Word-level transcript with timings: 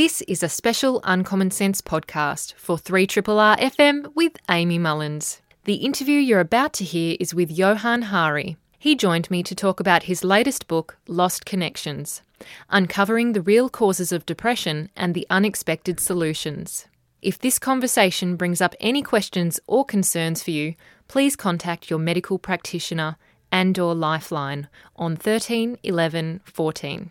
This 0.00 0.22
is 0.22 0.42
a 0.42 0.48
special 0.48 1.02
Uncommon 1.04 1.50
Sense 1.50 1.82
podcast 1.82 2.54
for 2.54 2.78
3RRR 2.78 3.58
FM 3.58 4.10
with 4.14 4.32
Amy 4.48 4.78
Mullins. 4.78 5.42
The 5.64 5.84
interview 5.84 6.18
you're 6.18 6.40
about 6.40 6.72
to 6.78 6.84
hear 6.84 7.18
is 7.20 7.34
with 7.34 7.50
Johann 7.50 8.04
Hari. 8.04 8.56
He 8.78 8.94
joined 8.94 9.30
me 9.30 9.42
to 9.42 9.54
talk 9.54 9.78
about 9.78 10.04
his 10.04 10.24
latest 10.24 10.66
book, 10.68 10.96
Lost 11.06 11.44
Connections 11.44 12.22
Uncovering 12.70 13.34
the 13.34 13.42
Real 13.42 13.68
Causes 13.68 14.10
of 14.10 14.24
Depression 14.24 14.88
and 14.96 15.14
the 15.14 15.26
Unexpected 15.28 16.00
Solutions. 16.00 16.86
If 17.20 17.38
this 17.38 17.58
conversation 17.58 18.36
brings 18.36 18.62
up 18.62 18.74
any 18.80 19.02
questions 19.02 19.60
or 19.66 19.84
concerns 19.84 20.42
for 20.42 20.50
you, 20.50 20.76
please 21.08 21.36
contact 21.36 21.90
your 21.90 21.98
medical 21.98 22.38
practitioner 22.38 23.18
and 23.52 23.78
or 23.78 23.94
lifeline 23.94 24.66
on 24.96 25.14
13 25.14 25.76
11 25.82 26.40
14. 26.46 27.10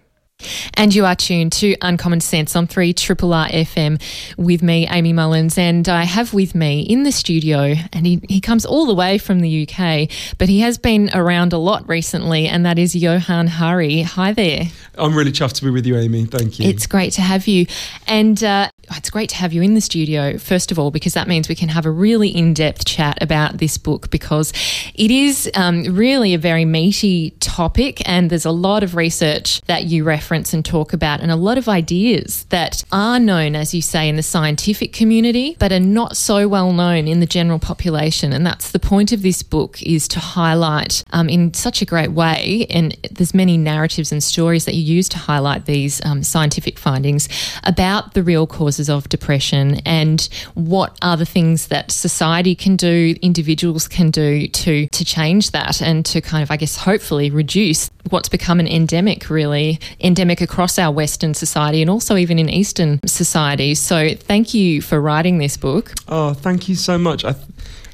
And 0.75 0.95
you 0.95 1.05
are 1.05 1.15
tuned 1.15 1.51
to 1.53 1.75
Uncommon 1.81 2.21
Sense 2.21 2.55
on 2.55 2.65
3 2.65 2.93
Triple 2.93 3.33
R 3.33 3.49
FM 3.49 4.01
with 4.37 4.63
me, 4.63 4.87
Amy 4.87 5.11
Mullins. 5.11 5.57
And 5.57 5.89
I 5.89 6.03
have 6.03 6.33
with 6.33 6.55
me 6.55 6.81
in 6.81 7.03
the 7.03 7.11
studio, 7.11 7.75
and 7.91 8.07
he, 8.07 8.21
he 8.29 8.39
comes 8.39 8.65
all 8.65 8.85
the 8.85 8.95
way 8.95 9.17
from 9.17 9.41
the 9.41 9.67
UK, 9.67 10.09
but 10.37 10.47
he 10.47 10.61
has 10.61 10.77
been 10.77 11.09
around 11.13 11.51
a 11.51 11.57
lot 11.57 11.87
recently, 11.89 12.47
and 12.47 12.65
that 12.65 12.79
is 12.79 12.95
Johann 12.95 13.47
Hari. 13.47 14.03
Hi 14.03 14.31
there. 14.31 14.67
I'm 14.97 15.15
really 15.15 15.33
chuffed 15.33 15.55
to 15.55 15.65
be 15.65 15.69
with 15.69 15.85
you, 15.85 15.97
Amy. 15.97 16.25
Thank 16.25 16.59
you. 16.59 16.69
It's 16.69 16.87
great 16.87 17.11
to 17.13 17.21
have 17.21 17.45
you. 17.47 17.65
And 18.07 18.41
uh, 18.41 18.69
it's 18.95 19.09
great 19.09 19.29
to 19.31 19.35
have 19.35 19.51
you 19.51 19.61
in 19.61 19.73
the 19.73 19.81
studio, 19.81 20.37
first 20.37 20.71
of 20.71 20.79
all, 20.79 20.91
because 20.91 21.13
that 21.13 21.27
means 21.27 21.49
we 21.49 21.55
can 21.55 21.69
have 21.69 21.85
a 21.85 21.91
really 21.91 22.29
in 22.29 22.53
depth 22.53 22.85
chat 22.85 23.21
about 23.21 23.57
this 23.57 23.77
book 23.77 24.09
because 24.11 24.53
it 24.95 25.11
is 25.11 25.51
um, 25.55 25.83
really 25.93 26.33
a 26.33 26.37
very 26.37 26.63
meaty 26.63 27.31
topic, 27.41 28.01
and 28.07 28.29
there's 28.29 28.45
a 28.45 28.51
lot 28.51 28.83
of 28.83 28.95
research 28.95 29.59
that 29.63 29.83
you 29.83 30.05
reference 30.05 30.28
and 30.29 30.63
talk 30.63 30.93
about, 30.93 31.19
and 31.19 31.31
a 31.31 31.35
lot 31.35 31.57
of 31.57 31.67
ideas 31.67 32.45
that 32.49 32.83
are 32.91 33.19
known, 33.19 33.55
as 33.55 33.73
you 33.73 33.81
say, 33.81 34.07
in 34.07 34.15
the 34.15 34.23
scientific 34.23 34.93
community, 34.93 35.55
but 35.59 35.71
are 35.71 35.79
not 35.79 36.17
so 36.17 36.47
well 36.47 36.71
known 36.73 37.07
in 37.07 37.19
the 37.19 37.25
general 37.25 37.59
population. 37.59 38.33
And 38.33 38.45
that's 38.45 38.71
the 38.71 38.79
point 38.79 39.11
of 39.11 39.21
this 39.21 39.43
book 39.43 39.81
is 39.83 40.07
to 40.09 40.19
highlight 40.19 41.03
um, 41.11 41.29
in 41.29 41.53
such 41.53 41.81
a 41.81 41.85
great 41.85 42.11
way, 42.11 42.65
and 42.69 42.95
there's 43.11 43.33
many 43.33 43.57
narratives 43.57 44.11
and 44.11 44.23
stories 44.23 44.65
that 44.65 44.75
you 44.75 44.81
use 44.81 45.09
to 45.09 45.17
highlight 45.17 45.65
these 45.65 46.03
um, 46.05 46.23
scientific 46.23 46.79
findings 46.79 47.27
about 47.63 48.13
the 48.13 48.23
real 48.23 48.47
causes 48.47 48.69
causes 48.69 48.89
of 48.89 49.09
depression 49.09 49.79
and 49.85 50.29
what 50.53 50.97
are 51.01 51.17
the 51.17 51.25
things 51.25 51.67
that 51.67 51.91
society 51.91 52.53
can 52.53 52.75
do, 52.75 53.15
individuals 53.21 53.87
can 53.87 54.11
do 54.11 54.47
to 54.47 54.87
to 54.87 55.03
change 55.03 55.51
that 55.51 55.81
and 55.81 56.05
to 56.05 56.21
kind 56.21 56.43
of 56.43 56.51
I 56.51 56.57
guess 56.57 56.77
hopefully 56.77 57.31
reduce 57.31 57.89
what's 58.09 58.29
become 58.29 58.59
an 58.59 58.67
endemic 58.67 59.29
really 59.29 59.79
endemic 59.99 60.18
across 60.27 60.79
our 60.79 60.91
western 60.91 61.33
society 61.33 61.81
and 61.81 61.89
also 61.89 62.15
even 62.17 62.39
in 62.39 62.49
eastern 62.49 62.99
societies. 63.05 63.79
So 63.79 64.15
thank 64.15 64.53
you 64.53 64.81
for 64.81 64.99
writing 64.99 65.37
this 65.37 65.57
book. 65.57 65.93
Oh, 66.07 66.33
thank 66.33 66.67
you 66.67 66.75
so 66.75 66.97
much. 66.97 67.23
I 67.23 67.35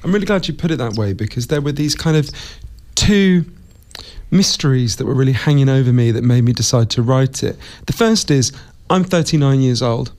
I'm 0.06 0.14
really 0.14 0.28
glad 0.28 0.48
you 0.48 0.54
put 0.54 0.70
it 0.70 0.78
that 0.78 0.94
way 0.94 1.14
because 1.14 1.48
there 1.48 1.62
were 1.62 1.72
these 1.72 1.96
kind 1.96 2.16
of 2.16 2.30
two 2.94 3.44
mysteries 4.30 4.98
that 4.98 5.06
were 5.06 5.16
really 5.16 5.32
hanging 5.32 5.68
over 5.68 5.92
me 5.92 6.12
that 6.12 6.24
made 6.24 6.44
me 6.44 6.54
decide 6.54 6.92
to 6.92 7.02
write 7.02 7.42
it. 7.42 7.58
The 7.88 7.94
first 7.94 8.30
is 8.30 8.52
I'm 8.90 9.04
39 9.04 9.62
years 9.62 9.82
old 9.82 10.12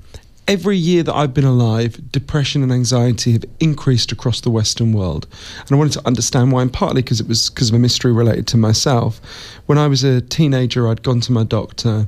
every 0.48 0.77
year 0.77 1.02
that 1.02 1.14
I've 1.14 1.34
been 1.34 1.44
alive, 1.44 2.12
depression 2.12 2.62
and 2.62 2.72
anxiety 2.72 3.33
have 3.33 3.44
increased 3.61 4.12
across 4.12 4.41
the 4.41 4.50
Western 4.50 4.92
world. 4.92 5.27
And 5.61 5.72
I 5.72 5.75
wanted 5.77 5.94
to 5.94 6.06
understand 6.06 6.52
why, 6.52 6.62
and 6.62 6.72
partly 6.72 7.02
because 7.02 7.20
it 7.20 7.28
was 7.28 7.50
because 7.50 7.70
of 7.70 7.75
a 7.75 7.78
mystery 7.78 8.12
related 8.12 8.47
to 8.48 8.56
myself. 8.56 9.20
When 9.67 9.78
I 9.78 9.89
was 9.89 10.05
a 10.05 10.20
teenager, 10.20 10.89
I'd 10.89 11.02
gone 11.02 11.20
to 11.20 11.33
my 11.33 11.44
doctor 11.44 12.06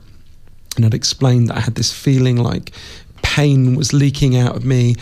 and 0.77 0.86
I'd 0.86 0.94
explained 0.94 1.48
that 1.48 1.56
I 1.56 1.61
had 1.61 1.75
this 1.75 1.92
feeling 1.92 2.36
like 2.36 2.72
pain 3.22 3.75
was 3.75 3.92
leaking 3.92 4.36
out 4.36 4.56
of 4.56 4.64
me 4.64 4.94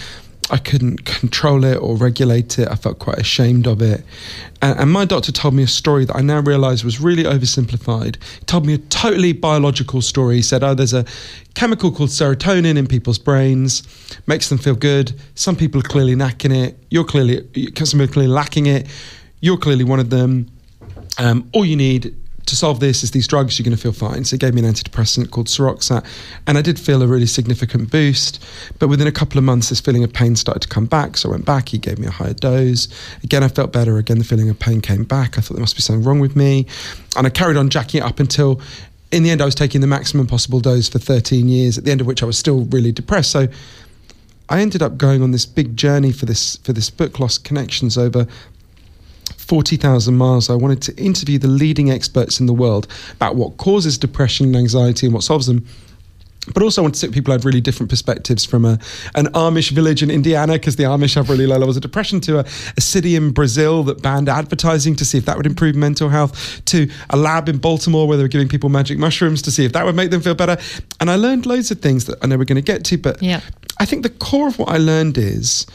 I 0.48 0.58
couldn't 0.58 1.04
control 1.04 1.64
it 1.64 1.76
or 1.76 1.96
regulate 1.96 2.58
it. 2.58 2.68
I 2.68 2.76
felt 2.76 2.98
quite 2.98 3.18
ashamed 3.18 3.66
of 3.66 3.82
it. 3.82 4.04
And, 4.62 4.78
and 4.78 4.92
my 4.92 5.04
doctor 5.04 5.32
told 5.32 5.54
me 5.54 5.64
a 5.64 5.68
story 5.68 6.04
that 6.04 6.16
I 6.16 6.20
now 6.20 6.40
realize 6.40 6.84
was 6.84 7.00
really 7.00 7.24
oversimplified. 7.24 8.16
He 8.38 8.44
told 8.44 8.64
me 8.64 8.74
a 8.74 8.78
totally 8.78 9.32
biological 9.32 10.02
story. 10.02 10.36
He 10.36 10.42
said, 10.42 10.62
Oh, 10.62 10.74
there's 10.74 10.94
a 10.94 11.04
chemical 11.54 11.90
called 11.90 12.10
serotonin 12.10 12.76
in 12.76 12.86
people's 12.86 13.18
brains, 13.18 13.82
makes 14.26 14.48
them 14.48 14.58
feel 14.58 14.76
good. 14.76 15.18
Some 15.34 15.56
people 15.56 15.80
are 15.80 15.88
clearly 15.88 16.14
lacking 16.14 16.52
it. 16.52 16.78
You're 16.90 17.04
clearly, 17.04 17.48
some 17.84 18.00
are 18.00 18.06
clearly 18.06 18.32
lacking 18.32 18.66
it. 18.66 18.86
You're 19.40 19.58
clearly 19.58 19.84
one 19.84 19.98
of 19.98 20.10
them. 20.10 20.48
Um, 21.18 21.48
all 21.52 21.64
you 21.64 21.76
need 21.76 22.14
to 22.46 22.56
solve 22.56 22.80
this 22.80 23.02
is 23.02 23.10
these 23.10 23.26
drugs, 23.26 23.58
you're 23.58 23.64
going 23.64 23.76
to 23.76 23.82
feel 23.82 23.92
fine. 23.92 24.24
So 24.24 24.36
he 24.36 24.38
gave 24.38 24.54
me 24.54 24.64
an 24.64 24.72
antidepressant 24.72 25.30
called 25.30 25.48
Seroxat. 25.48 26.04
And 26.46 26.56
I 26.56 26.62
did 26.62 26.78
feel 26.78 27.02
a 27.02 27.06
really 27.06 27.26
significant 27.26 27.90
boost. 27.90 28.42
But 28.78 28.88
within 28.88 29.06
a 29.06 29.12
couple 29.12 29.38
of 29.38 29.44
months, 29.44 29.68
this 29.68 29.80
feeling 29.80 30.04
of 30.04 30.12
pain 30.12 30.36
started 30.36 30.60
to 30.60 30.68
come 30.68 30.86
back. 30.86 31.16
So 31.16 31.28
I 31.28 31.32
went 31.32 31.44
back. 31.44 31.68
He 31.68 31.78
gave 31.78 31.98
me 31.98 32.06
a 32.06 32.10
higher 32.10 32.34
dose. 32.34 32.88
Again, 33.22 33.42
I 33.42 33.48
felt 33.48 33.72
better. 33.72 33.98
Again, 33.98 34.18
the 34.18 34.24
feeling 34.24 34.48
of 34.48 34.58
pain 34.58 34.80
came 34.80 35.04
back. 35.04 35.36
I 35.36 35.40
thought 35.40 35.54
there 35.54 35.60
must 35.60 35.76
be 35.76 35.82
something 35.82 36.04
wrong 36.04 36.20
with 36.20 36.36
me. 36.36 36.66
And 37.16 37.26
I 37.26 37.30
carried 37.30 37.56
on 37.56 37.68
jacking 37.68 38.00
it 38.02 38.04
up 38.04 38.20
until, 38.20 38.60
in 39.10 39.22
the 39.22 39.30
end, 39.30 39.42
I 39.42 39.44
was 39.44 39.54
taking 39.54 39.80
the 39.80 39.86
maximum 39.86 40.26
possible 40.26 40.60
dose 40.60 40.88
for 40.88 40.98
13 40.98 41.48
years, 41.48 41.76
at 41.76 41.84
the 41.84 41.90
end 41.90 42.00
of 42.00 42.06
which 42.06 42.22
I 42.22 42.26
was 42.26 42.38
still 42.38 42.64
really 42.66 42.92
depressed. 42.92 43.30
So 43.30 43.48
I 44.48 44.60
ended 44.60 44.82
up 44.82 44.96
going 44.96 45.22
on 45.22 45.32
this 45.32 45.46
big 45.46 45.76
journey 45.76 46.12
for 46.12 46.26
this 46.26 46.56
for 46.58 46.72
this 46.72 46.90
book, 46.90 47.18
Lost 47.18 47.42
Connections, 47.42 47.98
over 47.98 48.28
40,000 49.46 50.16
miles, 50.16 50.50
I 50.50 50.54
wanted 50.54 50.82
to 50.82 50.96
interview 50.96 51.38
the 51.38 51.48
leading 51.48 51.90
experts 51.90 52.40
in 52.40 52.46
the 52.46 52.52
world 52.52 52.88
about 53.12 53.36
what 53.36 53.56
causes 53.56 53.96
depression 53.96 54.46
and 54.46 54.56
anxiety 54.56 55.06
and 55.06 55.14
what 55.14 55.22
solves 55.22 55.46
them. 55.46 55.66
But 56.54 56.62
also, 56.62 56.80
I 56.80 56.84
wanted 56.84 56.94
to 56.94 57.00
sit 57.00 57.08
with 57.08 57.14
people 57.14 57.32
who 57.32 57.38
had 57.38 57.44
really 57.44 57.60
different 57.60 57.90
perspectives 57.90 58.44
from 58.44 58.64
a, 58.64 58.78
an 59.14 59.26
Amish 59.32 59.70
village 59.70 60.02
in 60.02 60.10
Indiana, 60.10 60.52
because 60.52 60.76
the 60.76 60.84
Amish 60.84 61.14
have 61.16 61.28
really 61.28 61.46
low 61.46 61.56
levels 61.56 61.76
of 61.76 61.82
depression, 61.82 62.20
to 62.20 62.38
a, 62.38 62.44
a 62.76 62.80
city 62.80 63.16
in 63.16 63.32
Brazil 63.32 63.82
that 63.84 64.00
banned 64.00 64.28
advertising 64.28 64.94
to 64.96 65.04
see 65.04 65.18
if 65.18 65.24
that 65.24 65.36
would 65.36 65.46
improve 65.46 65.74
mental 65.74 66.08
health, 66.08 66.64
to 66.66 66.88
a 67.10 67.16
lab 67.16 67.48
in 67.48 67.58
Baltimore 67.58 68.06
where 68.06 68.16
they 68.16 68.22
were 68.22 68.28
giving 68.28 68.48
people 68.48 68.68
magic 68.68 68.98
mushrooms 68.98 69.42
to 69.42 69.50
see 69.50 69.64
if 69.64 69.72
that 69.72 69.84
would 69.84 69.96
make 69.96 70.10
them 70.10 70.20
feel 70.20 70.36
better. 70.36 70.56
And 71.00 71.10
I 71.10 71.16
learned 71.16 71.46
loads 71.46 71.70
of 71.72 71.80
things 71.80 72.04
that 72.04 72.18
I 72.22 72.26
know 72.28 72.36
we're 72.36 72.44
going 72.44 72.56
to 72.56 72.62
get 72.62 72.84
to. 72.84 72.98
But 72.98 73.20
yeah. 73.22 73.40
I 73.78 73.84
think 73.84 74.04
the 74.04 74.10
core 74.10 74.46
of 74.48 74.58
what 74.58 74.68
I 74.68 74.76
learned 74.76 75.18
is, 75.18 75.66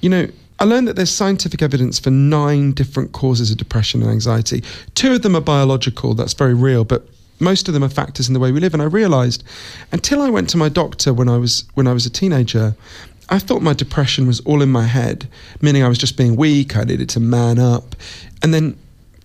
you 0.00 0.10
know, 0.10 0.28
I 0.60 0.64
learned 0.64 0.88
that 0.88 0.96
there's 0.96 1.10
scientific 1.10 1.62
evidence 1.62 1.98
for 1.98 2.10
nine 2.10 2.72
different 2.72 3.12
causes 3.12 3.50
of 3.50 3.58
depression 3.58 4.02
and 4.02 4.10
anxiety. 4.10 4.64
Two 4.94 5.14
of 5.14 5.22
them 5.22 5.36
are 5.36 5.40
biological, 5.40 6.14
that's 6.14 6.32
very 6.32 6.54
real, 6.54 6.84
but 6.84 7.06
most 7.40 7.68
of 7.68 7.74
them 7.74 7.84
are 7.84 7.88
factors 7.88 8.26
in 8.26 8.34
the 8.34 8.40
way 8.40 8.50
we 8.50 8.60
live. 8.60 8.74
And 8.74 8.82
I 8.82 8.86
realized 8.86 9.44
until 9.92 10.20
I 10.20 10.30
went 10.30 10.48
to 10.50 10.56
my 10.56 10.68
doctor 10.68 11.14
when 11.14 11.28
I 11.28 11.36
was 11.36 11.64
when 11.74 11.86
I 11.86 11.92
was 11.92 12.06
a 12.06 12.10
teenager, 12.10 12.74
I 13.28 13.38
thought 13.38 13.62
my 13.62 13.74
depression 13.74 14.26
was 14.26 14.40
all 14.40 14.62
in 14.62 14.70
my 14.70 14.84
head, 14.84 15.28
meaning 15.60 15.84
I 15.84 15.88
was 15.88 15.98
just 15.98 16.16
being 16.16 16.34
weak, 16.34 16.76
I 16.76 16.84
needed 16.84 17.08
to 17.10 17.20
man 17.20 17.58
up. 17.58 17.94
And 18.42 18.52
then 18.52 18.76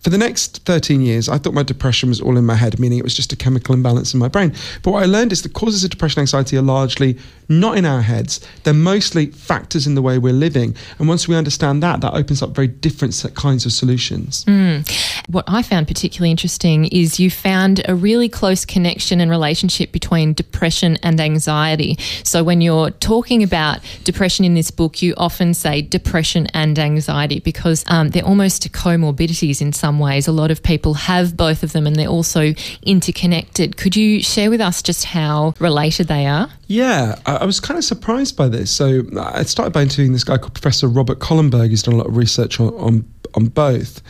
for 0.04 0.10
the 0.10 0.18
next 0.18 0.66
13 0.66 1.02
years, 1.02 1.30
I 1.30 1.38
thought 1.38 1.54
my 1.54 1.64
depression 1.64 2.10
was 2.10 2.20
all 2.20 2.38
in 2.38 2.46
my 2.46 2.56
head, 2.56 2.78
meaning 2.78 3.00
it 3.00 3.04
was 3.06 3.16
just 3.16 3.32
a 3.32 3.38
chemical 3.38 3.74
imbalance 3.74 4.14
in 4.14 4.20
my 4.20 4.28
brain. 4.28 4.54
But 4.82 4.92
what 4.92 5.02
I 5.02 5.06
learned 5.06 5.32
is 5.32 5.44
the 5.44 5.50
causes 5.50 5.84
of 5.86 5.92
depression 5.92 6.20
and 6.20 6.24
anxiety 6.24 6.58
are 6.58 6.62
largely 6.62 7.18
not 7.48 7.78
in 7.78 7.86
our 7.86 8.02
heads. 8.02 8.46
They're 8.64 8.74
mostly 8.74 9.28
factors 9.28 9.88
in 9.88 9.96
the 9.96 10.02
way 10.02 10.18
we're 10.18 10.34
living. 10.34 10.76
And 11.00 11.08
once 11.08 11.28
we 11.28 11.36
understand 11.36 11.82
that, 11.84 12.02
that 12.02 12.14
opens 12.14 12.42
up 12.42 12.52
very 12.52 12.68
different 12.68 13.24
kinds 13.36 13.66
of 13.66 13.72
solutions. 13.72 14.44
Mm. 14.46 14.90
What 15.30 15.46
I 15.48 15.62
found 15.62 15.88
particularly 15.88 16.32
interesting 16.32 16.86
is 16.86 17.20
you 17.20 17.30
found 17.32 17.82
a 17.88 17.96
really 17.96 18.28
close 18.28 18.66
connection 18.66 19.22
and 19.22 19.32
relationship 19.32 19.92
between 19.92 20.34
depression 20.34 20.98
and 21.04 21.20
anxiety. 21.20 21.98
So 22.24 22.44
when 22.44 22.62
you're 22.62 22.92
talking 22.92 23.42
about 23.44 23.80
depression 24.04 24.44
in 24.46 24.54
this 24.54 24.72
book, 24.72 25.02
you 25.02 25.14
often 25.18 25.54
say 25.54 25.82
depression 25.82 26.48
and 26.54 26.78
anxiety 26.78 27.40
because 27.40 27.86
um, 27.88 28.10
they're 28.10 28.26
almost 28.26 28.72
comorbidities 28.74 29.62
in 29.62 29.72
some 29.72 29.93
some 29.94 30.00
ways. 30.00 30.28
A 30.28 30.32
lot 30.32 30.50
of 30.50 30.64
people 30.64 30.96
have 30.96 31.38
both 31.38 31.64
of 31.64 31.72
them 31.72 31.86
and 31.86 31.96
they're 31.96 32.08
also 32.08 32.54
interconnected. 32.82 33.78
Could 33.78 33.96
you 33.96 34.24
share 34.24 34.50
with 34.50 34.62
us 34.62 34.82
just 34.82 35.06
how 35.06 35.54
related 35.60 36.08
they 36.08 36.26
are? 36.26 36.50
Yeah, 36.68 37.20
I, 37.26 37.46
was 37.46 37.60
kind 37.60 37.78
of 37.78 37.84
surprised 37.84 38.36
by 38.36 38.48
this. 38.48 38.72
So 38.72 39.04
I 39.20 39.44
started 39.44 39.72
by 39.72 39.84
interviewing 39.84 40.14
this 40.14 40.24
guy 40.24 40.38
called 40.38 40.54
Professor 40.56 40.88
Robert 40.88 41.20
Kohlenberg, 41.20 41.70
who's 41.70 41.84
done 41.84 41.94
a 41.94 41.98
lot 41.98 42.08
of 42.08 42.18
research 42.18 42.60
on, 42.60 42.74
on, 42.76 43.06
on 43.36 43.48
both 43.48 44.02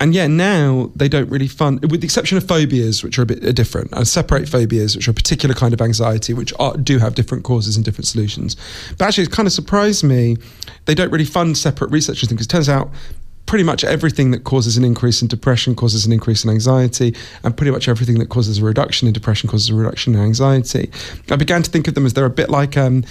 and 0.00 0.14
yeah, 0.14 0.26
now 0.26 0.90
they 0.96 1.10
don't 1.10 1.28
really 1.28 1.46
fund, 1.46 1.82
with 1.90 2.00
the 2.00 2.06
exception 2.06 2.38
of 2.38 2.48
phobias, 2.48 3.04
which 3.04 3.18
are 3.18 3.22
a 3.22 3.26
bit 3.26 3.44
uh, 3.44 3.52
different. 3.52 3.94
I 3.94 4.02
separate 4.04 4.48
phobias, 4.48 4.96
which 4.96 5.06
are 5.06 5.10
a 5.10 5.14
particular 5.14 5.54
kind 5.54 5.74
of 5.74 5.82
anxiety, 5.82 6.32
which 6.32 6.54
are, 6.58 6.74
do 6.78 6.98
have 6.98 7.14
different 7.14 7.44
causes 7.44 7.76
and 7.76 7.84
different 7.84 8.06
solutions. 8.06 8.56
But 8.96 9.08
actually, 9.08 9.24
it 9.24 9.30
kind 9.30 9.46
of 9.46 9.52
surprised 9.52 10.02
me. 10.02 10.38
They 10.86 10.94
don't 10.94 11.12
really 11.12 11.26
fund 11.26 11.58
separate 11.58 11.90
research 11.90 12.22
because 12.26 12.46
it 12.46 12.48
turns 12.48 12.70
out 12.70 12.90
pretty 13.50 13.64
much 13.64 13.82
everything 13.82 14.30
that 14.30 14.44
causes 14.44 14.76
an 14.76 14.84
increase 14.84 15.20
in 15.22 15.26
depression 15.26 15.74
causes 15.74 16.06
an 16.06 16.12
increase 16.12 16.44
in 16.44 16.50
anxiety, 16.50 17.12
and 17.42 17.56
pretty 17.56 17.72
much 17.72 17.88
everything 17.88 18.16
that 18.20 18.28
causes 18.28 18.58
a 18.58 18.64
reduction 18.64 19.08
in 19.08 19.12
depression 19.12 19.50
causes 19.50 19.70
a 19.70 19.74
reduction 19.74 20.14
in 20.14 20.20
anxiety. 20.20 20.88
I 21.32 21.34
began 21.34 21.60
to 21.64 21.68
think 21.68 21.88
of 21.88 21.96
them 21.96 22.06
as 22.06 22.14
they're 22.14 22.24
a 22.24 22.30
bit 22.30 22.48
like 22.48 22.76
um, 22.76 23.02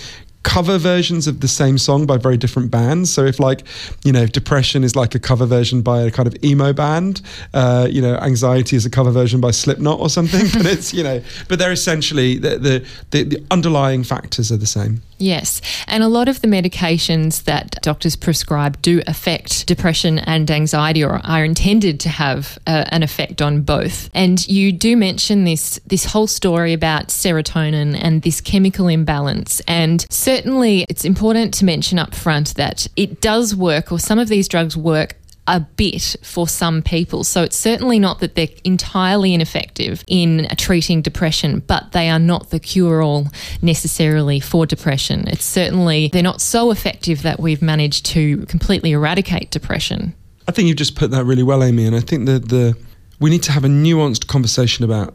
cover 0.44 0.77
versions 0.77 1.27
of 1.27 1.41
the 1.41 1.50
same 1.50 1.77
song 1.77 2.06
by 2.06 2.15
very 2.15 2.38
different 2.38 2.71
bands. 2.71 3.12
So 3.12 3.25
if 3.25 3.38
like, 3.38 3.63
you 4.06 4.13
know, 4.13 4.27
depression 4.27 4.86
is 4.86 4.95
like 4.95 5.13
a 5.13 5.19
cover 5.19 5.45
version 5.45 5.81
by 5.81 6.03
a 6.03 6.09
kind 6.09 6.25
of 6.25 6.42
emo 6.42 6.71
band, 6.71 7.21
uh, 7.53 7.89
you 7.92 8.01
know, 8.01 8.15
anxiety 8.15 8.77
is 8.77 8.85
a 8.85 8.89
cover 8.89 9.12
version 9.12 9.42
by 9.42 9.51
Slipknot 9.51 10.00
or 10.00 10.09
something. 10.09 10.47
but 10.53 10.65
it's 10.65 10.94
you 10.94 11.03
know, 11.03 11.21
but 11.50 11.59
they're 11.59 11.74
essentially 11.74 12.38
the, 12.38 12.57
the 12.57 12.88
the, 13.12 13.24
the 13.24 13.44
underlying 13.51 14.06
factors 14.06 14.53
are 14.53 14.57
the 14.57 14.65
same. 14.65 15.01
Yes. 15.19 15.62
And 15.88 16.01
a 16.01 16.07
lot 16.07 16.30
of 16.30 16.42
the 16.42 16.48
medications 16.48 17.44
that 17.44 17.81
doctors 17.81 18.16
prescribe 18.16 18.81
do 18.81 19.01
affect 19.06 19.68
depression 19.68 20.19
and 20.19 20.50
anxiety 20.50 21.04
or 21.04 21.19
are 21.25 21.44
intended 21.44 22.00
to 22.01 22.10
have 22.10 22.57
uh, 22.66 22.86
an 22.88 23.04
effect 23.04 23.42
on 23.42 23.62
both. 23.62 24.10
And 24.13 24.45
you 24.48 24.71
do 24.71 24.95
mention 24.95 25.44
this 25.44 25.80
this 25.86 26.06
whole 26.06 26.27
story 26.27 26.74
about 26.74 27.07
serotonin 27.07 27.98
and 28.01 28.21
this 28.21 28.39
chemical 28.39 28.88
imbalance. 28.88 29.60
And 29.68 30.06
certainly 30.10 30.86
it's 30.89 31.04
important 31.04 31.54
to 31.56 31.66
mention 31.66 32.00
up 32.00 32.16
front 32.16 32.56
that 32.56 32.88
it 32.95 33.19
does 33.19 33.54
work 33.56 33.92
or 33.92 34.00
some 34.00 34.19
of 34.19 34.30
these 34.30 34.48
drugs 34.48 34.77
work 34.77 35.16
a 35.49 35.59
bit 35.59 36.15
for 36.21 36.47
some 36.47 36.81
people. 36.81 37.23
So 37.23 37.41
it's 37.43 37.57
certainly 37.57 37.97
not 37.97 38.19
that 38.19 38.35
they're 38.35 38.47
entirely 38.63 39.33
ineffective 39.33 40.03
in 40.07 40.47
treating 40.57 41.01
depression, 41.01 41.63
but 41.65 41.91
they 41.91 42.07
are 42.09 42.19
not 42.19 42.51
the 42.51 42.59
cure 42.59 43.01
all 43.01 43.27
necessarily 43.61 44.39
for 44.39 44.67
depression. 44.67 45.27
It's 45.27 45.43
certainly, 45.43 46.09
they're 46.13 46.21
not 46.21 46.39
so 46.39 46.69
effective 46.69 47.23
that 47.23 47.39
we've 47.39 47.63
managed 47.63 48.05
to 48.07 48.45
completely 48.45 48.91
eradicate 48.91 49.49
depression. 49.49 50.13
I 50.47 50.51
think 50.51 50.67
you've 50.67 50.77
just 50.77 50.95
put 50.95 51.09
that 51.11 51.25
really 51.25 51.43
well, 51.43 51.63
Amy. 51.63 51.85
And 51.85 51.95
I 51.95 51.99
think 51.99 52.27
that 52.27 52.49
the 52.49 52.77
we 53.19 53.29
need 53.29 53.43
to 53.43 53.51
have 53.51 53.65
a 53.65 53.67
nuanced 53.67 54.27
conversation 54.27 54.85
about 54.85 55.13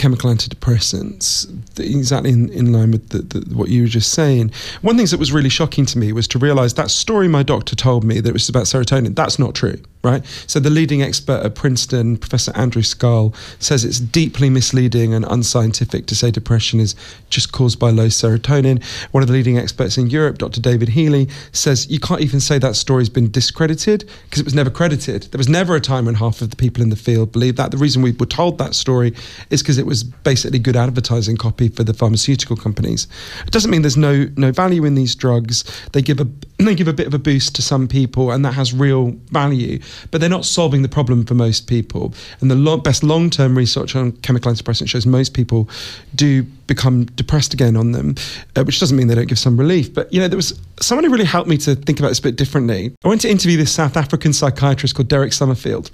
chemical 0.00 0.30
antidepressants, 0.30 1.46
exactly 1.78 2.30
in, 2.30 2.48
in 2.50 2.72
line 2.72 2.90
with 2.90 3.10
the, 3.10 3.18
the, 3.18 3.54
what 3.54 3.68
you 3.68 3.82
were 3.82 3.88
just 3.88 4.12
saying. 4.12 4.50
One 4.80 4.96
thing 4.96 5.04
that 5.04 5.18
was 5.18 5.30
really 5.30 5.50
shocking 5.50 5.84
to 5.86 5.98
me 5.98 6.14
was 6.14 6.26
to 6.28 6.38
realize 6.38 6.72
that 6.74 6.90
story 6.90 7.28
my 7.28 7.42
doctor 7.42 7.76
told 7.76 8.02
me 8.02 8.18
that 8.20 8.30
it 8.30 8.32
was 8.32 8.48
about 8.48 8.64
serotonin, 8.64 9.14
that's 9.14 9.38
not 9.38 9.54
true 9.54 9.78
right? 10.02 10.24
So 10.46 10.60
the 10.60 10.70
leading 10.70 11.02
expert 11.02 11.44
at 11.44 11.54
Princeton, 11.54 12.16
Professor 12.16 12.56
Andrew 12.56 12.82
Scull, 12.82 13.34
says 13.58 13.84
it's 13.84 14.00
deeply 14.00 14.48
misleading 14.48 15.12
and 15.12 15.26
unscientific 15.26 16.06
to 16.06 16.14
say 16.14 16.30
depression 16.30 16.80
is 16.80 16.94
just 17.28 17.52
caused 17.52 17.78
by 17.78 17.90
low 17.90 18.06
serotonin. 18.06 18.82
One 19.12 19.22
of 19.22 19.26
the 19.26 19.34
leading 19.34 19.58
experts 19.58 19.98
in 19.98 20.08
Europe, 20.08 20.38
Dr. 20.38 20.60
David 20.60 20.90
Healy, 20.90 21.28
says 21.52 21.90
you 21.90 22.00
can't 22.00 22.22
even 22.22 22.40
say 22.40 22.58
that 22.58 22.76
story's 22.76 23.10
been 23.10 23.30
discredited 23.30 24.08
because 24.24 24.40
it 24.40 24.44
was 24.44 24.54
never 24.54 24.70
credited. 24.70 25.24
There 25.24 25.38
was 25.38 25.48
never 25.48 25.74
a 25.74 25.80
time 25.80 26.06
when 26.06 26.14
half 26.14 26.40
of 26.40 26.50
the 26.50 26.56
people 26.56 26.82
in 26.82 26.90
the 26.90 26.96
field 26.96 27.32
believed 27.32 27.58
that. 27.58 27.70
The 27.70 27.76
reason 27.76 28.00
we 28.00 28.12
were 28.12 28.26
told 28.26 28.56
that 28.58 28.74
story 28.74 29.14
is 29.50 29.62
because 29.62 29.76
it 29.76 29.86
was 29.90 30.02
basically 30.02 30.58
good 30.58 30.76
advertising 30.76 31.36
copy 31.36 31.68
for 31.68 31.84
the 31.84 31.92
pharmaceutical 31.92 32.56
companies. 32.56 33.06
It 33.46 33.50
doesn't 33.50 33.70
mean 33.70 33.82
there's 33.82 33.98
no 33.98 34.28
no 34.36 34.52
value 34.52 34.86
in 34.86 34.94
these 34.94 35.14
drugs. 35.14 35.64
They 35.92 36.00
give 36.00 36.20
a 36.20 36.28
they 36.58 36.74
give 36.74 36.88
a 36.88 36.94
bit 36.94 37.06
of 37.06 37.12
a 37.12 37.18
boost 37.18 37.54
to 37.56 37.62
some 37.62 37.86
people 37.86 38.30
and 38.30 38.44
that 38.44 38.54
has 38.54 38.72
real 38.72 39.10
value 39.30 39.80
but 40.10 40.20
they're 40.20 40.30
not 40.30 40.44
solving 40.44 40.82
the 40.82 40.88
problem 40.88 41.24
for 41.24 41.34
most 41.34 41.66
people. 41.66 42.14
And 42.40 42.50
the 42.50 42.54
lo- 42.54 42.76
best 42.76 43.02
long 43.02 43.30
term 43.30 43.56
research 43.56 43.94
on 43.96 44.12
chemical 44.12 44.52
antidepressants 44.52 44.88
shows 44.88 45.06
most 45.06 45.34
people 45.34 45.68
do 46.14 46.42
become 46.66 47.06
depressed 47.06 47.52
again 47.52 47.76
on 47.76 47.92
them, 47.92 48.14
uh, 48.56 48.62
which 48.64 48.78
doesn't 48.78 48.96
mean 48.96 49.08
they 49.08 49.14
don't 49.14 49.28
give 49.28 49.38
some 49.38 49.58
relief. 49.58 49.92
But, 49.92 50.12
you 50.12 50.20
know, 50.20 50.28
there 50.28 50.36
was 50.36 50.58
someone 50.80 51.04
who 51.04 51.10
really 51.10 51.24
helped 51.24 51.48
me 51.48 51.58
to 51.58 51.74
think 51.74 51.98
about 51.98 52.08
this 52.08 52.20
a 52.20 52.22
bit 52.22 52.36
differently. 52.36 52.94
I 53.04 53.08
went 53.08 53.20
to 53.22 53.30
interview 53.30 53.56
this 53.56 53.72
South 53.72 53.96
African 53.96 54.32
psychiatrist 54.32 54.94
called 54.94 55.08
Derek 55.08 55.32
Summerfield 55.32 55.90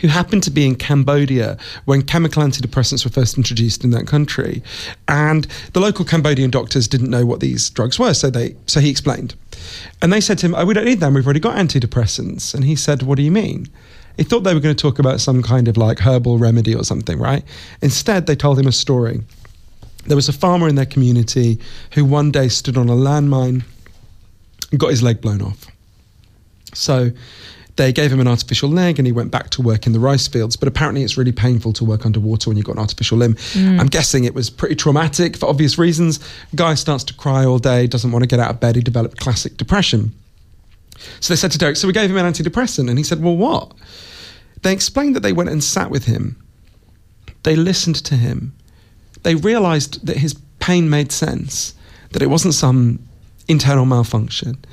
who 0.00 0.08
happened 0.08 0.42
to 0.44 0.50
be 0.50 0.66
in 0.66 0.74
Cambodia 0.74 1.56
when 1.84 2.02
chemical 2.02 2.42
antidepressants 2.42 3.04
were 3.04 3.10
first 3.10 3.36
introduced 3.36 3.84
in 3.84 3.90
that 3.90 4.06
country. 4.06 4.62
And 5.08 5.46
the 5.72 5.80
local 5.80 6.04
Cambodian 6.04 6.50
doctors 6.50 6.88
didn't 6.88 7.10
know 7.10 7.24
what 7.24 7.40
these 7.40 7.70
drugs 7.70 7.98
were, 7.98 8.14
so 8.14 8.30
they 8.30 8.56
so 8.66 8.80
he 8.80 8.90
explained. 8.90 9.34
And 10.02 10.12
they 10.12 10.20
said 10.20 10.38
to 10.38 10.46
him, 10.46 10.54
oh, 10.54 10.64
we 10.64 10.74
don't 10.74 10.84
need 10.84 11.00
them, 11.00 11.14
we've 11.14 11.26
already 11.26 11.40
got 11.40 11.56
antidepressants. 11.56 12.54
And 12.54 12.64
he 12.64 12.76
said, 12.76 13.02
What 13.02 13.16
do 13.16 13.22
you 13.22 13.32
mean? 13.32 13.68
He 14.16 14.24
thought 14.24 14.40
they 14.40 14.54
were 14.54 14.60
going 14.60 14.74
to 14.74 14.80
talk 14.80 14.98
about 14.98 15.20
some 15.20 15.42
kind 15.42 15.68
of 15.68 15.76
like 15.76 15.98
herbal 15.98 16.38
remedy 16.38 16.74
or 16.74 16.84
something, 16.84 17.18
right? 17.18 17.44
Instead, 17.82 18.26
they 18.26 18.36
told 18.36 18.58
him 18.58 18.66
a 18.66 18.72
story. 18.72 19.20
There 20.06 20.16
was 20.16 20.28
a 20.28 20.32
farmer 20.32 20.68
in 20.68 20.76
their 20.76 20.86
community 20.86 21.58
who 21.92 22.04
one 22.04 22.30
day 22.30 22.48
stood 22.48 22.78
on 22.78 22.88
a 22.88 22.94
landmine 22.94 23.64
and 24.70 24.80
got 24.80 24.90
his 24.90 25.02
leg 25.02 25.20
blown 25.20 25.42
off. 25.42 25.66
So 26.72 27.10
they 27.76 27.92
gave 27.92 28.10
him 28.10 28.20
an 28.20 28.26
artificial 28.26 28.68
leg 28.68 28.98
and 28.98 29.06
he 29.06 29.12
went 29.12 29.30
back 29.30 29.50
to 29.50 29.62
work 29.62 29.86
in 29.86 29.92
the 29.92 30.00
rice 30.00 30.26
fields. 30.26 30.56
But 30.56 30.68
apparently, 30.68 31.02
it's 31.02 31.16
really 31.16 31.32
painful 31.32 31.72
to 31.74 31.84
work 31.84 32.06
underwater 32.06 32.50
when 32.50 32.56
you've 32.56 32.66
got 32.66 32.76
an 32.76 32.80
artificial 32.80 33.18
limb. 33.18 33.34
Mm. 33.34 33.78
I'm 33.78 33.86
guessing 33.86 34.24
it 34.24 34.34
was 34.34 34.48
pretty 34.50 34.74
traumatic 34.74 35.36
for 35.36 35.46
obvious 35.46 35.78
reasons. 35.78 36.18
Guy 36.54 36.74
starts 36.74 37.04
to 37.04 37.14
cry 37.14 37.44
all 37.44 37.58
day, 37.58 37.86
doesn't 37.86 38.10
want 38.12 38.22
to 38.22 38.26
get 38.26 38.40
out 38.40 38.50
of 38.50 38.60
bed. 38.60 38.76
He 38.76 38.82
developed 38.82 39.18
classic 39.18 39.56
depression. 39.56 40.14
So 41.20 41.34
they 41.34 41.36
said 41.36 41.52
to 41.52 41.58
Derek, 41.58 41.76
So 41.76 41.86
we 41.86 41.92
gave 41.92 42.10
him 42.10 42.16
an 42.16 42.32
antidepressant. 42.32 42.88
And 42.88 42.98
he 42.98 43.04
said, 43.04 43.22
Well, 43.22 43.36
what? 43.36 43.72
They 44.62 44.72
explained 44.72 45.14
that 45.14 45.20
they 45.20 45.32
went 45.32 45.50
and 45.50 45.62
sat 45.62 45.90
with 45.90 46.06
him, 46.06 46.42
they 47.42 47.56
listened 47.56 47.96
to 48.06 48.16
him, 48.16 48.54
they 49.22 49.34
realized 49.34 50.04
that 50.06 50.16
his 50.16 50.34
pain 50.60 50.88
made 50.88 51.12
sense, 51.12 51.74
that 52.12 52.22
it 52.22 52.30
wasn't 52.30 52.54
some 52.54 52.98
internal 53.48 53.84
malfunction. 53.84 54.64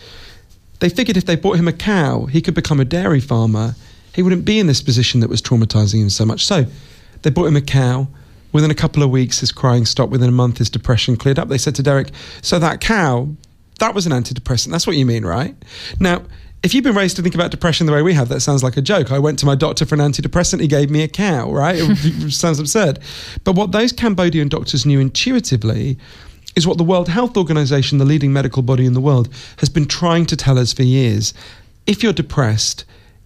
They 0.83 0.89
figured 0.89 1.15
if 1.15 1.24
they 1.24 1.38
bought 1.38 1.56
him 1.56 1.69
a 1.69 1.71
cow, 1.71 2.25
he 2.25 2.41
could 2.41 2.56
become 2.56 2.81
a 2.81 2.83
dairy 2.83 3.21
farmer. 3.21 3.74
He 4.13 4.21
wouldn't 4.21 4.44
be 4.44 4.59
in 4.59 4.68
this 4.68 4.81
position 4.81 5.21
that 5.21 5.30
was 5.30 5.41
traumatizing 5.41 6.01
him 6.01 6.09
so 6.09 6.25
much. 6.25 6.45
So 6.45 6.65
they 7.21 7.30
bought 7.30 7.45
him 7.45 7.56
a 7.56 7.62
cow. 7.62 8.09
Within 8.51 8.69
a 8.69 8.75
couple 8.75 9.01
of 9.01 9.09
weeks, 9.09 9.39
his 9.39 9.53
crying 9.53 9.85
stopped. 9.85 10.12
Within 10.12 10.27
a 10.27 10.33
month, 10.33 10.57
his 10.57 10.69
depression 10.69 11.15
cleared 11.15 11.39
up. 11.39 11.47
They 11.47 11.57
said 11.57 11.74
to 11.75 11.83
Derek, 11.83 12.12
So 12.41 12.59
that 12.59 12.81
cow, 12.81 13.30
that 13.80 13.95
was 13.95 14.06
an 14.06 14.12
antidepressant. 14.12 14.71
That's 14.71 14.85
what 14.85 14.97
you 14.97 15.06
mean, 15.06 15.25
right? 15.25 15.56
Now, 16.01 16.24
if 16.63 16.74
you've 16.74 16.83
been 16.83 16.95
raised 16.95 17.15
to 17.15 17.21
think 17.21 17.33
about 17.33 17.51
depression 17.51 17.88
the 17.88 17.94
way 17.94 18.01
we 18.01 18.13
have, 18.13 18.27
that 18.27 18.41
sounds 18.41 18.62
like 18.62 18.75
a 18.75 18.81
joke. 18.81 19.09
I 19.09 19.19
went 19.19 19.39
to 19.39 19.45
my 19.45 19.56
doctor 19.56 19.85
for 19.85 19.95
an 19.95 20.01
antidepressant, 20.01 20.59
he 20.59 20.68
gave 20.68 20.89
me 20.89 21.01
a 21.01 21.07
cow, 21.07 21.50
right? 21.50 21.77
It 21.81 22.31
sounds 22.33 22.59
absurd. 22.59 23.00
But 23.45 23.56
what 23.56 23.71
those 23.71 23.94
Cambodian 23.94 24.50
doctors 24.50 24.85
knew 24.85 25.00
intuitively 25.00 25.97
is 26.56 26.68
what 26.68 26.78
the 26.78 26.84
World 26.84 27.10
Health 27.10 27.38
Organization, 27.38 27.98
the 27.98 28.06
leading 28.06 28.34
medical 28.34 28.62
body 28.62 28.86
in 28.86 28.94
the 28.94 29.02
world, 29.02 29.30
has 29.58 29.70
been 29.70 29.86
trying 29.86 30.26
to 30.28 30.38
tell 30.38 30.60
us 30.60 30.74
for 30.74 30.84
years. 30.84 31.34
If 31.88 32.04
you're 32.04 32.14
depressed, 32.14 32.86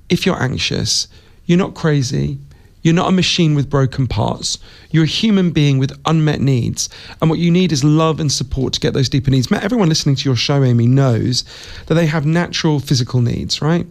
if 0.09 0.25
you're 0.25 0.41
anxious, 0.41 1.07
you're 1.45 1.57
not 1.57 1.75
crazy, 1.75 2.37
you're 2.81 2.93
not 2.93 3.09
a 3.09 3.11
machine 3.11 3.53
with 3.53 3.69
broken 3.69 4.07
parts. 4.07 4.59
You're 4.91 5.03
a 5.03 5.07
human 5.07 5.51
being 5.51 5.77
with 5.77 5.99
unmet 6.05 6.39
needs. 6.39 6.87
And 7.19 7.29
what 7.29 7.39
you 7.39 7.51
need 7.51 7.73
is 7.73 7.83
love 7.83 8.19
and 8.19 8.31
support 8.31 8.73
to 8.73 8.79
get 8.79 8.93
those 8.93 9.09
deeper 9.09 9.29
needs. 9.29 9.51
Everyone 9.51 9.89
listening 9.89 10.15
to 10.15 10.29
your 10.29 10.37
show, 10.37 10.63
Amy, 10.63 10.87
knows 10.87 11.43
that 11.87 11.95
they 11.95 12.05
have 12.05 12.25
natural 12.25 12.79
physical 12.79 13.21
needs, 13.21 13.61
right? 13.61 13.85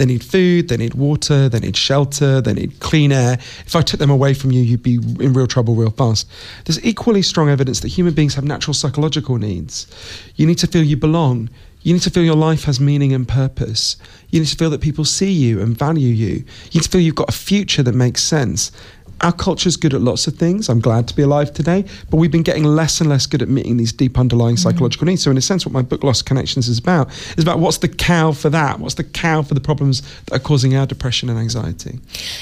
They 0.00 0.06
need 0.06 0.24
food, 0.24 0.68
they 0.68 0.78
need 0.78 0.94
water, 0.94 1.50
they 1.50 1.60
need 1.60 1.76
shelter, 1.76 2.40
they 2.40 2.54
need 2.54 2.80
clean 2.80 3.12
air. 3.12 3.34
If 3.34 3.76
I 3.76 3.82
took 3.82 4.00
them 4.00 4.08
away 4.08 4.32
from 4.32 4.50
you, 4.50 4.62
you'd 4.62 4.82
be 4.82 4.94
in 4.94 5.34
real 5.34 5.46
trouble 5.46 5.74
real 5.74 5.90
fast. 5.90 6.26
There's 6.64 6.82
equally 6.82 7.20
strong 7.20 7.50
evidence 7.50 7.80
that 7.80 7.88
human 7.88 8.14
beings 8.14 8.34
have 8.36 8.44
natural 8.44 8.72
psychological 8.72 9.36
needs. 9.36 9.86
You 10.36 10.46
need 10.46 10.56
to 10.56 10.66
feel 10.66 10.82
you 10.82 10.96
belong. 10.96 11.50
You 11.82 11.92
need 11.92 12.00
to 12.00 12.10
feel 12.10 12.24
your 12.24 12.34
life 12.34 12.64
has 12.64 12.80
meaning 12.80 13.12
and 13.12 13.28
purpose. 13.28 13.98
You 14.30 14.40
need 14.40 14.48
to 14.48 14.56
feel 14.56 14.70
that 14.70 14.80
people 14.80 15.04
see 15.04 15.32
you 15.32 15.60
and 15.60 15.76
value 15.76 16.14
you. 16.14 16.46
You 16.70 16.80
need 16.80 16.84
to 16.84 16.88
feel 16.88 17.02
you've 17.02 17.14
got 17.14 17.28
a 17.28 17.32
future 17.32 17.82
that 17.82 17.94
makes 17.94 18.22
sense 18.22 18.72
our 19.22 19.32
culture's 19.32 19.76
good 19.76 19.92
at 19.94 20.00
lots 20.00 20.26
of 20.26 20.34
things. 20.36 20.68
I'm 20.68 20.80
glad 20.80 21.06
to 21.08 21.16
be 21.16 21.22
alive 21.22 21.52
today, 21.52 21.84
but 22.10 22.16
we've 22.16 22.30
been 22.30 22.42
getting 22.42 22.64
less 22.64 23.00
and 23.00 23.10
less 23.10 23.26
good 23.26 23.42
at 23.42 23.48
meeting 23.48 23.76
these 23.76 23.92
deep 23.92 24.18
underlying 24.18 24.56
mm-hmm. 24.56 24.68
psychological 24.68 25.06
needs. 25.06 25.22
So, 25.22 25.30
in 25.30 25.36
a 25.36 25.42
sense, 25.42 25.66
what 25.66 25.72
my 25.72 25.82
book 25.82 26.02
Lost 26.02 26.26
Connections 26.26 26.68
is 26.68 26.78
about 26.78 27.10
is 27.36 27.44
about 27.44 27.58
what's 27.58 27.78
the 27.78 27.88
cow 27.88 28.32
for 28.32 28.48
that? 28.50 28.80
What's 28.80 28.94
the 28.94 29.04
cow 29.04 29.42
for 29.42 29.54
the 29.54 29.60
problems 29.60 30.02
that 30.26 30.34
are 30.36 30.38
causing 30.38 30.76
our 30.76 30.86
depression 30.86 31.28
and 31.28 31.38
anxiety? 31.38 31.98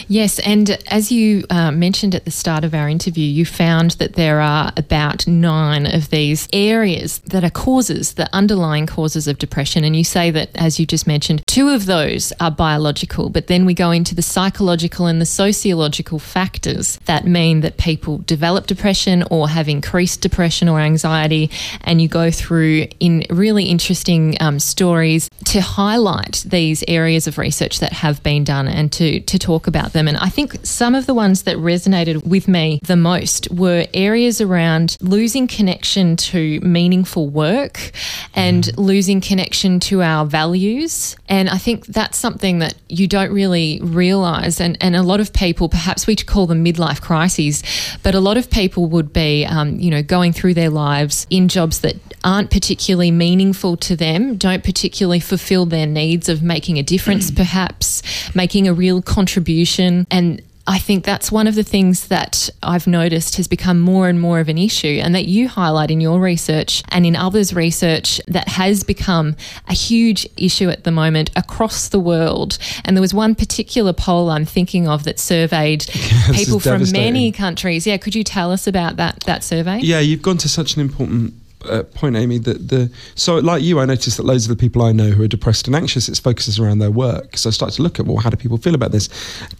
Yes, 0.06 0.38
and 0.40 0.70
as 0.88 1.10
you 1.10 1.44
uh, 1.50 1.72
mentioned 1.72 2.14
at 2.14 2.24
the 2.24 2.30
start 2.30 2.64
of 2.64 2.74
our 2.74 2.88
interview, 2.88 3.26
you 3.26 3.44
found 3.44 3.92
that 3.92 4.14
there 4.14 4.40
are 4.40 4.72
about 4.76 5.26
nine 5.26 5.86
of 5.86 6.10
these 6.10 6.48
areas 6.52 7.18
that 7.20 7.42
are 7.42 7.50
causes, 7.50 8.14
the 8.14 8.32
underlying 8.34 8.86
causes 8.86 9.26
of 9.26 9.38
depression. 9.38 9.84
And 9.84 9.96
you 9.96 10.04
say 10.04 10.30
that, 10.30 10.50
as 10.54 10.78
you 10.78 10.86
just 10.86 11.06
mentioned, 11.06 11.42
two 11.46 11.70
of 11.70 11.86
those 11.86 12.32
are 12.40 12.50
biological, 12.50 13.30
but 13.30 13.48
then 13.48 13.66
we 13.66 13.74
go 13.74 13.90
into 13.90 14.14
the 14.14 14.22
psychological 14.22 15.06
and 15.06 15.20
the 15.20 15.26
sociological 15.26 16.18
factors 16.18 16.67
factors 16.68 16.98
that 17.06 17.24
mean 17.26 17.60
that 17.60 17.76
people 17.76 18.18
develop 18.18 18.66
depression 18.66 19.24
or 19.30 19.48
have 19.48 19.68
increased 19.68 20.20
depression 20.20 20.68
or 20.68 20.80
anxiety. 20.80 21.50
And 21.82 22.00
you 22.00 22.08
go 22.08 22.30
through 22.30 22.88
in 23.00 23.24
really 23.30 23.64
interesting 23.64 24.36
um, 24.40 24.58
stories 24.58 25.28
to 25.46 25.60
highlight 25.60 26.44
these 26.46 26.84
areas 26.86 27.26
of 27.26 27.38
research 27.38 27.80
that 27.80 27.92
have 27.92 28.22
been 28.22 28.44
done 28.44 28.68
and 28.68 28.92
to, 28.92 29.20
to 29.20 29.38
talk 29.38 29.66
about 29.66 29.92
them. 29.92 30.08
And 30.08 30.16
I 30.16 30.28
think 30.28 30.56
some 30.64 30.94
of 30.94 31.06
the 31.06 31.14
ones 31.14 31.42
that 31.44 31.56
resonated 31.56 32.26
with 32.26 32.48
me 32.48 32.80
the 32.84 32.96
most 32.96 33.50
were 33.50 33.86
areas 33.94 34.40
around 34.40 34.96
losing 35.00 35.46
connection 35.46 36.16
to 36.16 36.60
meaningful 36.60 37.28
work 37.28 37.92
and 38.34 38.64
mm. 38.64 38.76
losing 38.76 39.20
connection 39.20 39.80
to 39.80 40.02
our 40.02 40.26
values. 40.26 41.16
And 41.28 41.48
I 41.48 41.58
think 41.58 41.86
that's 41.86 42.18
something 42.18 42.58
that 42.58 42.74
you 42.88 43.06
don't 43.06 43.32
really 43.32 43.80
realize. 43.82 44.60
And, 44.60 44.76
and 44.80 44.94
a 44.94 45.02
lot 45.02 45.20
of 45.20 45.32
people, 45.32 45.68
perhaps 45.68 46.06
we 46.06 46.16
call 46.16 46.46
them 46.46 46.57
them 46.57 46.57
midlife 46.64 47.00
crises, 47.00 47.62
but 48.02 48.14
a 48.14 48.20
lot 48.20 48.36
of 48.36 48.50
people 48.50 48.86
would 48.86 49.12
be, 49.12 49.44
um, 49.46 49.78
you 49.78 49.90
know, 49.90 50.02
going 50.02 50.32
through 50.32 50.54
their 50.54 50.70
lives 50.70 51.26
in 51.30 51.48
jobs 51.48 51.80
that 51.80 51.96
aren't 52.24 52.50
particularly 52.50 53.10
meaningful 53.10 53.76
to 53.76 53.96
them, 53.96 54.36
don't 54.36 54.64
particularly 54.64 55.20
fulfill 55.20 55.66
their 55.66 55.86
needs 55.86 56.28
of 56.28 56.42
making 56.42 56.78
a 56.78 56.82
difference, 56.82 57.30
perhaps 57.30 58.02
making 58.34 58.66
a 58.68 58.74
real 58.74 59.00
contribution. 59.00 60.06
And 60.10 60.42
I 60.68 60.78
think 60.78 61.02
that's 61.02 61.32
one 61.32 61.46
of 61.46 61.54
the 61.54 61.62
things 61.62 62.08
that 62.08 62.50
I've 62.62 62.86
noticed 62.86 63.36
has 63.36 63.48
become 63.48 63.80
more 63.80 64.06
and 64.06 64.20
more 64.20 64.38
of 64.38 64.50
an 64.50 64.58
issue, 64.58 65.00
and 65.02 65.14
that 65.14 65.24
you 65.24 65.48
highlight 65.48 65.90
in 65.90 65.98
your 65.98 66.20
research 66.20 66.82
and 66.90 67.06
in 67.06 67.16
others' 67.16 67.54
research 67.54 68.20
that 68.28 68.48
has 68.48 68.84
become 68.84 69.34
a 69.66 69.72
huge 69.72 70.28
issue 70.36 70.68
at 70.68 70.84
the 70.84 70.90
moment 70.90 71.30
across 71.34 71.88
the 71.88 71.98
world. 71.98 72.58
And 72.84 72.94
there 72.94 73.00
was 73.00 73.14
one 73.14 73.34
particular 73.34 73.94
poll 73.94 74.28
I'm 74.28 74.44
thinking 74.44 74.86
of 74.86 75.04
that 75.04 75.18
surveyed 75.18 75.86
people 76.34 76.60
from 76.60 76.92
many 76.92 77.32
countries. 77.32 77.86
Yeah, 77.86 77.96
could 77.96 78.14
you 78.14 78.22
tell 78.22 78.52
us 78.52 78.66
about 78.66 78.96
that 78.96 79.20
that 79.20 79.42
survey? 79.42 79.78
Yeah, 79.78 80.00
you've 80.00 80.22
gone 80.22 80.36
to 80.36 80.50
such 80.50 80.74
an 80.74 80.82
important 80.82 81.32
uh, 81.70 81.82
point, 81.82 82.16
Amy. 82.16 82.38
That 82.38 82.68
the 82.68 82.90
so 83.14 83.36
like 83.38 83.62
you, 83.62 83.80
I 83.80 83.84
noticed 83.84 84.16
that 84.16 84.24
loads 84.24 84.48
of 84.48 84.56
the 84.56 84.60
people 84.60 84.82
I 84.82 84.92
know 84.92 85.10
who 85.10 85.22
are 85.22 85.28
depressed 85.28 85.66
and 85.66 85.76
anxious, 85.76 86.08
it 86.08 86.18
focuses 86.18 86.58
around 86.58 86.78
their 86.78 86.90
work. 86.90 87.36
So 87.36 87.48
I 87.48 87.52
started 87.52 87.76
to 87.76 87.82
look 87.82 87.98
at 87.98 88.06
well, 88.06 88.18
how 88.18 88.30
do 88.30 88.36
people 88.36 88.58
feel 88.58 88.74
about 88.74 88.92
this? 88.92 89.08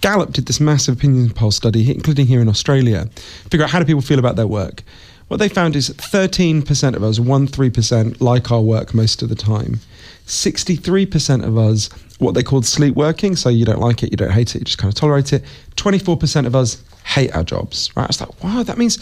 Gallup 0.01 0.33
did 0.33 0.47
this 0.47 0.61
massive 0.61 0.97
opinion 0.97 1.31
poll 1.31 1.51
study, 1.51 1.91
including 1.91 2.27
here 2.27 2.41
in 2.41 2.49
Australia, 2.49 3.07
figure 3.51 3.65
out 3.65 3.71
how 3.71 3.79
do 3.79 3.85
people 3.85 4.03
feel 4.03 4.19
about 4.19 4.37
their 4.37 4.47
work. 4.47 4.83
What 5.29 5.37
they 5.37 5.51
found 5.51 5.77
is 5.77 5.91
13% 5.91 6.97
of 6.97 7.03
us, 7.03 7.21
one 7.21 7.47
three 7.47 7.71
percent, 7.71 8.21
like 8.21 8.51
our 8.51 8.63
work 8.63 8.95
most 8.95 9.23
of 9.23 9.29
the 9.29 9.35
time. 9.35 9.81
63% 10.27 11.45
of 11.45 11.57
us, 11.57 11.89
what 12.19 12.35
they 12.35 12.43
called 12.43 12.67
sleep 12.67 12.95
working, 12.95 13.35
so 13.35 13.49
you 13.49 13.65
don't 13.65 13.81
like 13.81 14.03
it, 14.03 14.11
you 14.11 14.17
don't 14.17 14.31
hate 14.31 14.55
it, 14.55 14.59
you 14.59 14.65
just 14.65 14.77
kind 14.77 14.93
of 14.93 14.99
tolerate 14.99 15.33
it. 15.33 15.43
24% 15.77 16.47
of 16.47 16.55
us 16.55 16.83
hate 17.05 17.35
our 17.35 17.43
jobs, 17.43 17.91
right? 17.97 18.05
I 18.05 18.07
was 18.07 18.21
like, 18.21 18.45
wow, 18.45 18.63
that 18.63 18.77
means 18.77 18.99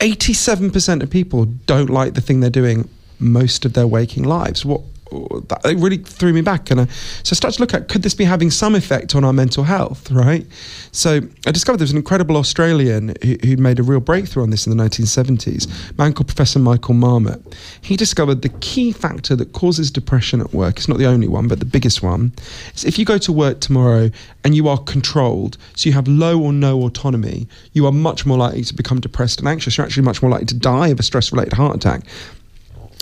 87% 0.00 1.02
of 1.02 1.10
people 1.10 1.44
don't 1.44 1.90
like 1.90 2.14
the 2.14 2.20
thing 2.20 2.40
they're 2.40 2.50
doing 2.50 2.88
most 3.18 3.64
of 3.64 3.72
their 3.72 3.86
waking 3.86 4.24
lives. 4.24 4.64
What 4.64 4.82
that 5.10 5.60
it 5.64 5.78
really 5.78 5.98
threw 5.98 6.32
me 6.32 6.40
back, 6.40 6.70
and 6.70 6.82
I, 6.82 6.86
so 7.22 7.32
I 7.32 7.34
started 7.34 7.56
to 7.56 7.62
look 7.62 7.74
at 7.74 7.88
could 7.88 8.02
this 8.02 8.14
be 8.14 8.24
having 8.24 8.50
some 8.50 8.74
effect 8.74 9.14
on 9.14 9.24
our 9.24 9.32
mental 9.32 9.64
health, 9.64 10.10
right? 10.10 10.46
So 10.92 11.20
I 11.46 11.50
discovered 11.52 11.78
there 11.78 11.84
was 11.84 11.92
an 11.92 11.98
incredible 11.98 12.36
Australian 12.36 13.14
who, 13.22 13.36
who'd 13.44 13.60
made 13.60 13.78
a 13.78 13.82
real 13.82 14.00
breakthrough 14.00 14.42
on 14.42 14.50
this 14.50 14.66
in 14.66 14.76
the 14.76 14.82
1970s, 14.82 15.90
a 15.90 15.94
man 15.94 16.12
called 16.12 16.26
Professor 16.26 16.58
Michael 16.58 16.94
Marmot. 16.94 17.40
He 17.80 17.96
discovered 17.96 18.42
the 18.42 18.48
key 18.60 18.92
factor 18.92 19.36
that 19.36 19.52
causes 19.52 19.90
depression 19.90 20.40
at 20.40 20.52
work. 20.52 20.76
It's 20.78 20.88
not 20.88 20.98
the 20.98 21.06
only 21.06 21.28
one, 21.28 21.48
but 21.48 21.60
the 21.60 21.66
biggest 21.66 22.02
one. 22.02 22.32
Is 22.74 22.84
if 22.84 22.98
you 22.98 23.04
go 23.04 23.18
to 23.18 23.32
work 23.32 23.60
tomorrow 23.60 24.10
and 24.44 24.54
you 24.54 24.68
are 24.68 24.78
controlled, 24.78 25.56
so 25.74 25.88
you 25.88 25.92
have 25.92 26.08
low 26.08 26.40
or 26.40 26.52
no 26.52 26.82
autonomy, 26.82 27.46
you 27.72 27.86
are 27.86 27.92
much 27.92 28.26
more 28.26 28.38
likely 28.38 28.64
to 28.64 28.74
become 28.74 29.00
depressed 29.00 29.38
and 29.38 29.48
anxious. 29.48 29.76
You're 29.76 29.86
actually 29.86 30.04
much 30.04 30.22
more 30.22 30.30
likely 30.30 30.46
to 30.46 30.58
die 30.58 30.88
of 30.88 30.98
a 30.98 31.02
stress-related 31.02 31.52
heart 31.52 31.76
attack. 31.76 32.02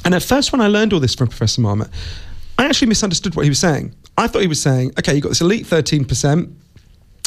And 0.05 0.15
at 0.15 0.23
first, 0.23 0.53
when 0.53 0.61
I 0.61 0.69
learned 0.69 0.93
all 0.93 1.01
this 1.01 1.15
from 1.15 1.29
Professor 1.29 1.61
Marmot, 1.61 1.89
I 2.59 2.67
actually 2.67 2.89
misunderstood 2.89 3.35
what 3.35 3.45
he 3.45 3.49
was 3.49 3.59
saying. 3.59 3.95
I 4.17 4.27
thought 4.27 4.43
he 4.43 4.49
was 4.49 4.61
saying, 4.61 4.93
okay, 4.99 5.15
you've 5.15 5.23
got 5.23 5.31
this 5.31 5.41
elite 5.41 5.67
13% 5.67 6.53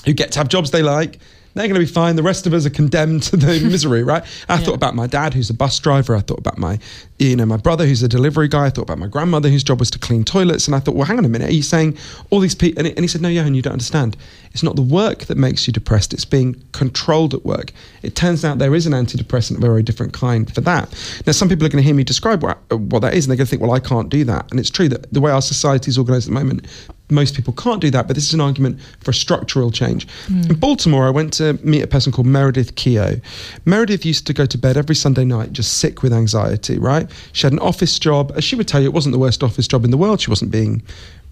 who 0.05 0.13
get 0.13 0.31
to 0.33 0.39
have 0.39 0.47
jobs 0.47 0.71
they 0.71 0.83
like. 0.83 1.19
They're 1.57 1.67
going 1.67 1.79
to 1.79 1.85
be 1.85 1.91
fine. 1.91 2.15
The 2.15 2.23
rest 2.23 2.47
of 2.47 2.53
us 2.53 2.65
are 2.65 2.69
condemned 2.69 3.23
to 3.23 3.37
the 3.37 3.59
misery, 3.69 4.03
right? 4.03 4.23
I 4.47 4.55
Yeah. 4.57 4.65
thought 4.65 4.75
about 4.75 4.95
my 4.95 5.07
dad, 5.07 5.33
who's 5.33 5.49
a 5.49 5.53
bus 5.53 5.77
driver. 5.79 6.15
I 6.15 6.21
thought 6.21 6.39
about 6.39 6.57
my, 6.57 6.79
you 7.19 7.35
know, 7.35 7.45
my 7.45 7.57
brother, 7.57 7.85
who's 7.85 8.03
a 8.03 8.07
delivery 8.07 8.47
guy. 8.47 8.67
I 8.67 8.69
thought 8.69 8.83
about 8.83 8.99
my 8.99 9.07
grandmother, 9.07 9.49
whose 9.49 9.63
job 9.63 9.79
was 9.79 9.89
to 9.91 9.99
clean 9.99 10.23
toilets. 10.23 10.67
And 10.67 10.75
I 10.75 10.79
thought, 10.79 10.95
well, 10.95 11.05
hang 11.05 11.17
on 11.17 11.25
a 11.25 11.29
minute. 11.29 11.49
Are 11.49 11.53
you 11.53 11.63
saying 11.63 11.97
all 12.29 12.39
these 12.39 12.55
people? 12.55 12.85
And, 12.85 12.97
he- 12.99 13.07
said, 13.07 13.21
no, 13.21 13.29
Johann, 13.29 13.55
you 13.55 13.61
don't 13.61 13.73
understand. 13.73 14.15
It's 14.53 14.63
not 14.63 14.75
the 14.75 14.81
work 14.81 15.25
that 15.25 15.37
makes 15.37 15.67
you 15.67 15.73
depressed. 15.73 16.13
It's 16.13 16.25
being 16.25 16.61
controlled 16.71 17.33
at 17.33 17.45
work. 17.45 17.71
It 18.01 18.15
turns 18.15 18.43
out 18.43 18.57
there 18.57 18.73
is 18.73 18.85
an 18.87 18.93
antidepressant 18.93 19.51
of 19.57 19.63
a 19.63 19.67
very 19.67 19.83
different 19.83 20.13
kind 20.13 20.53
for 20.53 20.61
that. 20.61 20.89
Now, 21.25 21.31
some 21.33 21.47
people 21.49 21.65
are 21.65 21.69
going 21.69 21.81
to 21.83 21.85
hear 21.85 21.93
me 21.95 22.03
describe 22.03 22.41
what, 22.43 22.57
what 22.71 23.01
that 23.01 23.13
is, 23.13 23.25
and 23.25 23.31
they're 23.31 23.37
going 23.37 23.45
to 23.45 23.49
think, 23.49 23.61
well, 23.61 23.71
I 23.71 23.79
can't 23.79 24.09
do 24.09 24.23
that. 24.25 24.47
And 24.51 24.59
it's 24.59 24.69
true 24.69 24.89
that 24.89 25.11
the 25.13 25.21
way 25.21 25.31
our 25.31 25.41
society 25.41 25.89
is 25.89 25.97
organised 25.97 26.27
at 26.27 26.33
the 26.33 26.39
moment, 26.39 26.65
most 27.09 27.35
people 27.35 27.53
can't 27.53 27.79
do 27.79 27.89
that, 27.91 28.07
but 28.07 28.15
this 28.15 28.25
is 28.25 28.33
an 28.33 28.41
argument 28.41 28.79
for 29.01 29.13
structural 29.13 29.71
change. 29.71 30.07
Hmm. 30.27 30.41
In 30.49 30.55
Baltimore, 30.55 31.07
I 31.07 31.09
went 31.09 31.33
to 31.33 31.53
meet 31.63 31.81
a 31.81 31.87
person 31.87 32.11
called 32.11 32.27
Meredith 32.27 32.75
Keogh. 32.75 33.21
Meredith 33.65 34.05
used 34.05 34.27
to 34.27 34.33
go 34.33 34.45
to 34.45 34.57
bed 34.57 34.77
every 34.77 34.95
Sunday 34.95 35.23
night 35.23 35.53
just 35.53 35.77
sick 35.77 36.03
with 36.03 36.11
anxiety, 36.11 36.77
right? 36.77 37.09
She 37.31 37.45
had 37.45 37.53
an 37.53 37.59
office 37.59 37.97
job. 37.97 38.33
As 38.35 38.43
she 38.43 38.55
would 38.55 38.67
tell 38.67 38.81
you, 38.81 38.87
it 38.87 38.93
wasn't 38.93 39.13
the 39.13 39.19
worst 39.19 39.43
office 39.43 39.67
job 39.67 39.85
in 39.85 39.91
the 39.91 39.97
world. 39.97 40.19
She 40.19 40.29
wasn't 40.29 40.51
being 40.51 40.83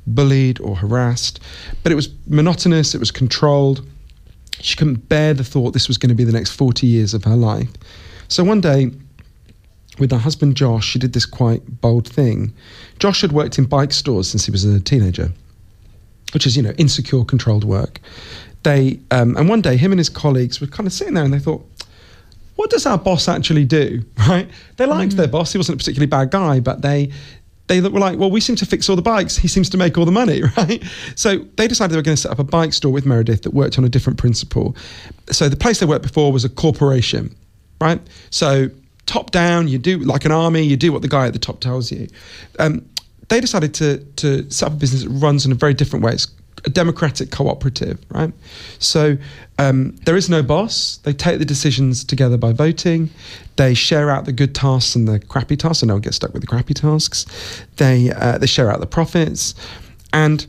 bullied 0.07 0.59
or 0.61 0.75
harassed, 0.75 1.39
but 1.83 1.91
it 1.91 1.95
was 1.95 2.09
monotonous, 2.27 2.93
it 2.93 2.99
was 2.99 3.11
controlled. 3.11 3.85
She 4.61 4.77
couldn't 4.77 5.09
bear 5.09 5.33
the 5.33 5.43
thought 5.43 5.73
this 5.73 5.87
was 5.87 5.97
going 5.97 6.09
to 6.09 6.15
be 6.15 6.23
the 6.23 6.31
next 6.31 6.51
40 6.51 6.87
years 6.87 7.13
of 7.13 7.23
her 7.25 7.35
life. 7.35 7.69
So 8.27 8.43
one 8.43 8.61
day, 8.61 8.91
with 9.99 10.11
her 10.11 10.17
husband 10.17 10.55
Josh, 10.55 10.85
she 10.85 10.99
did 10.99 11.13
this 11.13 11.25
quite 11.25 11.81
bold 11.81 12.07
thing. 12.07 12.53
Josh 12.99 13.21
had 13.21 13.31
worked 13.31 13.57
in 13.57 13.65
bike 13.65 13.91
stores 13.91 14.29
since 14.29 14.45
he 14.45 14.51
was 14.51 14.63
a 14.63 14.79
teenager, 14.79 15.31
which 16.33 16.45
is, 16.45 16.57
you 16.57 16.63
know, 16.63 16.73
insecure, 16.77 17.23
controlled 17.23 17.63
work. 17.63 17.99
They 18.63 18.99
um, 19.11 19.37
and 19.37 19.47
one 19.47 19.61
day, 19.61 19.77
him 19.77 19.91
and 19.91 19.99
his 19.99 20.09
colleagues 20.09 20.59
were 20.59 20.67
kind 20.67 20.87
of 20.87 20.93
sitting 20.93 21.13
there, 21.13 21.23
and 21.23 21.33
they 21.33 21.39
thought, 21.39 21.63
"What 22.55 22.69
does 22.71 22.85
our 22.85 22.97
boss 22.97 23.27
actually 23.27 23.65
do?" 23.65 24.03
Right? 24.27 24.49
They 24.77 24.85
liked 24.87 25.15
their 25.17 25.27
boss; 25.27 25.51
he 25.51 25.59
wasn't 25.59 25.75
a 25.75 25.77
particularly 25.77 26.07
bad 26.07 26.31
guy, 26.31 26.59
but 26.59 26.81
they 26.81 27.11
they 27.67 27.79
were 27.81 27.99
like, 27.99 28.17
"Well, 28.17 28.31
we 28.31 28.41
seem 28.41 28.55
to 28.57 28.65
fix 28.65 28.89
all 28.89 28.95
the 28.95 29.03
bikes. 29.03 29.37
He 29.37 29.47
seems 29.47 29.69
to 29.69 29.77
make 29.77 29.97
all 29.97 30.05
the 30.05 30.11
money, 30.11 30.41
right?" 30.57 30.83
So 31.15 31.45
they 31.57 31.67
decided 31.67 31.93
they 31.93 31.97
were 31.97 32.03
going 32.03 32.15
to 32.15 32.21
set 32.21 32.31
up 32.31 32.39
a 32.39 32.43
bike 32.43 32.73
store 32.73 32.91
with 32.91 33.05
Meredith 33.05 33.43
that 33.43 33.53
worked 33.53 33.77
on 33.77 33.85
a 33.85 33.89
different 33.89 34.17
principle. 34.17 34.75
So 35.29 35.47
the 35.47 35.55
place 35.55 35.79
they 35.79 35.85
worked 35.85 36.03
before 36.03 36.31
was 36.31 36.43
a 36.43 36.49
corporation, 36.49 37.35
right? 37.79 38.01
So 38.31 38.69
top 39.05 39.29
down, 39.29 39.67
you 39.67 39.77
do 39.77 39.99
like 39.99 40.25
an 40.25 40.31
army, 40.31 40.63
you 40.63 40.75
do 40.77 40.91
what 40.91 41.01
the 41.01 41.07
guy 41.07 41.27
at 41.27 41.33
the 41.33 41.39
top 41.39 41.59
tells 41.59 41.91
you. 41.91 42.07
Um, 42.57 42.87
they 43.29 43.41
decided 43.41 43.73
to 43.75 43.97
to 44.17 44.49
set 44.49 44.67
up 44.67 44.73
a 44.73 44.75
business 44.75 45.03
that 45.03 45.09
runs 45.09 45.45
in 45.45 45.51
a 45.51 45.55
very 45.55 45.73
different 45.73 46.03
way. 46.03 46.13
It's 46.13 46.27
a 46.65 46.69
democratic 46.69 47.31
cooperative, 47.31 47.99
right? 48.09 48.33
So 48.79 49.17
um, 49.59 49.95
there 50.05 50.15
is 50.15 50.29
no 50.29 50.41
boss. 50.41 50.97
They 51.03 51.13
take 51.13 51.39
the 51.39 51.45
decisions 51.45 52.03
together 52.03 52.37
by 52.37 52.53
voting. 52.53 53.09
They 53.55 53.73
share 53.73 54.09
out 54.09 54.25
the 54.25 54.31
good 54.31 54.55
tasks 54.55 54.95
and 54.95 55.07
the 55.07 55.19
crappy 55.19 55.57
tasks, 55.57 55.79
so 55.79 55.87
no 55.87 55.93
one 55.95 56.01
gets 56.01 56.15
stuck 56.15 56.33
with 56.33 56.41
the 56.41 56.47
crappy 56.47 56.73
tasks. 56.73 57.25
They 57.77 58.11
uh, 58.11 58.37
they 58.37 58.47
share 58.47 58.71
out 58.71 58.79
the 58.79 58.87
profits, 58.87 59.55
and 60.13 60.45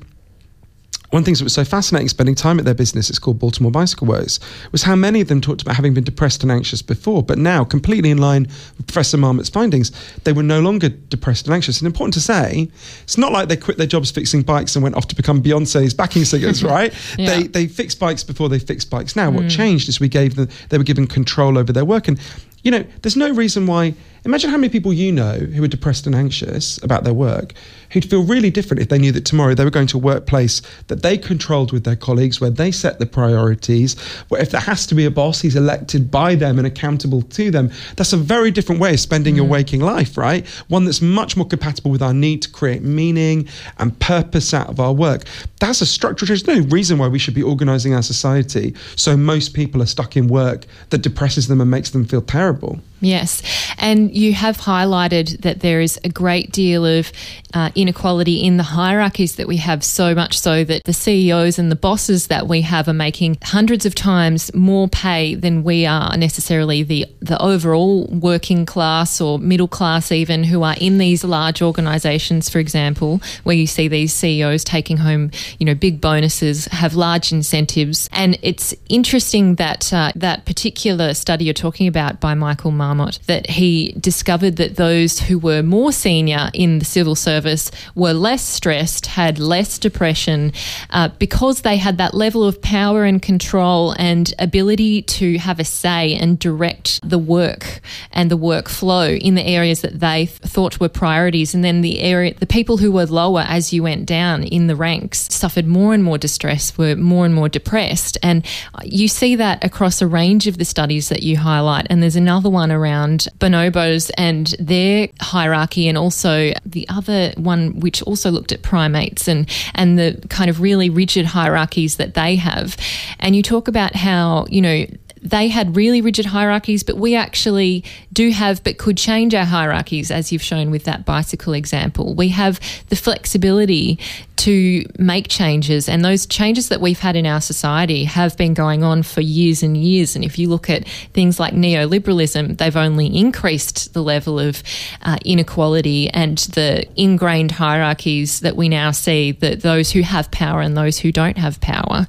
one 1.16 1.20
of 1.20 1.25
the 1.25 1.28
things 1.30 1.38
that 1.38 1.44
was 1.44 1.54
so 1.54 1.64
fascinating 1.64 2.11
spending 2.11 2.35
time 2.35 2.58
at 2.58 2.66
their 2.66 2.75
business, 2.75 3.08
it's 3.08 3.18
called 3.18 3.38
Baltimore 3.38 3.73
Bicycle 3.73 4.06
Works, 4.06 4.38
was 4.70 4.82
how 4.82 4.94
many 4.94 5.23
of 5.23 5.28
them 5.28 5.40
talked 5.40 5.62
about 5.62 5.75
having 5.75 5.94
been 5.94 6.04
depressed 6.04 6.42
and 6.42 6.52
anxious 6.52 6.82
before, 6.82 7.23
but 7.23 7.38
now, 7.38 7.64
completely 7.64 8.11
in 8.11 8.18
line 8.18 8.42
with 8.76 8.87
Professor 8.87 9.16
Marmot's 9.16 9.49
findings, 9.49 9.90
they 10.25 10.35
were 10.35 10.42
no 10.42 10.61
longer 10.61 10.90
depressed 10.90 11.46
and 11.46 11.54
anxious. 11.54 11.80
And 11.80 11.87
important 11.87 12.12
to 12.12 12.20
say, 12.20 12.68
it's 13.02 13.16
not 13.16 13.32
like 13.32 13.49
they 13.49 13.56
quit 13.56 13.78
their 13.78 13.87
jobs 13.87 14.11
fixing 14.11 14.42
bikes 14.42 14.76
and 14.76 14.82
went 14.82 14.94
off 14.94 15.08
to 15.08 15.16
become 15.16 15.42
Beyonce's 15.42 15.94
backing 15.94 16.26
singers, 16.26 16.62
right? 16.76 16.92
Yeah. 17.16 17.30
They 17.30 17.42
they 17.44 17.66
fixed 17.66 17.99
bikes 17.99 18.23
before 18.23 18.50
they 18.50 18.58
fixed 18.58 18.90
bikes. 18.90 19.16
Now, 19.16 19.30
what 19.30 19.44
hmm. 19.44 19.49
changed 19.49 19.88
is 19.88 19.99
we 19.99 20.11
gave 20.11 20.37
them 20.37 20.50
they 20.68 20.76
were 20.76 20.85
given 20.85 21.06
control 21.06 21.56
over 21.56 21.73
their 21.73 21.87
work, 21.87 22.08
and 22.08 22.20
you 22.62 22.70
know, 22.70 22.85
there's 23.00 23.16
no 23.16 23.30
reason 23.30 23.66
why. 23.66 23.94
Imagine 24.26 24.50
how 24.50 24.56
many 24.56 24.68
people 24.68 24.92
you 24.92 25.12
know 25.12 25.35
who 25.35 25.62
are 25.62 25.68
depressed 25.68 26.04
and 26.04 26.14
anxious 26.14 26.83
about 26.83 27.04
their 27.04 27.14
work, 27.14 27.54
who'd 27.92 28.11
feel 28.11 28.25
really 28.25 28.50
different 28.50 28.83
if 28.83 28.88
they 28.88 28.99
knew 28.99 29.12
that 29.12 29.25
tomorrow 29.25 29.54
they 29.54 29.62
were 29.62 29.71
going 29.71 29.87
to 29.87 29.99
a 29.99 30.00
workplace 30.00 30.62
that 30.88 31.04
they 31.04 31.16
controlled 31.16 31.71
with 31.73 31.85
their 31.85 31.95
colleagues, 31.95 32.40
where 32.40 32.50
they 32.50 32.73
set 32.73 32.99
the 32.99 33.06
priorities, 33.06 33.97
where 34.28 34.42
if 34.42 34.50
there 34.50 34.61
has 34.61 34.85
to 34.88 34.97
be 34.97 35.04
a 35.04 35.12
boss, 35.12 35.40
he's 35.40 35.54
elected 35.54 36.11
by 36.11 36.35
them 36.35 36.59
and 36.59 36.66
accountable 36.66 37.23
to 37.23 37.52
them. 37.52 37.71
That's 37.95 38.12
a 38.12 38.16
very 38.16 38.50
different 38.50 38.80
way 38.80 38.95
of 38.95 39.00
spending 39.00 39.37
your 39.37 39.47
mm. 39.47 39.50
waking 39.50 39.80
life, 39.80 40.18
right? 40.18 40.45
One 40.66 40.87
that's 40.87 41.00
much 41.00 41.37
more 41.37 41.47
compatible 41.47 41.92
with 41.92 42.02
our 42.02 42.12
need 42.12 42.42
to 42.42 42.50
create 42.50 42.83
meaning 42.83 43.49
and 43.78 43.97
purpose 44.00 44.52
out 44.52 44.68
of 44.68 44.80
our 44.80 44.92
work. 44.92 45.23
That's 45.61 45.83
a 45.83 45.87
structural 45.87 46.26
change. 46.26 46.42
There's 46.42 46.64
no 46.64 46.68
reason 46.68 46.99
why 46.99 47.06
we 47.06 47.21
should 47.21 47.35
be 47.35 47.45
organizing 47.45 47.95
our 47.95 48.02
society 48.02 48.75
so 48.97 49.16
most 49.16 49.54
people 49.54 49.80
are 49.83 49.87
stuck 49.87 50.16
in 50.16 50.26
work 50.26 50.66
that 50.90 51.02
depresses 51.02 51.47
them 51.47 51.61
and 51.61 51.71
makes 51.71 51.90
them 51.90 52.04
feel 52.04 52.23
terrible. 52.23 52.80
Yes. 53.00 53.43
And 53.79 54.15
you 54.15 54.33
have 54.33 54.57
highlighted 54.57 55.43
that 55.43 55.61
there 55.61 55.81
is 55.83 56.00
a 56.03 56.09
great 56.09 56.50
deal 56.50 56.87
of 56.87 57.12
uh, 57.53 57.71
inequality 57.75 58.43
in 58.43 58.57
the 58.57 58.62
hierarchies 58.62 59.37
that 59.37 59.47
we 59.47 59.59
have, 59.59 59.85
so 59.85 60.15
much 60.15 60.38
so 60.38 60.65
that 60.65 60.85
the 60.85 60.93
CEOs 60.93 61.59
and 61.59 61.71
the 61.71 61.76
bosses 61.76 62.29
that 62.29 62.49
we 62.49 62.62
have 62.62 62.88
are 62.88 62.95
making 62.95 63.37
hundreds 63.43 63.85
of 63.85 63.95
times 63.95 64.53
more 64.55 64.88
pay 64.88 65.35
than 65.35 65.62
we 65.62 65.85
are 65.85 66.17
necessarily 66.17 66.83
the, 66.83 67.07
the 67.21 67.41
overall 67.41 68.07
working 68.07 68.65
class 68.65 69.21
or 69.21 69.38
middle 69.38 69.69
class, 69.69 70.11
even 70.11 70.45
who 70.45 70.62
are 70.62 70.76
in 70.81 70.99
these 70.99 71.23
large 71.23 71.61
organizations, 71.61 72.49
for 72.49 72.59
example, 72.59 73.21
where 73.45 73.57
you 73.57 73.67
see 73.67 73.88
these 73.88 74.12
CEOs 74.12 74.65
taking 74.65 74.99
home, 74.99 75.31
you 75.59 75.67
know, 75.67 75.75
big 75.75 76.00
bonuses, 76.00 76.65
have 76.67 76.95
large 76.95 77.31
incentives. 77.31 78.09
And 78.12 78.38
it's 78.43 78.75
interesting 78.88 79.57
that 79.57 79.93
uh, 79.93 80.12
that 80.17 80.47
particular 80.47 81.12
study 81.15 81.45
you're 81.45 81.55
talking 81.55 81.88
about 81.88 82.21
by 82.21 82.35
Michael 82.35 82.71
Marmot 82.71 82.86
Marmot, 82.87 83.19
that 83.26 83.50
he 83.50 83.93
discovered 83.99 84.57
that 84.57 84.76
those 84.76 85.19
who 85.19 85.38
were 85.38 85.62
more 85.62 85.90
senior 85.90 86.50
in 86.55 86.78
the 86.78 86.85
civil 86.85 87.16
service 87.16 87.71
were 87.97 88.12
less 88.12 88.43
stressed, 88.43 89.07
had 89.07 89.40
less 89.40 89.78
depression, 89.78 90.52
uh, 90.90 91.09
because 91.19 91.62
they 91.62 91.76
had 91.76 91.99
that 91.99 92.14
level 92.14 92.45
of 92.45 92.62
power 92.62 93.05
and 93.05 93.21
control 93.21 93.93
and 93.99 94.33
ability 94.38 95.02
to 95.02 95.38
have 95.38 95.59
a 95.59 95.64
say 95.64 96.14
and 96.14 96.38
direct 96.38 97.00
the 97.02 97.19
work 97.19 97.81
and 98.12 98.31
the 98.31 98.38
workflow 98.38 99.19
in 99.21 99.35
the 99.35 99.45
areas 99.45 99.81
that 99.81 99.99
they 99.99 100.26
th- 100.26 100.38
thought 100.38 100.78
were 100.78 100.88
priorities. 100.88 101.55
And 101.55 101.64
then 101.64 101.81
the 101.81 102.00
area, 102.00 102.35
the 102.35 102.47
people 102.47 102.76
who 102.76 102.93
were 102.93 103.07
lower 103.07 103.45
as 103.49 103.73
you 103.73 103.83
went 103.83 104.07
down 104.07 104.45
in 104.45 104.69
the 104.69 104.76
ranks 104.76 105.35
suffered 105.35 105.66
more 105.66 105.93
and 105.93 106.05
more 106.05 106.19
distress, 106.19 106.78
were 106.78 106.95
more 106.95 107.26
and 107.26 107.35
more 107.35 107.49
depressed. 107.49 108.16
And 108.23 108.47
you 108.85 109.09
see 109.09 109.35
that 109.37 109.64
across 109.64 110.00
a 110.00 110.07
range 110.07 110.47
of 110.47 110.59
the 110.59 110.64
studies 110.64 111.09
that 111.09 111.25
you 111.25 111.37
highlight. 111.37 111.87
And 111.90 112.00
there's 112.00 112.16
another 112.16 112.49
one 112.49 112.71
around 112.76 113.26
bonobos 113.38 114.11
and 114.16 114.54
their 114.59 115.09
hierarchy, 115.21 115.88
and 115.88 115.99
also 115.99 116.52
the 116.64 116.88
other 116.88 117.33
one 117.37 117.80
which 117.80 118.02
also 118.02 118.30
looked 118.30 118.52
at 118.52 118.62
primates 118.62 119.26
and, 119.26 119.49
and 119.75 119.99
the 119.99 120.23
kind 120.28 120.50
of 120.50 120.61
really 120.61 120.90
rigid 120.90 121.26
hierarchies 121.26 121.97
that 121.97 122.14
they 122.14 122.37
have. 122.37 122.76
And 123.18 123.35
you 123.35 123.42
talk 123.42 123.66
about 123.66 123.97
how, 123.97 124.47
you 124.49 124.61
know, 124.61 124.87
they 125.30 125.49
had 125.49 125.76
really 125.76 126.00
rigid 126.00 126.26
hierarchies, 126.26 126.83
but 126.83 126.97
we 126.97 127.14
actually 127.14 127.85
do 128.12 128.30
have, 128.30 128.62
but 128.62 128.78
could 128.78 128.97
change 128.97 129.35
our 129.35 129.45
hierarchies, 129.45 130.11
as 130.11 130.30
you've 130.30 130.42
shown 130.42 130.71
with 130.71 130.85
that 130.85 131.04
bicycle 131.04 131.52
example. 131.52 132.14
We 132.14 132.28
have 132.28 132.61
the 132.88 132.97
flexibility 132.97 133.99
to 134.37 134.85
make 134.99 135.28
changes, 135.28 135.88
and 135.88 136.04
those 136.04 136.26
changes 136.26 136.68
that 136.68 136.80
we've 136.80 136.99
had 136.99 137.16
in 137.16 137.26
our 137.26 137.40
society 137.40 138.04
have 138.04 138.37
been 138.37 138.54
going 138.54 138.83
on 138.83 139.02
for 139.02 139.21
years 139.21 139.62
and 139.62 139.76
years. 139.76 140.14
And 140.14 140.25
if 140.25 140.38
you 140.38 140.49
look 140.49 140.71
at 140.71 140.87
things 141.14 141.40
like 141.40 141.54
neoliberalism, 141.54 142.59
they've 142.59 142.76
only 142.76 143.06
increased 143.06 143.95
the 143.95 144.02
level 144.02 144.38
of 144.38 144.62
uh, 145.02 145.16
inequality 145.25 146.11
and 146.11 146.38
the 146.38 146.87
ingrained 146.97 147.52
hierarchies 147.52 148.40
that 148.40 148.56
we 148.56 148.68
now 148.68 148.90
see 148.90 149.33
that 149.33 149.62
those 149.62 149.90
who 149.90 150.02
have 150.02 150.30
power 150.30 150.61
and 150.61 150.76
those 150.76 150.99
who 150.99 151.11
don't 151.11 151.38
have 151.38 151.61
power. 151.61 152.06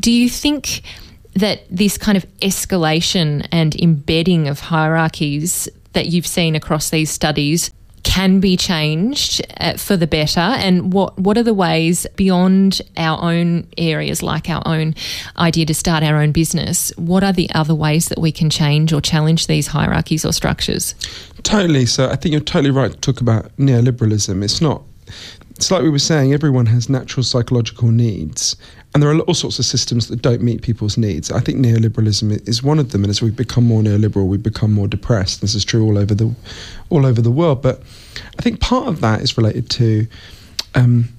Do 0.00 0.10
you 0.10 0.28
think? 0.28 0.82
That 1.36 1.64
this 1.70 1.98
kind 1.98 2.16
of 2.16 2.26
escalation 2.40 3.46
and 3.52 3.76
embedding 3.76 4.48
of 4.48 4.58
hierarchies 4.58 5.68
that 5.92 6.06
you've 6.06 6.26
seen 6.26 6.56
across 6.56 6.90
these 6.90 7.10
studies 7.10 7.70
can 8.02 8.40
be 8.40 8.56
changed 8.56 9.44
uh, 9.58 9.76
for 9.76 9.96
the 9.96 10.06
better? 10.06 10.40
And 10.40 10.92
what 10.92 11.18
what 11.18 11.36
are 11.36 11.42
the 11.42 11.52
ways 11.52 12.06
beyond 12.16 12.80
our 12.96 13.22
own 13.22 13.66
areas 13.76 14.22
like 14.22 14.48
our 14.48 14.62
own 14.64 14.94
idea 15.36 15.66
to 15.66 15.74
start 15.74 16.02
our 16.02 16.16
own 16.22 16.32
business 16.32 16.92
what 16.96 17.22
are 17.24 17.32
the 17.32 17.50
other 17.52 17.74
ways 17.74 18.08
that 18.08 18.18
we 18.18 18.32
can 18.32 18.48
change 18.48 18.92
or 18.92 19.00
challenge 19.00 19.46
these 19.46 19.66
hierarchies 19.66 20.24
or 20.24 20.32
structures? 20.32 20.94
Totally. 21.42 21.86
So 21.86 22.08
i 22.08 22.16
think 22.16 22.32
you're 22.32 22.40
totally 22.40 22.70
right 22.70 22.90
to 22.90 22.98
talk 22.98 23.20
about 23.20 23.54
neoliberalism. 23.56 24.42
It's 24.42 24.60
not 24.60 24.82
it's 25.56 25.70
like 25.70 25.82
we 25.82 25.90
were 25.90 25.98
saying, 25.98 26.34
everyone 26.34 26.66
has 26.66 26.90
natural 26.90 27.24
psychological 27.24 27.88
needs, 27.88 28.56
and 28.96 29.02
there 29.02 29.10
are 29.10 29.20
all 29.20 29.34
sorts 29.34 29.58
of 29.58 29.66
systems 29.66 30.08
that 30.08 30.22
don't 30.22 30.40
meet 30.40 30.62
people's 30.62 30.96
needs. 30.96 31.30
I 31.30 31.38
think 31.38 31.58
neoliberalism 31.58 32.48
is 32.48 32.62
one 32.62 32.78
of 32.78 32.92
them, 32.92 33.04
and 33.04 33.10
as 33.10 33.20
we 33.20 33.30
become 33.30 33.66
more 33.66 33.82
neoliberal, 33.82 34.26
we 34.26 34.38
become 34.38 34.72
more 34.72 34.88
depressed. 34.88 35.42
This 35.42 35.54
is 35.54 35.66
true 35.66 35.84
all 35.84 35.98
over 35.98 36.14
the 36.14 36.34
all 36.88 37.04
over 37.04 37.20
the 37.20 37.30
world. 37.30 37.60
But 37.60 37.82
I 38.38 38.42
think 38.42 38.60
part 38.60 38.88
of 38.88 39.02
that 39.02 39.20
is 39.20 39.36
related 39.36 39.68
to 39.68 40.06
um, 40.74 41.10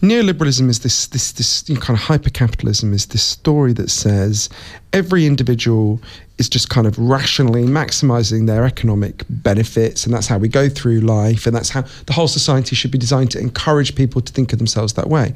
neoliberalism 0.00 0.68
is 0.68 0.80
this 0.80 1.06
this 1.06 1.30
this 1.30 1.68
you 1.68 1.76
know, 1.76 1.80
kind 1.80 1.96
of 1.96 2.02
hyper 2.04 2.28
capitalism 2.28 2.92
is 2.92 3.06
this 3.06 3.22
story 3.22 3.72
that 3.74 3.88
says 3.88 4.48
every 4.92 5.24
individual 5.24 6.00
is 6.38 6.48
just 6.48 6.70
kind 6.70 6.88
of 6.88 6.98
rationally 6.98 7.62
maximizing 7.62 8.48
their 8.48 8.64
economic 8.64 9.22
benefits 9.28 10.04
and 10.04 10.12
that's 10.12 10.26
how 10.26 10.38
we 10.38 10.48
go 10.48 10.68
through 10.68 10.98
life 11.00 11.46
and 11.46 11.54
that's 11.54 11.68
how 11.68 11.82
the 12.06 12.12
whole 12.12 12.26
society 12.26 12.74
should 12.74 12.90
be 12.90 12.98
designed 12.98 13.30
to 13.30 13.38
encourage 13.38 13.94
people 13.94 14.20
to 14.20 14.32
think 14.32 14.52
of 14.52 14.58
themselves 14.58 14.94
that 14.94 15.08
way 15.08 15.32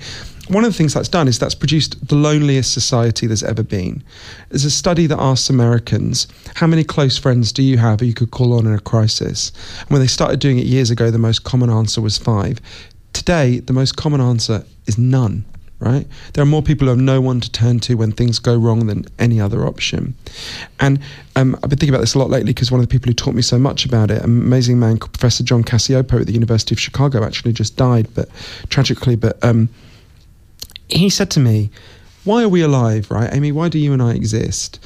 one 0.49 0.65
of 0.65 0.73
the 0.73 0.77
things 0.77 0.95
that's 0.95 1.09
done 1.09 1.29
is 1.29 1.39
that's 1.39 1.55
produced 1.55 2.09
the 2.09 2.15
loneliest 2.15 2.73
society 2.73 3.27
there's 3.27 3.43
ever 3.43 3.63
been 3.63 4.03
there's 4.51 4.65
a 4.65 4.71
study 4.71 5.07
that 5.07 5.19
asks 5.19 5.51
americans 5.51 6.29
how 6.55 6.67
many 6.67 6.85
close 6.85 7.19
friends 7.19 7.53
do 7.53 7.63
you 7.63 7.79
have 7.79 8.01
who 8.01 8.07
you 8.07 8.15
could 8.15 8.31
call 8.31 8.53
on 8.53 8.67
in 8.67 8.73
a 8.73 8.79
crisis 8.79 9.53
and 9.81 9.91
when 9.91 10.01
they 10.01 10.07
started 10.07 10.39
doing 10.41 10.59
it 10.59 10.67
years 10.67 10.91
ago 10.91 11.11
the 11.11 11.19
most 11.19 11.45
common 11.45 11.71
answer 11.71 12.01
was 12.01 12.17
five 12.17 12.61
Today, 13.17 13.61
the 13.61 13.73
most 13.73 13.97
common 13.97 14.21
answer 14.21 14.63
is 14.87 14.99
none, 14.99 15.47
right? 15.81 16.07
There 16.35 16.43
are 16.43 16.47
more 16.47 16.61
people 16.61 16.85
who 16.85 16.91
have 16.91 16.99
no 16.99 17.23
one 17.23 17.41
to 17.41 17.51
turn 17.51 17.81
to 17.81 17.95
when 17.95 18.13
things 18.13 18.39
go 18.39 18.55
wrong 18.55 18.89
than 18.89 19.07
any 19.19 19.41
other 19.41 19.67
option. 19.67 20.15
And 20.81 21.01
um, 21.35 21.55
I've 21.55 21.71
been 21.71 21.79
thinking 21.79 21.89
about 21.89 22.03
this 22.03 22.15
a 22.15 22.19
lot 22.19 22.29
lately 22.29 22.53
because 22.53 22.71
one 22.71 22.79
of 22.79 22.87
the 22.87 22.93
people 22.93 23.09
who 23.09 23.15
taught 23.15 23.35
me 23.35 23.41
so 23.41 23.59
much 23.59 23.87
about 23.87 24.11
it, 24.11 24.19
an 24.19 24.25
amazing 24.27 24.79
man 24.79 24.99
Professor 24.99 25.43
John 25.43 25.65
Cacioppo 25.65 26.21
at 26.21 26.27
the 26.27 26.35
University 26.35 26.75
of 26.75 26.79
Chicago, 26.79 27.25
actually 27.25 27.55
just 27.55 27.75
died, 27.77 28.07
but 28.15 28.29
tragically, 28.69 29.17
but 29.17 29.43
um, 29.43 29.71
he 30.89 31.11
said 31.11 31.31
to 31.33 31.41
me, 31.41 31.71
Why 32.25 32.43
are 32.43 32.49
we 32.49 32.63
alive, 32.63 33.11
right? 33.11 33.33
Amy, 33.33 33.53
why 33.53 33.69
do 33.69 33.79
you 33.79 33.93
and 33.93 34.03
I 34.03 34.13
exist? 34.13 34.79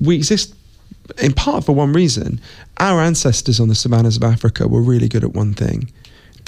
We 0.00 0.16
exist 0.16 0.54
in 1.18 1.32
part 1.32 1.64
for 1.64 1.74
one 1.74 1.92
reason. 1.92 2.40
Our 2.78 3.00
ancestors 3.00 3.60
on 3.60 3.68
the 3.68 3.74
savannas 3.74 4.16
of 4.16 4.22
Africa 4.22 4.68
were 4.68 4.82
really 4.82 5.08
good 5.08 5.24
at 5.24 5.32
one 5.32 5.54
thing 5.54 5.90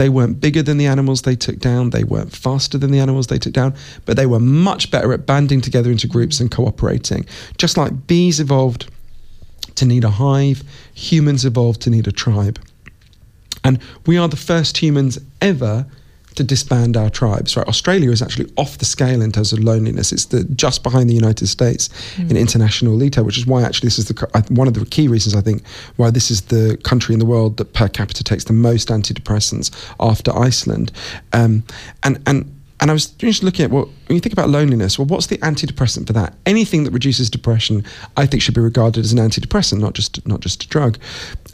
they 0.00 0.08
weren't 0.08 0.40
bigger 0.40 0.62
than 0.62 0.78
the 0.78 0.86
animals 0.86 1.20
they 1.22 1.36
took 1.36 1.58
down, 1.58 1.90
they 1.90 2.04
weren't 2.04 2.34
faster 2.34 2.78
than 2.78 2.90
the 2.90 3.00
animals 3.00 3.26
they 3.26 3.36
took 3.36 3.52
down, 3.52 3.74
but 4.06 4.16
they 4.16 4.24
were 4.24 4.40
much 4.40 4.90
better 4.90 5.12
at 5.12 5.26
banding 5.26 5.60
together 5.60 5.90
into 5.90 6.06
groups 6.06 6.40
and 6.40 6.50
cooperating. 6.50 7.26
Just 7.58 7.76
like 7.76 8.06
bees 8.06 8.40
evolved 8.40 8.90
to 9.74 9.84
need 9.84 10.04
a 10.04 10.08
hive, 10.08 10.62
humans 10.94 11.44
evolved 11.44 11.82
to 11.82 11.90
need 11.90 12.08
a 12.08 12.12
tribe. 12.12 12.58
And 13.62 13.78
we 14.06 14.16
are 14.16 14.26
the 14.26 14.36
first 14.36 14.78
humans 14.78 15.18
ever 15.42 15.84
to 16.34 16.44
disband 16.44 16.96
our 16.96 17.10
tribes. 17.10 17.56
Right, 17.56 17.66
Australia 17.66 18.10
is 18.10 18.22
actually 18.22 18.50
off 18.56 18.78
the 18.78 18.84
scale 18.84 19.22
in 19.22 19.32
terms 19.32 19.52
of 19.52 19.60
loneliness. 19.60 20.12
It's 20.12 20.26
the 20.26 20.44
just 20.44 20.82
behind 20.82 21.08
the 21.10 21.14
United 21.14 21.48
States 21.48 21.88
mm. 22.16 22.30
in 22.30 22.36
international 22.36 22.92
elite, 22.94 23.18
which 23.18 23.38
is 23.38 23.46
why 23.46 23.62
actually 23.62 23.88
this 23.88 23.98
is 23.98 24.06
the 24.06 24.44
one 24.50 24.68
of 24.68 24.74
the 24.74 24.84
key 24.86 25.08
reasons 25.08 25.34
I 25.34 25.40
think 25.40 25.64
why 25.96 26.10
this 26.10 26.30
is 26.30 26.42
the 26.42 26.78
country 26.84 27.12
in 27.12 27.18
the 27.18 27.26
world 27.26 27.56
that 27.58 27.72
per 27.72 27.88
capita 27.88 28.24
takes 28.24 28.44
the 28.44 28.52
most 28.52 28.88
antidepressants 28.88 29.70
after 29.98 30.36
Iceland, 30.36 30.92
um, 31.32 31.64
and 32.02 32.20
and 32.26 32.59
and 32.80 32.90
I 32.90 32.94
was 32.94 33.06
just 33.06 33.42
looking 33.42 33.64
at 33.64 33.70
what 33.70 33.88
when 34.06 34.16
you 34.16 34.20
think 34.20 34.32
about 34.32 34.48
loneliness, 34.48 34.98
well, 34.98 35.06
what's 35.06 35.26
the 35.26 35.38
antidepressant 35.38 36.06
for 36.06 36.12
that? 36.14 36.34
Anything 36.46 36.82
that 36.84 36.90
reduces 36.90 37.30
depression, 37.30 37.84
I 38.16 38.26
think, 38.26 38.42
should 38.42 38.54
be 38.54 38.60
regarded 38.60 39.04
as 39.04 39.12
an 39.12 39.18
antidepressant, 39.18 39.78
not 39.78 39.92
just 39.92 40.26
not 40.26 40.40
just 40.40 40.64
a 40.64 40.68
drug. 40.68 40.98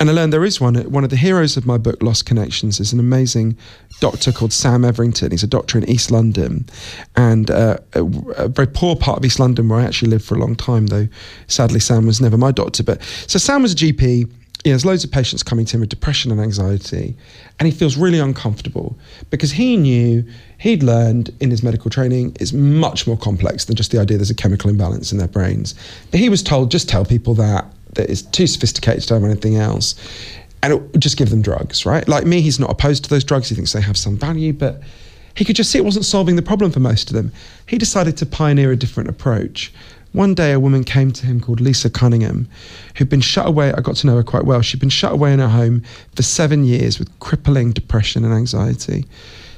And 0.00 0.08
I 0.08 0.12
learned 0.12 0.32
there 0.32 0.44
is 0.44 0.60
one. 0.60 0.76
One 0.90 1.04
of 1.04 1.10
the 1.10 1.16
heroes 1.16 1.56
of 1.56 1.66
my 1.66 1.78
book, 1.78 2.02
Lost 2.02 2.24
Connections, 2.26 2.80
is 2.80 2.92
an 2.92 3.00
amazing 3.00 3.58
doctor 4.00 4.32
called 4.32 4.52
Sam 4.52 4.84
Everington. 4.84 5.32
He's 5.32 5.42
a 5.42 5.48
doctor 5.48 5.76
in 5.76 5.88
East 5.88 6.10
London, 6.10 6.64
and 7.16 7.50
uh, 7.50 7.78
a, 7.94 8.04
a, 8.36 8.48
very 8.48 8.68
poor 8.68 8.94
part 8.96 9.18
of 9.18 9.24
East 9.24 9.40
London 9.40 9.68
where 9.68 9.80
I 9.80 9.84
actually 9.84 10.10
lived 10.10 10.24
for 10.24 10.36
a 10.36 10.38
long 10.38 10.54
time. 10.54 10.86
Though 10.86 11.08
sadly, 11.48 11.80
Sam 11.80 12.06
was 12.06 12.20
never 12.20 12.38
my 12.38 12.52
doctor. 12.52 12.84
But 12.84 13.02
so 13.26 13.38
Sam 13.38 13.62
was 13.62 13.72
a 13.72 13.76
GP 13.76 14.30
he 14.66 14.70
has 14.70 14.84
loads 14.84 15.04
of 15.04 15.12
patients 15.12 15.44
coming 15.44 15.64
to 15.64 15.76
him 15.76 15.80
with 15.80 15.90
depression 15.90 16.32
and 16.32 16.40
anxiety, 16.40 17.16
and 17.60 17.68
he 17.68 17.72
feels 17.72 17.96
really 17.96 18.18
uncomfortable 18.18 18.98
because 19.30 19.52
he 19.52 19.76
knew 19.76 20.24
he'd 20.58 20.82
learned 20.82 21.32
in 21.38 21.52
his 21.52 21.62
medical 21.62 21.88
training 21.88 22.36
is 22.40 22.52
much 22.52 23.06
more 23.06 23.16
complex 23.16 23.66
than 23.66 23.76
just 23.76 23.92
the 23.92 24.00
idea 24.00 24.16
there's 24.18 24.28
a 24.28 24.34
chemical 24.34 24.68
imbalance 24.68 25.12
in 25.12 25.18
their 25.18 25.28
brains. 25.28 25.76
But 26.10 26.18
he 26.18 26.28
was 26.28 26.42
told 26.42 26.72
just 26.72 26.88
tell 26.88 27.04
people 27.04 27.32
that 27.34 27.64
that 27.92 28.10
is 28.10 28.22
too 28.22 28.48
sophisticated 28.48 29.04
to 29.04 29.14
have 29.14 29.22
anything 29.22 29.54
else, 29.54 29.94
and 30.64 30.72
it, 30.72 30.98
just 30.98 31.16
give 31.16 31.30
them 31.30 31.42
drugs, 31.42 31.86
right? 31.86 32.08
Like 32.08 32.26
me, 32.26 32.40
he's 32.40 32.58
not 32.58 32.68
opposed 32.68 33.04
to 33.04 33.10
those 33.10 33.22
drugs. 33.22 33.48
He 33.48 33.54
thinks 33.54 33.72
they 33.72 33.80
have 33.80 33.96
some 33.96 34.16
value, 34.16 34.52
but 34.52 34.82
he 35.36 35.44
could 35.44 35.54
just 35.54 35.70
see 35.70 35.78
it 35.78 35.84
wasn't 35.84 36.06
solving 36.06 36.34
the 36.34 36.42
problem 36.42 36.72
for 36.72 36.80
most 36.80 37.08
of 37.08 37.14
them. 37.14 37.30
He 37.68 37.78
decided 37.78 38.16
to 38.16 38.26
pioneer 38.26 38.72
a 38.72 38.76
different 38.76 39.10
approach. 39.10 39.72
One 40.12 40.34
day, 40.34 40.52
a 40.52 40.60
woman 40.60 40.84
came 40.84 41.12
to 41.12 41.26
him 41.26 41.40
called 41.40 41.60
Lisa 41.60 41.90
Cunningham, 41.90 42.48
who'd 42.96 43.08
been 43.08 43.20
shut 43.20 43.46
away. 43.46 43.72
I 43.72 43.80
got 43.80 43.96
to 43.96 44.06
know 44.06 44.16
her 44.16 44.22
quite 44.22 44.44
well. 44.44 44.62
She'd 44.62 44.80
been 44.80 44.88
shut 44.88 45.12
away 45.12 45.32
in 45.32 45.40
her 45.40 45.48
home 45.48 45.82
for 46.14 46.22
seven 46.22 46.64
years 46.64 46.98
with 46.98 47.18
crippling 47.20 47.72
depression 47.72 48.24
and 48.24 48.32
anxiety. 48.32 49.04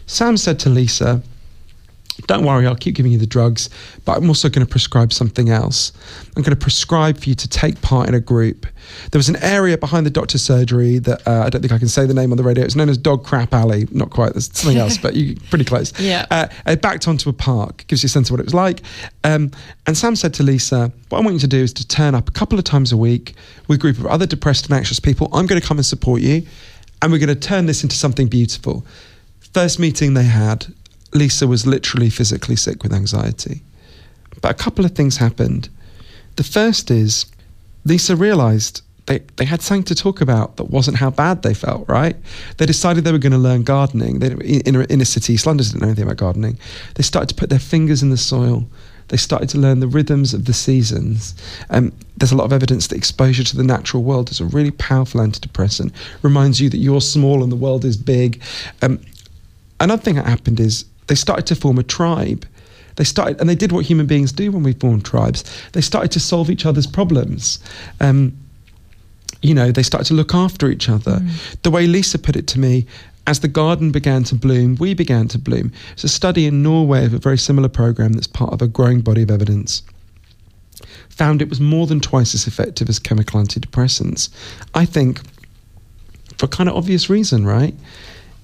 Sam 0.07 0.37
said 0.37 0.59
to 0.61 0.71
Lisa, 0.71 1.23
don't 2.27 2.45
worry, 2.45 2.67
I'll 2.67 2.75
keep 2.75 2.97
giving 2.97 3.13
you 3.13 3.19
the 3.19 3.27
drugs, 3.27 3.71
but 4.05 4.17
I'm 4.17 4.29
also 4.29 4.49
going 4.49 4.67
to 4.67 4.71
prescribe 4.71 5.13
something 5.13 5.51
else. 5.51 5.93
I'm 6.37 6.43
going 6.43 6.57
to 6.57 6.61
prescribe 6.61 7.19
for 7.19 7.29
you 7.29 7.35
to 7.37 7.49
take 7.49 7.81
part 7.81 8.09
in 8.09 8.15
a 8.15 8.21
group. 8.21 8.67
There 9.13 9.19
was 9.19 9.29
an 9.29 9.37
area 9.37 9.79
behind 9.79 10.05
the 10.05 10.11
doctor's 10.11 10.43
surgery 10.43 10.99
that 10.99 11.27
uh, 11.27 11.45
I 11.47 11.51
don't 11.51 11.61
think 11.61 11.73
I 11.73 11.79
can 11.79 11.89
say 11.89 12.07
the 12.07 12.15
name 12.15 12.33
on 12.33 12.37
the 12.37 12.43
radio. 12.43 12.65
It's 12.65 12.75
known 12.75 12.89
as 12.89 12.99
Dog 12.99 13.25
Crap 13.25 13.55
Alley. 13.55 13.87
Not 13.93 14.11
quite, 14.11 14.33
there's 14.33 14.53
something 14.57 14.79
else, 14.79 14.99
but 15.03 15.15
you 15.15 15.37
pretty 15.51 15.65
close. 15.65 15.99
Yeah. 16.01 16.27
Uh, 16.31 16.49
it 16.67 16.83
backed 16.83 17.07
onto 17.07 17.31
a 17.31 17.33
park, 17.33 17.85
gives 17.87 18.03
you 18.03 18.09
a 18.09 18.11
sense 18.11 18.29
of 18.29 18.33
what 18.33 18.41
it 18.41 18.47
was 18.47 18.55
like. 18.55 18.83
Um, 19.25 19.51
and 19.87 19.97
Sam 19.97 20.17
said 20.17 20.35
to 20.35 20.43
Lisa, 20.43 20.93
What 21.11 21.19
I 21.19 21.21
want 21.21 21.35
you 21.35 21.41
to 21.41 21.47
do 21.47 21.59
is 21.59 21.73
to 21.75 21.87
turn 21.87 22.15
up 22.15 22.29
a 22.29 22.33
couple 22.33 22.59
of 22.59 22.65
times 22.65 22.93
a 22.93 22.97
week 22.97 23.35
with 23.69 23.79
a 23.79 23.81
group 23.81 23.99
of 23.99 24.07
other 24.07 24.27
depressed 24.27 24.67
and 24.67 24.75
anxious 24.75 24.99
people. 24.99 25.29
I'm 25.33 25.47
going 25.47 25.61
to 25.61 25.67
come 25.67 25.79
and 25.79 25.87
support 25.87 26.21
you, 26.21 26.47
and 27.01 27.13
we're 27.13 27.19
going 27.19 27.29
to 27.29 27.35
turn 27.35 27.67
this 27.67 27.83
into 27.83 27.97
something 27.97 28.27
beautiful. 28.27 28.85
First 29.53 29.79
meeting 29.79 30.15
they 30.15 30.25
had, 30.25 30.67
Lisa 31.13 31.47
was 31.47 31.67
literally 31.67 32.11
physically 32.11 32.57
sick 32.57 32.83
with 32.83 32.93
anxiety. 32.93 33.63
But 34.41 34.51
a 34.51 34.55
couple 34.55 34.85
of 34.85 34.93
things 34.93 35.17
happened. 35.17 35.69
The 36.37 36.45
first 36.45 36.91
is 36.91 37.27
Lisa 37.85 38.15
realized 38.15 38.83
they, 39.07 39.21
they 39.37 39.45
had 39.47 39.63
something 39.63 39.85
to 39.85 39.95
talk 39.95 40.21
about 40.21 40.57
that 40.57 40.65
wasn't 40.65 40.99
how 40.99 41.11
bad 41.11 41.43
they 41.43 41.55
felt, 41.55 41.89
right? 41.89 42.15
They 42.59 42.67
decided 42.67 43.05
they 43.05 43.13
were 43.13 43.19
going 43.19 43.33
to 43.33 43.39
learn 43.39 43.63
gardening. 43.63 44.19
They, 44.19 44.33
in, 44.33 44.61
in 44.77 44.83
inner 44.85 45.05
city, 45.05 45.33
East 45.33 45.47
London 45.47 45.67
didn't 45.67 45.81
know 45.81 45.89
anything 45.89 46.05
about 46.05 46.19
gardening. 46.19 46.59
They 46.95 47.03
started 47.03 47.29
to 47.31 47.35
put 47.35 47.49
their 47.49 47.59
fingers 47.59 48.03
in 48.03 48.11
the 48.11 48.19
soil. 48.19 48.67
They 49.09 49.17
started 49.17 49.49
to 49.51 49.59
learn 49.59 49.81
the 49.81 49.87
rhythms 49.87 50.35
of 50.35 50.45
the 50.45 50.53
seasons. 50.53 51.35
Um, 51.71 51.93
there's 52.19 52.33
a 52.33 52.37
lot 52.37 52.45
of 52.45 52.53
evidence 52.53 52.89
that 52.89 52.97
exposure 52.97 53.45
to 53.45 53.57
the 53.57 53.65
natural 53.65 54.03
world 54.03 54.31
is 54.31 54.41
a 54.41 54.45
really 54.45 54.73
powerful 54.73 55.23
antidepressant. 55.23 55.93
Reminds 56.23 56.61
you 56.61 56.69
that 56.69 56.77
you're 56.77 57.01
small 57.01 57.43
and 57.43 57.51
the 57.51 57.57
world 57.57 57.87
is 57.87 57.97
big. 57.97 58.43
Um, 58.83 59.01
another 59.81 60.03
thing 60.03 60.17
that 60.17 60.27
happened 60.27 60.61
is 60.61 60.85
they 61.09 61.15
started 61.15 61.47
to 61.47 61.55
form 61.55 61.79
a 61.79 61.83
tribe. 61.83 62.47
They 62.97 63.05
started, 63.05 63.41
and 63.41 63.49
they 63.49 63.55
did 63.55 63.73
what 63.73 63.85
human 63.85 64.07
beings 64.07 64.33
do 64.33 64.51
when 64.51 64.63
we 64.63 64.73
form 64.73 65.01
tribes. 65.03 65.45
They 65.73 65.81
started 65.81 66.11
to 66.13 66.21
solve 66.21 66.51
each 66.51 66.67
other's 66.67 66.87
problems. 66.87 67.59
Um, 68.01 68.37
you 69.41 69.55
know, 69.55 69.71
they 69.71 69.85
started 69.85 70.07
to 70.07 70.15
look 70.15 70.35
after 70.35 70.69
each 70.69 70.89
other. 70.89 71.19
Mm. 71.19 71.63
The 71.63 71.71
way 71.71 71.87
Lisa 71.87 72.19
put 72.19 72.35
it 72.35 72.47
to 72.49 72.59
me, 72.59 72.87
as 73.27 73.41
the 73.41 73.49
garden 73.49 73.93
began 73.93 74.25
to 74.25 74.35
bloom, 74.35 74.77
we 74.77 74.95
began 74.95 75.29
to 75.29 75.39
bloom. 75.39 75.71
It's 75.93 76.05
a 76.05 76.09
study 76.09 76.47
in 76.47 76.63
Norway 76.63 77.05
of 77.05 77.15
a 77.15 77.19
very 77.19 77.39
similar 77.39 77.69
program 77.69 78.15
that's 78.15 78.27
part 78.27 78.53
of 78.53 78.63
a 78.63 78.67
growing 78.67 79.01
body 79.01 79.23
of 79.23 79.31
evidence. 79.31 79.83
Found 81.11 81.43
it 81.43 81.49
was 81.49 81.61
more 81.61 81.87
than 81.87 82.01
twice 82.01 82.35
as 82.35 82.47
effective 82.47 82.89
as 82.89 82.99
chemical 82.99 83.41
antidepressants. 83.41 84.31
I 84.75 84.85
think 84.87 85.21
for 86.39 86.47
kind 86.47 86.69
of 86.69 86.77
obvious 86.77 87.11
reason, 87.11 87.47
right? 87.47 87.75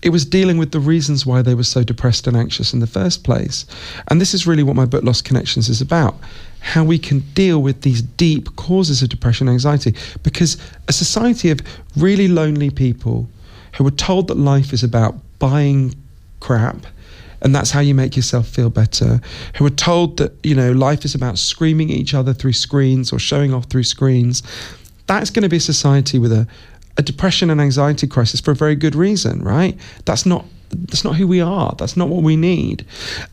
It 0.04 0.10
was 0.10 0.26
dealing 0.26 0.58
with 0.58 0.72
the 0.72 0.80
reasons 0.80 1.24
why 1.24 1.40
they 1.40 1.54
were 1.54 1.64
so 1.64 1.82
depressed 1.82 2.26
and 2.26 2.36
anxious 2.36 2.74
in 2.74 2.80
the 2.80 2.86
first 2.86 3.24
place. 3.24 3.64
And 4.08 4.20
this 4.20 4.34
is 4.34 4.46
really 4.46 4.62
what 4.62 4.76
my 4.76 4.84
book 4.84 5.02
Lost 5.02 5.24
Connections 5.24 5.70
is 5.70 5.80
about 5.80 6.14
how 6.60 6.84
we 6.84 6.98
can 6.98 7.20
deal 7.32 7.60
with 7.60 7.80
these 7.80 8.02
deep 8.02 8.54
causes 8.56 9.02
of 9.02 9.08
depression 9.08 9.48
and 9.48 9.54
anxiety. 9.54 9.94
Because 10.22 10.58
a 10.88 10.92
society 10.92 11.50
of 11.50 11.60
really 11.96 12.28
lonely 12.28 12.68
people 12.68 13.28
who 13.76 13.84
were 13.84 13.90
told 13.90 14.28
that 14.28 14.36
life 14.36 14.74
is 14.74 14.84
about 14.84 15.14
buying 15.38 15.94
crap 16.40 16.86
and 17.40 17.54
that's 17.54 17.70
how 17.70 17.80
you 17.80 17.94
make 17.94 18.16
yourself 18.16 18.48
feel 18.48 18.70
better, 18.70 19.20
who 19.56 19.66
are 19.66 19.70
told 19.70 20.16
that, 20.16 20.32
you 20.42 20.54
know, 20.54 20.72
life 20.72 21.04
is 21.04 21.14
about 21.14 21.38
screaming 21.38 21.90
at 21.90 21.96
each 21.96 22.14
other 22.14 22.32
through 22.32 22.54
screens 22.54 23.12
or 23.12 23.18
showing 23.18 23.52
off 23.52 23.66
through 23.66 23.82
screens, 23.82 24.42
that's 25.06 25.28
going 25.28 25.42
to 25.42 25.48
be 25.50 25.58
a 25.58 25.60
society 25.60 26.18
with 26.18 26.32
a, 26.32 26.46
a 26.96 27.02
depression 27.02 27.50
and 27.50 27.60
anxiety 27.60 28.06
crisis 28.06 28.40
for 28.40 28.52
a 28.52 28.56
very 28.56 28.76
good 28.76 28.94
reason, 28.94 29.42
right? 29.42 29.78
That's 30.04 30.24
not 30.24 30.44
that's 30.74 31.04
not 31.04 31.16
who 31.16 31.26
we 31.26 31.40
are. 31.40 31.74
That's 31.78 31.96
not 31.96 32.08
what 32.08 32.22
we 32.22 32.36
need. 32.36 32.84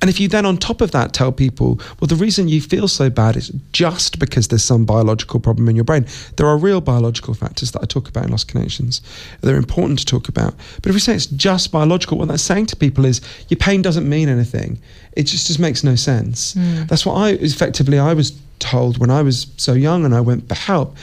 And 0.01 0.09
if 0.09 0.19
you 0.19 0.27
then, 0.27 0.45
on 0.45 0.57
top 0.57 0.81
of 0.81 0.91
that, 0.91 1.13
tell 1.13 1.31
people, 1.31 1.79
well, 1.99 2.07
the 2.07 2.15
reason 2.15 2.47
you 2.47 2.61
feel 2.61 2.87
so 2.87 3.09
bad 3.09 3.35
is 3.35 3.51
just 3.71 4.19
because 4.19 4.47
there's 4.47 4.63
some 4.63 4.85
biological 4.85 5.39
problem 5.39 5.67
in 5.69 5.75
your 5.75 5.85
brain. 5.85 6.05
There 6.37 6.47
are 6.47 6.57
real 6.57 6.81
biological 6.81 7.33
factors 7.33 7.71
that 7.71 7.81
I 7.81 7.85
talk 7.85 8.07
about 8.07 8.25
in 8.25 8.31
Lost 8.31 8.47
Connections. 8.47 9.01
They're 9.41 9.57
important 9.57 9.99
to 9.99 10.05
talk 10.05 10.29
about. 10.29 10.53
But 10.81 10.87
if 10.87 10.93
we 10.93 10.99
say 10.99 11.15
it's 11.15 11.25
just 11.25 11.71
biological, 11.71 12.17
what 12.17 12.27
that's 12.27 12.43
saying 12.43 12.67
to 12.67 12.75
people 12.75 13.05
is 13.05 13.21
your 13.49 13.57
pain 13.57 13.81
doesn't 13.81 14.07
mean 14.07 14.29
anything. 14.29 14.79
It 15.13 15.23
just, 15.23 15.47
just 15.47 15.59
makes 15.59 15.83
no 15.83 15.95
sense. 15.95 16.55
Mm. 16.55 16.87
That's 16.87 17.05
what 17.05 17.15
I 17.15 17.31
effectively 17.31 17.99
I 17.99 18.13
was 18.13 18.39
told 18.59 18.99
when 18.99 19.09
I 19.09 19.23
was 19.23 19.47
so 19.57 19.73
young 19.73 20.05
and 20.05 20.13
I 20.13 20.21
went 20.21 20.47
for 20.47 20.55
help. 20.55 20.95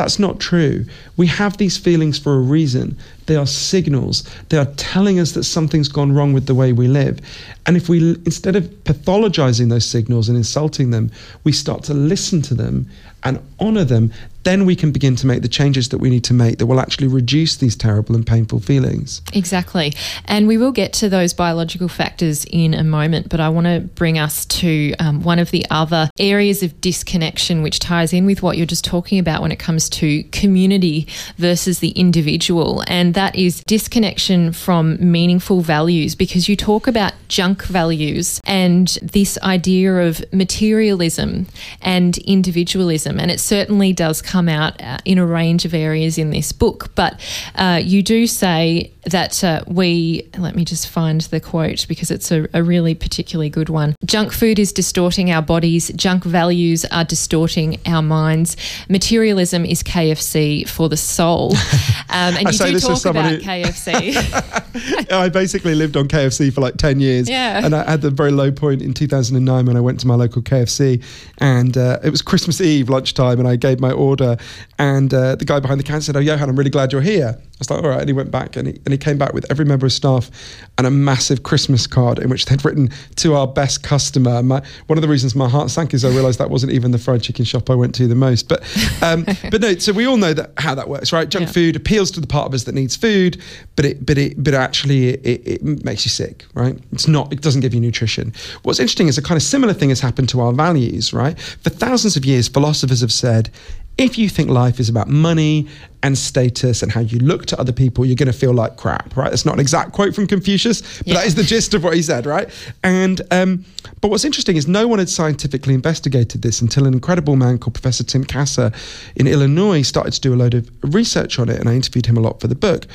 That's 0.00 0.18
not 0.18 0.40
true. 0.40 0.86
We 1.18 1.26
have 1.26 1.58
these 1.58 1.76
feelings 1.76 2.18
for 2.18 2.34
a 2.34 2.38
reason. 2.40 2.96
They 3.26 3.36
are 3.36 3.46
signals. 3.46 4.28
They 4.48 4.58
are 4.58 4.66
telling 4.76 5.20
us 5.20 5.32
that 5.32 5.44
something's 5.44 5.88
gone 5.88 6.12
wrong 6.12 6.32
with 6.32 6.46
the 6.46 6.54
way 6.54 6.72
we 6.72 6.88
live. 6.88 7.20
And 7.66 7.76
if 7.76 7.88
we, 7.88 8.10
instead 8.26 8.56
of 8.56 8.64
pathologizing 8.84 9.70
those 9.70 9.86
signals 9.86 10.28
and 10.28 10.36
insulting 10.36 10.90
them, 10.90 11.10
we 11.44 11.52
start 11.52 11.84
to 11.84 11.94
listen 11.94 12.42
to 12.42 12.54
them 12.54 12.88
and 13.22 13.40
honor 13.58 13.84
them, 13.84 14.12
then 14.44 14.64
we 14.64 14.74
can 14.74 14.90
begin 14.90 15.14
to 15.16 15.26
make 15.26 15.42
the 15.42 15.48
changes 15.48 15.90
that 15.90 15.98
we 15.98 16.08
need 16.08 16.24
to 16.24 16.32
make 16.32 16.58
that 16.58 16.66
will 16.66 16.80
actually 16.80 17.06
reduce 17.06 17.56
these 17.56 17.76
terrible 17.76 18.14
and 18.14 18.26
painful 18.26 18.58
feelings. 18.58 19.20
Exactly. 19.34 19.92
And 20.24 20.48
we 20.48 20.56
will 20.56 20.72
get 20.72 20.94
to 20.94 21.10
those 21.10 21.34
biological 21.34 21.88
factors 21.88 22.46
in 22.46 22.72
a 22.72 22.82
moment, 22.82 23.28
but 23.28 23.38
I 23.38 23.50
want 23.50 23.66
to 23.66 23.80
bring 23.80 24.18
us 24.18 24.46
to 24.46 24.94
um, 24.98 25.22
one 25.22 25.38
of 25.38 25.50
the 25.50 25.66
other 25.70 26.08
areas 26.18 26.62
of 26.62 26.80
disconnection, 26.80 27.62
which 27.62 27.80
ties 27.80 28.14
in 28.14 28.24
with 28.24 28.42
what 28.42 28.56
you're 28.56 28.66
just 28.66 28.84
talking 28.84 29.18
about 29.18 29.42
when 29.42 29.52
it 29.52 29.58
comes 29.58 29.90
to 29.90 30.22
community 30.24 31.06
versus 31.36 31.80
the 31.80 31.90
individual. 31.90 32.82
And 32.86 33.12
that 33.20 33.36
is 33.36 33.62
disconnection 33.66 34.50
from 34.50 34.96
meaningful 34.98 35.60
values, 35.60 36.14
because 36.14 36.48
you 36.48 36.56
talk 36.56 36.86
about 36.86 37.12
junk 37.28 37.62
values 37.64 38.40
and 38.46 38.88
this 39.02 39.38
idea 39.42 39.94
of 40.08 40.24
materialism 40.32 41.46
and 41.82 42.16
individualism. 42.18 43.20
And 43.20 43.30
it 43.30 43.38
certainly 43.38 43.92
does 43.92 44.22
come 44.22 44.48
out 44.48 44.80
uh, 44.82 44.98
in 45.04 45.18
a 45.18 45.26
range 45.26 45.66
of 45.66 45.74
areas 45.74 46.16
in 46.16 46.30
this 46.30 46.50
book. 46.50 46.94
But 46.94 47.20
uh, 47.56 47.78
you 47.84 48.02
do 48.02 48.26
say 48.26 48.90
that 49.04 49.42
uh, 49.42 49.62
we, 49.66 50.28
let 50.38 50.54
me 50.54 50.64
just 50.64 50.88
find 50.88 51.20
the 51.22 51.40
quote 51.40 51.86
because 51.88 52.10
it's 52.10 52.30
a, 52.30 52.48
a, 52.52 52.62
really 52.62 52.94
particularly 52.94 53.48
good 53.48 53.68
one. 53.68 53.94
Junk 54.04 54.32
food 54.32 54.58
is 54.58 54.72
distorting 54.72 55.30
our 55.30 55.42
bodies, 55.42 55.90
junk 55.96 56.24
values 56.24 56.84
are 56.86 57.04
distorting 57.04 57.78
our 57.86 58.02
minds. 58.02 58.56
Materialism 58.88 59.64
is 59.64 59.82
KFC 59.82 60.68
for 60.68 60.88
the 60.88 60.96
soul. 60.96 61.54
Um, 62.12 62.34
and 62.36 62.52
you 62.52 62.58
do 62.58 62.80
talk 62.80 63.04
about 63.04 63.38
KFC. 63.38 65.12
I 65.12 65.28
basically 65.28 65.76
lived 65.76 65.96
on 65.96 66.08
KFC 66.08 66.52
for 66.52 66.60
like 66.60 66.76
10 66.76 66.98
years. 66.98 67.28
Yeah. 67.28 67.64
And 67.64 67.72
I 67.72 67.88
had 67.88 68.02
the 68.02 68.10
very 68.10 68.32
low 68.32 68.50
point 68.50 68.82
in 68.82 68.94
2009 68.94 69.66
when 69.66 69.76
I 69.76 69.80
went 69.80 70.00
to 70.00 70.08
my 70.08 70.16
local 70.16 70.42
KFC 70.42 71.04
and 71.38 71.76
uh, 71.78 72.00
it 72.02 72.10
was 72.10 72.20
Christmas 72.20 72.60
Eve 72.60 72.88
lunchtime 72.88 73.38
and 73.38 73.46
I 73.46 73.54
gave 73.54 73.78
my 73.78 73.92
order 73.92 74.38
and 74.76 75.14
uh, 75.14 75.36
the 75.36 75.44
guy 75.44 75.60
behind 75.60 75.78
the 75.78 75.84
counter 75.84 76.02
said, 76.02 76.16
Oh, 76.16 76.20
Johann, 76.20 76.48
I'm 76.48 76.56
really 76.56 76.68
glad 76.68 76.90
you're 76.90 77.00
here. 77.00 77.40
I 77.60 77.62
was 77.62 77.70
like, 77.70 77.82
All 77.84 77.90
right. 77.90 78.00
And 78.00 78.08
he 78.08 78.14
went 78.14 78.30
back 78.30 78.56
and 78.56 78.68
he, 78.68 78.80
and 78.84 78.92
he 78.92 78.96
came 78.96 79.18
back 79.18 79.34
with 79.34 79.44
every 79.50 79.66
member 79.66 79.84
of 79.84 79.92
staff 79.92 80.30
and 80.78 80.86
a 80.86 80.90
massive 80.90 81.42
Christmas 81.42 81.86
card 81.86 82.18
in 82.18 82.30
which 82.30 82.46
they'd 82.46 82.64
written 82.64 82.88
to 83.16 83.34
our 83.34 83.46
best 83.46 83.82
customer. 83.82 84.42
My, 84.42 84.62
one 84.86 84.96
of 84.96 85.02
the 85.02 85.08
reasons 85.08 85.34
my 85.34 85.48
heart 85.48 85.70
sank 85.70 85.92
is 85.92 86.04
I 86.04 86.08
realised 86.08 86.38
that 86.38 86.48
wasn't 86.48 86.72
even 86.72 86.90
the 86.90 86.98
fried 86.98 87.22
chicken 87.22 87.44
shop 87.44 87.68
I 87.68 87.74
went 87.74 87.94
to 87.96 88.06
the 88.06 88.14
most. 88.14 88.48
But 88.48 88.62
um, 89.02 89.24
but 89.50 89.60
no, 89.60 89.74
so 89.74 89.92
we 89.92 90.06
all 90.06 90.16
know 90.16 90.32
that 90.32 90.52
how 90.56 90.74
that 90.74 90.88
works, 90.88 91.12
right? 91.12 91.28
Junk 91.28 91.46
yeah. 91.46 91.52
food 91.52 91.76
appeals 91.76 92.10
to 92.12 92.20
the 92.20 92.26
part 92.26 92.46
of 92.46 92.54
us 92.54 92.64
that 92.64 92.74
needs 92.74 92.96
food, 92.96 93.42
but 93.76 93.84
it 93.84 94.06
but 94.06 94.16
it 94.16 94.42
but 94.42 94.54
actually 94.54 95.08
it, 95.08 95.42
it 95.46 95.84
makes 95.84 96.06
you 96.06 96.10
sick, 96.10 96.46
right? 96.54 96.78
It's 96.92 97.08
not. 97.08 97.30
It 97.30 97.42
doesn't 97.42 97.60
give 97.60 97.74
you 97.74 97.80
nutrition. 97.80 98.32
What's 98.62 98.80
interesting 98.80 99.08
is 99.08 99.18
a 99.18 99.22
kind 99.22 99.36
of 99.36 99.42
similar 99.42 99.74
thing 99.74 99.90
has 99.90 100.00
happened 100.00 100.30
to 100.30 100.40
our 100.40 100.52
values, 100.52 101.12
right? 101.12 101.38
For 101.38 101.70
thousands 101.70 102.16
of 102.16 102.24
years, 102.24 102.48
philosophers 102.48 103.00
have 103.02 103.12
said 103.12 103.50
if 104.00 104.16
you 104.16 104.30
think 104.30 104.48
life 104.48 104.80
is 104.80 104.88
about 104.88 105.08
money 105.08 105.68
and 106.02 106.16
status 106.16 106.82
and 106.82 106.90
how 106.90 107.00
you 107.00 107.18
look 107.18 107.44
to 107.44 107.60
other 107.60 107.72
people, 107.72 108.06
you're 108.06 108.16
going 108.16 108.32
to 108.32 108.38
feel 108.38 108.54
like 108.54 108.78
crap, 108.78 109.14
right? 109.14 109.28
That's 109.28 109.44
not 109.44 109.54
an 109.54 109.60
exact 109.60 109.92
quote 109.92 110.14
from 110.14 110.26
Confucius, 110.26 110.98
but 110.98 111.06
yeah. 111.06 111.14
that 111.14 111.26
is 111.26 111.34
the 111.34 111.42
gist 111.42 111.74
of 111.74 111.84
what 111.84 111.94
he 111.94 112.00
said, 112.00 112.24
right? 112.24 112.48
And 112.82 113.20
um, 113.30 113.64
but 114.00 114.10
what's 114.10 114.24
interesting 114.24 114.56
is 114.56 114.66
no 114.66 114.88
one 114.88 114.98
had 114.98 115.10
scientifically 115.10 115.74
investigated 115.74 116.40
this 116.40 116.62
until 116.62 116.86
an 116.86 116.94
incredible 116.94 117.36
man 117.36 117.58
called 117.58 117.74
Professor 117.74 118.02
Tim 118.02 118.24
Kasser 118.24 118.72
in 119.16 119.26
Illinois 119.26 119.82
started 119.82 120.14
to 120.14 120.20
do 120.20 120.32
a 120.32 120.36
load 120.36 120.54
of 120.54 120.70
research 120.82 121.38
on 121.38 121.50
it, 121.50 121.60
and 121.60 121.68
I 121.68 121.74
interviewed 121.74 122.06
him 122.06 122.16
a 122.16 122.20
lot 122.20 122.40
for 122.40 122.48
the 122.48 122.54
book. 122.54 122.86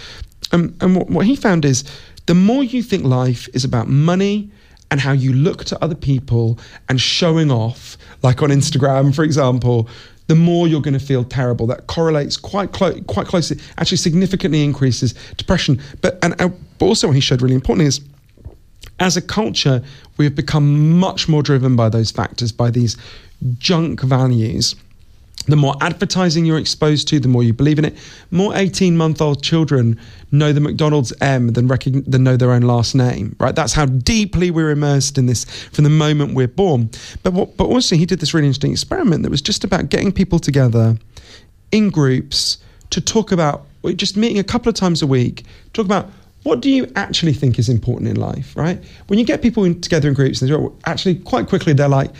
Um, 0.52 0.76
and 0.82 0.96
what, 0.96 1.10
what 1.10 1.26
he 1.28 1.36
found 1.36 1.66
is 1.66 1.84
the 2.26 2.34
more 2.34 2.64
you 2.64 2.82
think 2.82 3.04
life 3.04 3.48
is 3.54 3.64
about 3.64 3.88
money 3.88 4.50
and 4.90 5.00
how 5.00 5.12
you 5.12 5.34
look 5.34 5.66
to 5.66 5.84
other 5.84 5.96
people 5.96 6.58
and 6.90 7.00
showing 7.00 7.52
off, 7.52 7.98
like 8.24 8.42
on 8.42 8.50
Instagram, 8.50 9.14
for 9.16 9.24
example 9.24 9.88
the 10.28 10.36
more 10.36 10.68
you're 10.68 10.82
going 10.82 10.98
to 10.98 11.06
feel 11.06 11.24
terrible. 11.24 11.68
That 11.68 11.88
correlates 11.88 12.38
quite 12.38 12.72
clo- 12.72 13.00
quite 13.02 13.28
closely, 13.28 13.60
actually 13.78 13.98
significantly 13.98 14.64
increases 14.64 15.14
depression. 15.38 15.82
But 16.02 16.18
and 16.24 16.40
uh, 16.42 16.50
but 16.80 16.86
also 16.86 17.08
what 17.08 17.16
he 17.16 17.22
showed 17.22 17.42
really 17.42 17.56
importantly 17.56 17.86
is 17.86 18.02
as 19.00 19.18
a 19.18 19.22
culture, 19.22 19.84
we 20.18 20.26
have 20.26 20.36
become 20.36 20.98
much 20.98 21.28
more 21.28 21.44
driven 21.44 21.76
by 21.76 21.90
those 21.90 22.12
factors, 22.12 22.52
by 22.52 22.72
these 22.72 22.96
junk 23.58 24.02
values 24.02 24.76
the 25.48 25.56
more 25.56 25.76
advertising 25.82 26.46
you're 26.46 26.58
exposed 26.58 27.08
to, 27.10 27.20
the 27.20 27.28
more 27.28 27.44
you 27.44 27.54
believe 27.54 27.80
in 27.80 27.86
it. 27.86 27.96
More 28.32 28.56
18 28.56 28.98
month 28.98 29.22
old 29.22 29.44
children 29.44 30.00
know 30.32 30.52
the 30.52 30.60
McDonald's 30.60 31.14
M 31.22 31.50
than, 31.50 31.68
recogn- 31.68 32.04
than 32.10 32.24
know 32.24 32.38
their 32.38 32.52
own 32.52 32.64
last 32.64 32.96
name, 32.96 33.36
right? 33.40 33.56
That's 33.56 33.74
how 33.74 33.86
deeply 33.86 34.52
we're 34.52 34.72
immersed 34.72 35.18
in 35.18 35.28
this 35.28 35.46
from 35.46 35.84
the 35.84 35.90
moment 35.90 36.34
we're 36.34 36.48
born. 36.48 36.90
But, 37.24 37.34
what, 37.34 37.58
but 37.58 37.66
also, 37.66 37.96
he 37.96 38.06
did 38.06 38.20
this 38.20 38.34
really 38.34 38.48
interesting 38.48 38.72
experiment 38.72 39.24
that 39.24 39.30
was 39.30 39.42
just 39.42 39.64
about 39.64 39.90
getting 39.90 40.12
people 40.12 40.40
together 40.40 40.98
in 41.72 41.90
groups 41.90 42.58
to 42.90 43.02
talk 43.02 43.32
about, 43.32 43.66
just 43.96 44.18
meeting 44.18 44.40
a 44.40 44.44
couple 44.44 44.70
of 44.70 44.76
times 44.76 45.02
a 45.02 45.08
week, 45.08 45.44
talk 45.74 45.86
about 45.86 46.10
what 46.44 46.62
do 46.62 46.70
you 46.70 46.92
actually 46.96 47.34
think 47.34 47.58
is 47.58 47.70
important 47.70 48.08
in 48.08 48.18
life, 48.18 48.56
right? 48.56 48.82
When 49.08 49.18
you 49.18 49.26
get 49.26 49.42
people 49.42 49.64
in, 49.64 49.82
together 49.82 50.08
in 50.08 50.14
groups, 50.14 50.44
and 50.44 50.72
actually 50.86 51.16
quite 51.16 51.48
quickly 51.48 51.74
they're 51.74 51.88
like, 51.88 52.12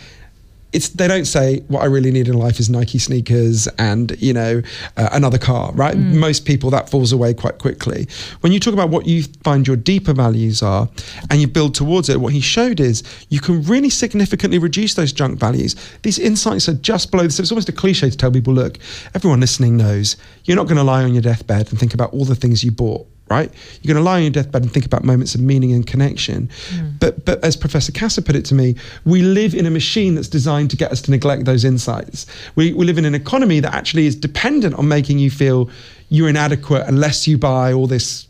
it's 0.76 0.90
they 0.90 1.08
don't 1.08 1.24
say 1.24 1.60
what 1.68 1.82
I 1.82 1.86
really 1.86 2.10
need 2.10 2.28
in 2.28 2.34
life 2.34 2.60
is 2.60 2.68
Nike 2.68 2.98
sneakers 2.98 3.66
and 3.78 4.14
you 4.20 4.34
know 4.34 4.60
uh, 4.98 5.08
another 5.12 5.38
car, 5.38 5.72
right? 5.72 5.96
Mm. 5.96 6.16
Most 6.16 6.44
people 6.44 6.68
that 6.70 6.90
falls 6.90 7.12
away 7.12 7.32
quite 7.32 7.56
quickly. 7.56 8.06
When 8.40 8.52
you 8.52 8.60
talk 8.60 8.74
about 8.74 8.90
what 8.90 9.06
you 9.06 9.22
find 9.42 9.66
your 9.66 9.76
deeper 9.76 10.12
values 10.12 10.62
are 10.62 10.86
and 11.30 11.40
you 11.40 11.48
build 11.48 11.74
towards 11.74 12.10
it, 12.10 12.20
what 12.20 12.34
he 12.34 12.40
showed 12.40 12.78
is 12.78 13.02
you 13.30 13.40
can 13.40 13.62
really 13.62 13.88
significantly 13.88 14.58
reduce 14.58 14.92
those 14.94 15.14
junk 15.14 15.40
values. 15.40 15.74
These 16.02 16.18
insights 16.18 16.68
are 16.68 16.74
just 16.74 17.10
below 17.10 17.24
this. 17.24 17.40
It's 17.40 17.50
almost 17.50 17.70
a 17.70 17.72
cliche 17.72 18.10
to 18.10 18.16
tell 18.16 18.30
people, 18.30 18.52
look, 18.52 18.78
everyone 19.14 19.40
listening 19.40 19.78
knows 19.78 20.16
you're 20.44 20.56
not 20.56 20.66
going 20.66 20.76
to 20.76 20.84
lie 20.84 21.04
on 21.04 21.14
your 21.14 21.22
deathbed 21.22 21.70
and 21.70 21.80
think 21.80 21.94
about 21.94 22.12
all 22.12 22.26
the 22.26 22.34
things 22.34 22.62
you 22.62 22.70
bought 22.70 23.08
right? 23.28 23.52
You're 23.82 23.92
going 23.92 24.02
to 24.02 24.08
lie 24.08 24.16
on 24.16 24.22
your 24.22 24.30
deathbed 24.30 24.62
and 24.62 24.72
think 24.72 24.86
about 24.86 25.04
moments 25.04 25.34
of 25.34 25.40
meaning 25.40 25.72
and 25.72 25.86
connection. 25.86 26.48
Mm. 26.70 26.98
But, 27.00 27.24
but 27.24 27.42
as 27.44 27.56
Professor 27.56 27.92
Kasser 27.92 28.22
put 28.22 28.36
it 28.36 28.44
to 28.46 28.54
me, 28.54 28.76
we 29.04 29.22
live 29.22 29.54
in 29.54 29.66
a 29.66 29.70
machine 29.70 30.14
that's 30.14 30.28
designed 30.28 30.70
to 30.70 30.76
get 30.76 30.92
us 30.92 31.02
to 31.02 31.10
neglect 31.10 31.44
those 31.44 31.64
insights. 31.64 32.26
We, 32.54 32.72
we 32.72 32.84
live 32.84 32.98
in 32.98 33.04
an 33.04 33.14
economy 33.14 33.60
that 33.60 33.74
actually 33.74 34.06
is 34.06 34.14
dependent 34.14 34.74
on 34.74 34.86
making 34.86 35.18
you 35.18 35.30
feel 35.30 35.68
you're 36.08 36.28
inadequate 36.28 36.84
unless 36.86 37.26
you 37.26 37.36
buy 37.36 37.72
all 37.72 37.86
this 37.86 38.28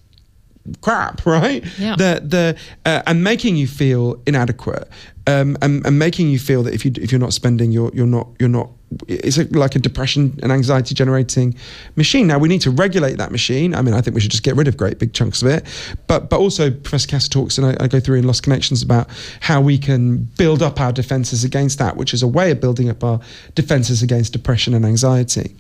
crap, 0.81 1.25
right? 1.27 1.65
Yeah. 1.79 1.97
The 1.97 2.23
the 2.25 2.57
uh, 2.85 3.03
and 3.07 3.23
making 3.23 3.57
you 3.57 3.67
feel 3.67 4.21
inadequate, 4.27 4.89
um, 5.27 5.57
and, 5.61 5.85
and 5.85 5.99
making 5.99 6.29
you 6.29 6.39
feel 6.39 6.63
that 6.63 6.75
if 6.75 6.85
you 6.85 6.93
if 6.97 7.11
you're 7.11 7.21
not 7.21 7.33
spending, 7.33 7.73
you're 7.73 7.91
you're 7.95 8.07
not 8.07 8.29
you're 8.39 8.49
not. 8.49 8.71
It's 9.09 9.37
a, 9.37 9.45
like 9.47 9.75
a 9.75 9.81
depression 9.81 10.39
and 10.45 10.53
anxiety 10.53 10.95
generating 10.95 11.57
machine. 11.97 12.29
Now 12.29 12.39
we 12.39 12.49
need 12.49 12.61
to 12.61 12.71
regulate 12.71 13.19
that 13.19 13.33
machine. 13.33 13.75
I 13.75 13.83
mean, 13.83 13.95
I 13.95 14.01
think 14.01 14.15
we 14.15 14.21
should 14.21 14.31
just 14.31 14.45
get 14.45 14.55
rid 14.55 14.69
of 14.69 14.77
great 14.77 15.01
big 15.01 15.13
chunks 15.13 15.43
of 15.43 15.49
it. 15.49 15.67
But 16.07 16.31
but 16.31 16.39
also, 16.39 16.71
Professor 16.71 17.09
Kasser 17.09 17.29
talks, 17.29 17.59
and 17.59 17.67
I, 17.67 17.77
I 17.81 17.89
go 17.89 17.99
through 17.99 18.19
in 18.19 18.27
Lost 18.27 18.45
Connections 18.45 18.83
about 18.83 19.09
how 19.41 19.61
we 19.61 19.77
can 19.77 20.19
build 20.39 20.63
up 20.63 20.81
our 20.81 20.93
defenses 20.93 21.43
against 21.43 21.79
that, 21.79 21.97
which 21.97 22.15
is 22.15 22.23
a 22.23 22.29
way 22.29 22.53
of 22.53 22.61
building 22.61 22.89
up 22.89 23.03
our 23.03 23.19
defenses 23.57 24.03
against 24.03 24.33
depression 24.33 24.75
and 24.75 24.87
anxiety. 24.87 25.57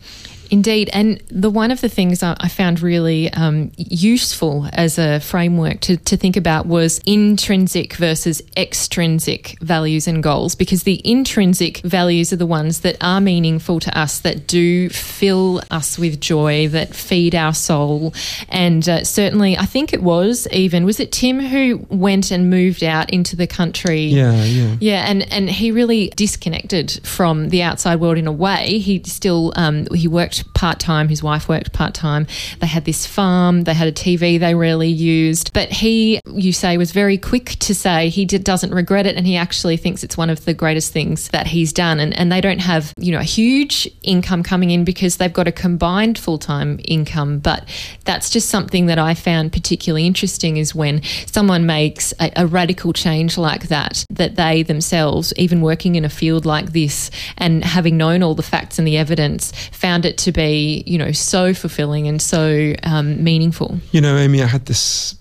Indeed. 0.50 0.90
And 0.92 1.22
the 1.28 1.50
one 1.50 1.70
of 1.70 1.80
the 1.80 1.88
things 1.88 2.22
I 2.22 2.48
found 2.48 2.80
really 2.80 3.32
um, 3.32 3.72
useful 3.76 4.68
as 4.72 4.98
a 4.98 5.20
framework 5.20 5.80
to, 5.80 5.96
to 5.96 6.16
think 6.16 6.36
about 6.36 6.66
was 6.66 7.00
intrinsic 7.06 7.94
versus 7.94 8.42
extrinsic 8.56 9.56
values 9.60 10.06
and 10.06 10.22
goals, 10.22 10.54
because 10.54 10.84
the 10.84 11.00
intrinsic 11.04 11.78
values 11.78 12.32
are 12.32 12.36
the 12.36 12.46
ones 12.46 12.80
that 12.80 12.96
are 13.00 13.20
meaningful 13.20 13.80
to 13.80 13.98
us, 13.98 14.20
that 14.20 14.46
do 14.46 14.88
fill 14.90 15.62
us 15.70 15.98
with 15.98 16.20
joy, 16.20 16.68
that 16.68 16.94
feed 16.94 17.34
our 17.34 17.54
soul. 17.54 18.14
And 18.48 18.88
uh, 18.88 19.04
certainly, 19.04 19.56
I 19.56 19.66
think 19.66 19.92
it 19.92 20.02
was 20.02 20.46
even, 20.52 20.84
was 20.84 21.00
it 21.00 21.12
Tim 21.12 21.40
who 21.40 21.86
went 21.88 22.30
and 22.30 22.50
moved 22.50 22.84
out 22.84 23.10
into 23.10 23.36
the 23.36 23.46
country? 23.46 24.04
Yeah, 24.04 24.44
yeah. 24.44 24.76
Yeah, 24.80 25.04
and, 25.08 25.30
and 25.32 25.50
he 25.50 25.72
really 25.72 26.10
disconnected 26.16 27.00
from 27.02 27.48
the 27.48 27.62
outside 27.62 28.00
world 28.00 28.18
in 28.18 28.26
a 28.26 28.32
way. 28.32 28.78
He 28.78 29.02
still, 29.04 29.52
um, 29.56 29.86
he 29.94 30.08
worked 30.08 30.35
worked 30.38 30.54
part 30.54 30.80
time, 30.80 31.08
his 31.08 31.22
wife 31.22 31.48
worked 31.48 31.72
part 31.72 31.94
time. 31.94 32.26
They 32.60 32.66
had 32.66 32.84
this 32.84 33.06
farm, 33.06 33.64
they 33.64 33.74
had 33.74 33.88
a 33.88 33.92
TV 33.92 34.38
they 34.38 34.54
rarely 34.54 34.88
used. 34.88 35.52
But 35.52 35.70
he, 35.70 36.20
you 36.26 36.52
say, 36.52 36.76
was 36.76 36.92
very 36.92 37.18
quick 37.18 37.56
to 37.60 37.74
say 37.74 38.08
he 38.08 38.24
did, 38.24 38.44
doesn't 38.44 38.72
regret 38.72 39.06
it 39.06 39.16
and 39.16 39.26
he 39.26 39.36
actually 39.36 39.76
thinks 39.76 40.02
it's 40.02 40.16
one 40.16 40.30
of 40.30 40.44
the 40.44 40.54
greatest 40.54 40.92
things 40.92 41.28
that 41.28 41.46
he's 41.46 41.72
done. 41.72 42.00
And, 42.00 42.16
and 42.18 42.30
they 42.30 42.40
don't 42.40 42.60
have, 42.60 42.92
you 42.98 43.12
know, 43.12 43.20
a 43.20 43.24
huge 43.24 43.88
income 44.02 44.42
coming 44.42 44.70
in 44.70 44.84
because 44.84 45.16
they've 45.16 45.32
got 45.32 45.48
a 45.48 45.52
combined 45.52 46.18
full 46.18 46.38
time 46.38 46.80
income. 46.84 47.38
But 47.38 47.68
that's 48.04 48.30
just 48.30 48.48
something 48.48 48.86
that 48.86 48.98
I 48.98 49.14
found 49.14 49.52
particularly 49.52 50.06
interesting 50.06 50.56
is 50.56 50.74
when 50.74 51.02
someone 51.26 51.66
makes 51.66 52.12
a, 52.20 52.32
a 52.36 52.46
radical 52.46 52.92
change 52.92 53.38
like 53.38 53.68
that, 53.68 54.04
that 54.10 54.36
they 54.36 54.62
themselves, 54.62 55.32
even 55.36 55.60
working 55.60 55.94
in 55.94 56.04
a 56.04 56.08
field 56.08 56.46
like 56.46 56.72
this 56.72 57.10
and 57.36 57.64
having 57.64 57.96
known 57.96 58.22
all 58.22 58.34
the 58.34 58.42
facts 58.42 58.78
and 58.78 58.86
the 58.86 58.96
evidence, 58.96 59.52
found 59.72 60.04
it 60.04 60.18
to 60.26 60.32
be, 60.32 60.82
you 60.86 60.98
know, 60.98 61.12
so 61.12 61.54
fulfilling 61.54 62.08
and 62.08 62.20
so 62.20 62.74
um, 62.82 63.22
meaningful. 63.22 63.78
You 63.92 64.00
know, 64.00 64.16
Amy, 64.16 64.42
I 64.42 64.46
had 64.46 64.66
this 64.66 65.14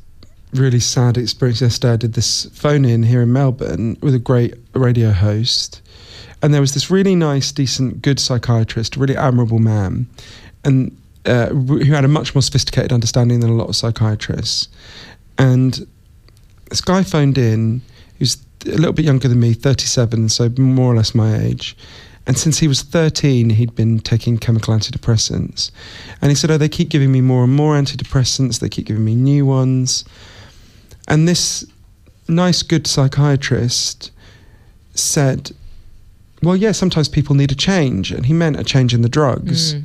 really 0.51 0.79
sad 0.79 1.15
experience 1.15 1.61
yesterday. 1.61 1.93
I 1.93 1.97
did 1.97 2.13
this 2.13 2.45
phone 2.53 2.85
in 2.85 3.03
here 3.03 3.21
in 3.21 3.31
Melbourne 3.31 3.97
with 4.01 4.15
a 4.15 4.19
great 4.19 4.55
radio 4.73 5.11
host. 5.11 5.81
And 6.41 6.55
there 6.55 6.61
was 6.61 6.73
this 6.73 6.89
really 6.89 7.15
nice, 7.15 7.51
decent, 7.51 8.01
good 8.01 8.19
psychiatrist, 8.19 8.95
a 8.95 8.99
really 8.99 9.15
admirable 9.15 9.59
man, 9.59 10.07
and 10.63 10.97
uh, 11.25 11.49
who 11.49 11.83
had 11.91 12.03
a 12.03 12.07
much 12.07 12.33
more 12.33 12.41
sophisticated 12.41 12.91
understanding 12.91 13.41
than 13.41 13.51
a 13.51 13.55
lot 13.55 13.69
of 13.69 13.75
psychiatrists. 13.75 14.67
And 15.37 15.87
this 16.69 16.81
guy 16.81 17.03
phoned 17.03 17.37
in, 17.37 17.81
who's 18.17 18.37
a 18.65 18.69
little 18.69 18.93
bit 18.93 19.05
younger 19.05 19.27
than 19.27 19.39
me, 19.39 19.53
37, 19.53 20.29
so 20.29 20.49
more 20.57 20.93
or 20.93 20.95
less 20.95 21.13
my 21.13 21.37
age. 21.37 21.77
And 22.27 22.37
since 22.37 22.59
he 22.59 22.67
was 22.67 22.81
13, 22.81 23.51
he'd 23.51 23.75
been 23.75 23.99
taking 23.99 24.37
chemical 24.37 24.73
antidepressants. 24.73 25.71
And 26.21 26.31
he 26.31 26.35
said, 26.35 26.49
Oh, 26.49 26.57
they 26.57 26.69
keep 26.69 26.89
giving 26.89 27.11
me 27.11 27.21
more 27.21 27.43
and 27.43 27.53
more 27.53 27.75
antidepressants, 27.75 28.59
they 28.59 28.69
keep 28.69 28.85
giving 28.85 29.05
me 29.05 29.15
new 29.15 29.45
ones. 29.45 30.05
And 31.07 31.27
this 31.27 31.65
nice, 32.27 32.63
good 32.63 32.87
psychiatrist 32.87 34.11
said, 34.95 35.51
Well, 36.41 36.55
yeah, 36.55 36.71
sometimes 36.71 37.09
people 37.09 37.35
need 37.35 37.51
a 37.51 37.55
change. 37.55 38.11
And 38.11 38.25
he 38.25 38.33
meant 38.33 38.59
a 38.59 38.63
change 38.63 38.93
in 38.93 39.01
the 39.01 39.09
drugs. 39.09 39.75
Mm. 39.75 39.83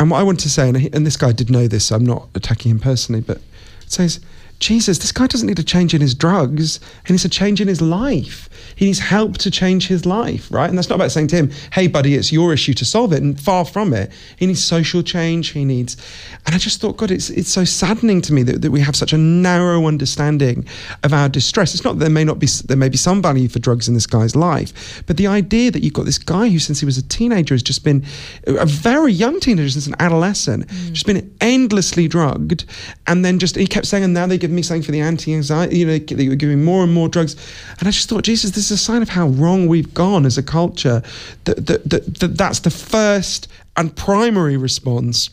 And 0.00 0.10
what 0.10 0.18
I 0.18 0.22
want 0.22 0.40
to 0.40 0.50
say, 0.50 0.68
and, 0.68 0.76
he, 0.76 0.90
and 0.92 1.06
this 1.06 1.16
guy 1.16 1.32
did 1.32 1.50
know 1.50 1.68
this, 1.68 1.86
so 1.86 1.96
I'm 1.96 2.04
not 2.04 2.28
attacking 2.34 2.72
him 2.72 2.80
personally, 2.80 3.20
but 3.20 3.40
says, 3.86 4.20
Jesus, 4.64 4.96
this 4.96 5.12
guy 5.12 5.26
doesn't 5.26 5.46
need 5.46 5.58
a 5.58 5.62
change 5.62 5.92
in 5.92 6.00
his 6.00 6.14
drugs. 6.14 6.80
He 7.06 7.12
needs 7.12 7.26
a 7.26 7.28
change 7.28 7.60
in 7.60 7.68
his 7.68 7.82
life. 7.82 8.48
He 8.76 8.86
needs 8.86 8.98
help 8.98 9.36
to 9.38 9.50
change 9.50 9.88
his 9.88 10.06
life, 10.06 10.50
right? 10.50 10.70
And 10.70 10.78
that's 10.78 10.88
not 10.88 10.94
about 10.94 11.12
saying 11.12 11.26
to 11.28 11.36
him, 11.36 11.50
hey, 11.74 11.86
buddy, 11.86 12.14
it's 12.14 12.32
your 12.32 12.50
issue 12.50 12.72
to 12.74 12.84
solve 12.86 13.12
it. 13.12 13.22
And 13.22 13.38
far 13.38 13.66
from 13.66 13.92
it. 13.92 14.10
He 14.38 14.46
needs 14.46 14.64
social 14.64 15.02
change. 15.02 15.50
He 15.50 15.66
needs. 15.66 15.98
And 16.46 16.54
I 16.54 16.58
just 16.58 16.80
thought, 16.80 16.96
God, 16.96 17.10
it's, 17.10 17.28
it's 17.28 17.50
so 17.50 17.64
saddening 17.64 18.22
to 18.22 18.32
me 18.32 18.42
that, 18.44 18.62
that 18.62 18.70
we 18.70 18.80
have 18.80 18.96
such 18.96 19.12
a 19.12 19.18
narrow 19.18 19.86
understanding 19.86 20.66
of 21.02 21.12
our 21.12 21.28
distress. 21.28 21.74
It's 21.74 21.84
not 21.84 21.98
that 21.98 22.00
there 22.00 22.08
may 22.08 22.24
not 22.24 22.38
be, 22.38 22.46
there 22.64 22.78
may 22.78 22.88
be 22.88 22.96
some 22.96 23.20
value 23.20 23.48
for 23.48 23.58
drugs 23.58 23.86
in 23.86 23.92
this 23.92 24.06
guy's 24.06 24.34
life, 24.34 25.02
but 25.06 25.18
the 25.18 25.26
idea 25.26 25.72
that 25.72 25.82
you've 25.82 25.92
got 25.92 26.06
this 26.06 26.16
guy 26.18 26.48
who, 26.48 26.58
since 26.58 26.80
he 26.80 26.86
was 26.86 26.96
a 26.96 27.02
teenager, 27.02 27.52
has 27.52 27.62
just 27.62 27.84
been 27.84 28.02
a 28.46 28.64
very 28.64 29.12
young 29.12 29.40
teenager, 29.40 29.68
since 29.68 29.86
an 29.86 29.96
adolescent, 29.98 30.66
mm. 30.68 30.92
just 30.92 31.04
been 31.04 31.36
endlessly 31.42 32.08
drugged. 32.08 32.64
And 33.06 33.26
then 33.26 33.38
just, 33.38 33.56
he 33.56 33.66
kept 33.66 33.86
saying, 33.86 34.04
and 34.04 34.14
now 34.14 34.26
they 34.26 34.38
give 34.38 34.53
me 34.54 34.62
something 34.62 34.82
for 34.82 34.92
the 34.92 35.00
anti 35.00 35.34
anxiety, 35.34 35.78
you 35.78 35.86
know, 35.86 35.98
they 35.98 36.28
were 36.28 36.34
giving 36.34 36.64
more 36.64 36.82
and 36.82 36.92
more 36.92 37.08
drugs. 37.08 37.34
And 37.78 37.88
I 37.88 37.90
just 37.90 38.08
thought, 38.08 38.24
Jesus, 38.24 38.52
this 38.52 38.66
is 38.66 38.72
a 38.72 38.76
sign 38.78 39.02
of 39.02 39.08
how 39.08 39.28
wrong 39.28 39.66
we've 39.66 39.92
gone 39.94 40.26
as 40.26 40.38
a 40.38 40.42
culture. 40.42 41.02
That, 41.44 41.66
that, 41.66 41.90
that 41.90 42.36
that's 42.36 42.60
the 42.60 42.70
first 42.70 43.48
and 43.76 43.94
primary 43.94 44.56
response. 44.56 45.30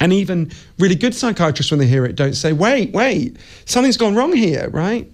And 0.00 0.12
even 0.12 0.50
really 0.78 0.94
good 0.94 1.14
psychiatrists, 1.14 1.70
when 1.70 1.78
they 1.78 1.86
hear 1.86 2.06
it, 2.06 2.16
don't 2.16 2.34
say, 2.34 2.52
wait, 2.52 2.92
wait, 2.92 3.36
something's 3.66 3.98
gone 3.98 4.14
wrong 4.14 4.32
here, 4.32 4.70
right? 4.70 5.10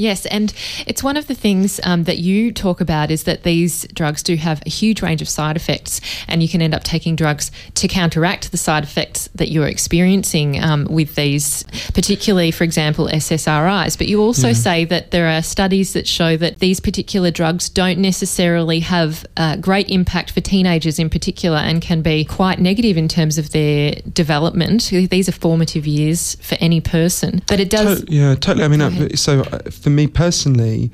Yes, 0.00 0.24
and 0.24 0.54
it's 0.86 1.02
one 1.02 1.18
of 1.18 1.26
the 1.26 1.34
things 1.34 1.78
um, 1.84 2.04
that 2.04 2.16
you 2.16 2.52
talk 2.52 2.80
about 2.80 3.10
is 3.10 3.24
that 3.24 3.42
these 3.42 3.86
drugs 3.88 4.22
do 4.22 4.34
have 4.36 4.62
a 4.64 4.70
huge 4.70 5.02
range 5.02 5.20
of 5.20 5.28
side 5.28 5.56
effects, 5.56 6.00
and 6.26 6.42
you 6.42 6.48
can 6.48 6.62
end 6.62 6.74
up 6.74 6.84
taking 6.84 7.16
drugs 7.16 7.50
to 7.74 7.86
counteract 7.86 8.50
the 8.50 8.56
side 8.56 8.82
effects 8.82 9.28
that 9.34 9.50
you're 9.50 9.66
experiencing 9.66 10.58
um, 10.62 10.86
with 10.88 11.16
these, 11.16 11.64
particularly, 11.92 12.50
for 12.50 12.64
example, 12.64 13.08
SSRIs. 13.08 13.98
But 13.98 14.08
you 14.08 14.22
also 14.22 14.48
yeah. 14.48 14.54
say 14.54 14.84
that 14.86 15.10
there 15.10 15.28
are 15.28 15.42
studies 15.42 15.92
that 15.92 16.08
show 16.08 16.34
that 16.38 16.60
these 16.60 16.80
particular 16.80 17.30
drugs 17.30 17.68
don't 17.68 17.98
necessarily 17.98 18.80
have 18.80 19.26
uh, 19.36 19.56
great 19.56 19.90
impact 19.90 20.30
for 20.30 20.40
teenagers 20.40 20.98
in 20.98 21.10
particular 21.10 21.58
and 21.58 21.82
can 21.82 22.00
be 22.00 22.24
quite 22.24 22.58
negative 22.58 22.96
in 22.96 23.06
terms 23.06 23.36
of 23.36 23.50
their 23.50 23.96
development. 24.14 24.88
These 25.10 25.28
are 25.28 25.32
formative 25.32 25.86
years 25.86 26.36
for 26.36 26.56
any 26.58 26.80
person, 26.80 27.42
but 27.46 27.60
it 27.60 27.68
does. 27.68 28.02
To- 28.02 28.10
yeah, 28.10 28.34
totally. 28.34 28.64
I 28.64 28.68
mean, 28.68 28.80
uh, 28.80 29.14
so 29.14 29.40
uh, 29.40 29.58
for 29.90 29.96
me 29.96 30.06
personally, 30.06 30.90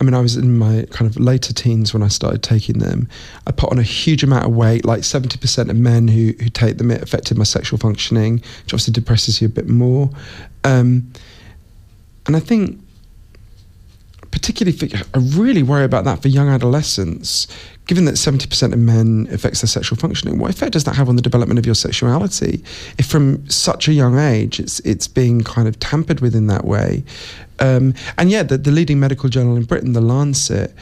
I 0.00 0.04
mean, 0.04 0.14
I 0.14 0.20
was 0.20 0.36
in 0.36 0.58
my 0.58 0.84
kind 0.90 1.08
of 1.08 1.18
later 1.18 1.52
teens 1.52 1.94
when 1.94 2.02
I 2.02 2.08
started 2.08 2.42
taking 2.42 2.78
them. 2.78 3.08
I 3.46 3.52
put 3.52 3.70
on 3.70 3.78
a 3.78 3.84
huge 3.84 4.24
amount 4.24 4.44
of 4.44 4.50
weight, 4.50 4.84
like 4.84 5.02
70% 5.02 5.70
of 5.70 5.76
men 5.76 6.08
who, 6.08 6.32
who 6.40 6.48
take 6.48 6.78
them, 6.78 6.90
it 6.90 7.02
affected 7.02 7.38
my 7.38 7.44
sexual 7.44 7.78
functioning, 7.78 8.38
which 8.38 8.74
obviously 8.74 8.92
depresses 8.92 9.40
you 9.40 9.46
a 9.46 9.50
bit 9.50 9.68
more. 9.68 10.10
Um, 10.64 11.12
and 12.26 12.34
I 12.34 12.40
think 12.40 12.81
particularly 14.32 14.76
for, 14.76 14.88
I 14.96 15.18
really 15.36 15.62
worry 15.62 15.84
about 15.84 16.04
that 16.04 16.20
for 16.20 16.28
young 16.28 16.48
adolescents. 16.48 17.46
Given 17.86 18.04
that 18.06 18.14
70% 18.14 18.72
of 18.72 18.78
men 18.78 19.28
affects 19.30 19.60
their 19.60 19.68
sexual 19.68 19.98
functioning, 19.98 20.38
what 20.38 20.50
effect 20.50 20.72
does 20.72 20.84
that 20.84 20.96
have 20.96 21.08
on 21.08 21.16
the 21.16 21.22
development 21.22 21.58
of 21.58 21.66
your 21.66 21.74
sexuality? 21.74 22.64
If 22.98 23.06
from 23.06 23.48
such 23.48 23.88
a 23.88 23.92
young 23.92 24.18
age 24.18 24.60
it's 24.60 24.80
it's 24.80 25.08
being 25.08 25.42
kind 25.42 25.66
of 25.68 25.78
tampered 25.80 26.20
with 26.20 26.34
in 26.34 26.46
that 26.46 26.64
way, 26.64 27.04
um, 27.58 27.94
and 28.18 28.30
yeah, 28.30 28.42
the, 28.42 28.58
the 28.58 28.70
leading 28.70 28.98
medical 28.98 29.28
journal 29.28 29.56
in 29.56 29.64
Britain, 29.64 29.92
the 29.92 30.00
Lancet, 30.00 30.74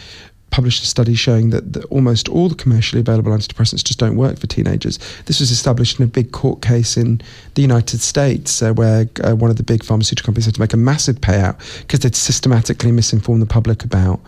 published 0.51 0.83
a 0.83 0.87
study 0.87 1.15
showing 1.15 1.51
that, 1.51 1.73
that, 1.73 1.85
almost 1.87 2.29
all 2.29 2.49
the 2.49 2.55
commercially 2.55 3.01
available 3.01 3.33
antidepressants 3.33 3.85
just 3.85 3.99
don't 3.99 4.17
work 4.17 4.39
for 4.39 4.47
teenagers. 4.47 4.99
This 5.27 5.41
was 5.41 5.51
established 5.51 5.99
in 5.99 6.05
a 6.05 6.09
big 6.09 6.33
court 6.33 6.63
case 6.63 6.97
in 6.97 7.21
the 7.55 7.63
United 7.63 8.01
States 8.01 8.63
uh, 8.63 8.73
where 8.73 9.09
uh, 9.25 9.35
one 9.35 9.51
of 9.51 9.57
the 9.57 9.63
big 9.63 9.85
pharmaceutical 9.85 10.27
companies 10.27 10.47
had 10.47 10.55
to 10.55 10.61
make 10.61 10.73
a 10.73 10.77
massive 10.77 11.17
payout 11.17 11.57
because 11.81 12.01
they'd 12.01 12.17
systematically 12.17 12.93
misinformed 12.93 13.43
the 13.43 13.47
public 13.47 13.85
about 13.85 14.21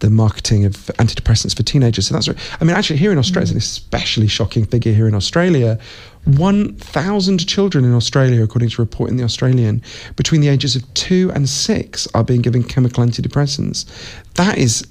the 0.00 0.10
marketing 0.10 0.64
of 0.64 0.74
antidepressants 0.98 1.56
for 1.56 1.62
teenagers. 1.62 2.06
So 2.06 2.14
that's 2.14 2.28
right. 2.28 2.38
I 2.60 2.64
mean, 2.64 2.76
actually, 2.76 2.98
here 2.98 3.10
in 3.10 3.18
Australia, 3.18 3.44
it's 3.44 3.52
an 3.52 3.58
especially 3.58 4.28
shocking 4.28 4.64
figure 4.64 4.92
here 4.92 5.08
in 5.08 5.14
Australia. 5.14 5.78
1,000 6.24 7.46
children 7.46 7.84
in 7.84 7.94
Australia, 7.94 8.42
according 8.42 8.68
to 8.68 8.82
a 8.82 8.84
report 8.84 9.10
in 9.10 9.16
The 9.16 9.24
Australian, 9.24 9.82
between 10.16 10.40
the 10.40 10.48
ages 10.48 10.76
of 10.76 10.82
two 10.94 11.32
and 11.34 11.48
six 11.48 12.06
are 12.14 12.22
being 12.22 12.42
given 12.42 12.62
chemical 12.62 13.04
antidepressants. 13.04 13.86
That 14.34 14.58
is 14.58 14.86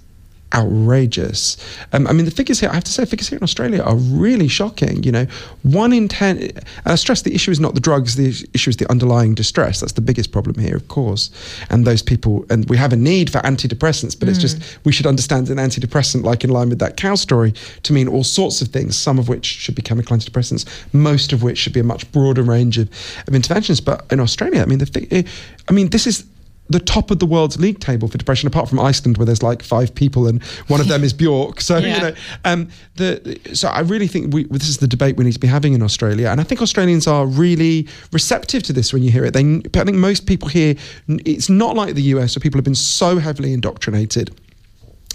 outrageous. 0.53 1.57
Um, 1.93 2.07
I 2.07 2.13
mean, 2.13 2.25
the 2.25 2.31
figures 2.31 2.59
here, 2.59 2.69
I 2.69 2.73
have 2.73 2.83
to 2.85 2.91
say, 2.91 3.05
figures 3.05 3.27
here 3.27 3.37
in 3.37 3.43
Australia 3.43 3.81
are 3.81 3.95
really 3.95 4.47
shocking. 4.47 5.03
You 5.03 5.11
know, 5.11 5.27
one 5.63 5.93
in 5.93 6.07
10, 6.07 6.37
and 6.37 6.63
I 6.85 6.95
stress 6.95 7.21
the 7.21 7.35
issue 7.35 7.51
is 7.51 7.59
not 7.59 7.73
the 7.73 7.81
drugs, 7.81 8.15
the 8.15 8.29
issue 8.53 8.69
is 8.69 8.77
the 8.77 8.89
underlying 8.89 9.35
distress. 9.35 9.79
That's 9.79 9.93
the 9.93 10.01
biggest 10.01 10.31
problem 10.31 10.57
here, 10.57 10.75
of 10.75 10.87
course. 10.87 11.29
And 11.69 11.85
those 11.85 12.01
people, 12.01 12.45
and 12.49 12.67
we 12.69 12.77
have 12.77 12.93
a 12.93 12.95
need 12.95 13.29
for 13.29 13.39
antidepressants, 13.39 14.17
but 14.17 14.27
mm. 14.27 14.31
it's 14.31 14.39
just, 14.39 14.79
we 14.85 14.91
should 14.91 15.05
understand 15.05 15.49
an 15.49 15.57
antidepressant, 15.57 16.23
like 16.23 16.43
in 16.43 16.49
line 16.49 16.69
with 16.69 16.79
that 16.79 16.97
cow 16.97 17.15
story, 17.15 17.53
to 17.83 17.93
mean 17.93 18.07
all 18.07 18.23
sorts 18.23 18.61
of 18.61 18.69
things, 18.69 18.95
some 18.95 19.19
of 19.19 19.27
which 19.27 19.45
should 19.45 19.75
be 19.75 19.81
chemical 19.81 20.15
antidepressants, 20.15 20.65
most 20.93 21.33
of 21.33 21.43
which 21.43 21.57
should 21.57 21.73
be 21.73 21.79
a 21.79 21.83
much 21.83 22.09
broader 22.11 22.43
range 22.43 22.77
of, 22.77 22.89
of 23.27 23.35
interventions. 23.35 23.81
But 23.81 24.05
in 24.11 24.19
Australia, 24.19 24.61
I 24.61 24.65
mean, 24.65 24.79
the, 24.79 25.27
I 25.67 25.71
mean, 25.71 25.89
this 25.89 26.07
is, 26.07 26.25
the 26.69 26.79
top 26.79 27.11
of 27.11 27.19
the 27.19 27.25
world's 27.25 27.59
league 27.59 27.79
table 27.79 28.07
for 28.07 28.17
depression, 28.17 28.47
apart 28.47 28.67
from 28.67 28.79
Iceland, 28.79 29.17
where 29.17 29.25
there's 29.25 29.43
like 29.43 29.63
five 29.63 29.93
people 29.95 30.27
and 30.27 30.43
one 30.67 30.81
of 30.81 30.87
them 30.87 31.03
is 31.03 31.13
Bjork. 31.13 31.61
So 31.61 31.77
yeah. 31.77 31.95
you 31.95 32.01
know, 32.01 32.15
um, 32.45 32.69
the 32.95 33.39
so 33.53 33.69
I 33.69 33.79
really 33.81 34.07
think 34.07 34.33
we, 34.33 34.43
this 34.45 34.67
is 34.67 34.77
the 34.77 34.87
debate 34.87 35.17
we 35.17 35.23
need 35.23 35.33
to 35.33 35.39
be 35.39 35.47
having 35.47 35.73
in 35.73 35.81
Australia, 35.81 36.29
and 36.29 36.41
I 36.41 36.43
think 36.43 36.61
Australians 36.61 37.07
are 37.07 37.25
really 37.25 37.87
receptive 38.11 38.63
to 38.63 38.73
this 38.73 38.93
when 38.93 39.03
you 39.03 39.11
hear 39.11 39.25
it. 39.25 39.33
They, 39.33 39.61
I 39.79 39.83
think 39.83 39.97
most 39.97 40.25
people 40.27 40.47
here, 40.47 40.75
it's 41.07 41.49
not 41.49 41.75
like 41.75 41.95
the 41.95 42.03
US, 42.03 42.35
where 42.35 42.41
people 42.41 42.57
have 42.57 42.65
been 42.65 42.75
so 42.75 43.17
heavily 43.17 43.53
indoctrinated 43.53 44.35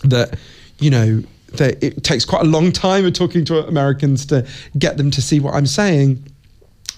that 0.05 0.39
you 0.79 0.91
know 0.91 1.23
that 1.55 1.83
it 1.85 2.03
takes 2.03 2.25
quite 2.25 2.43
a 2.43 2.49
long 2.49 2.73
time 2.73 3.05
of 3.05 3.13
talking 3.13 3.45
to 3.45 3.67
Americans 3.67 4.25
to 4.27 4.47
get 4.79 4.97
them 4.97 5.11
to 5.11 5.21
see 5.21 5.39
what 5.39 5.55
I'm 5.55 5.67
saying 5.67 6.25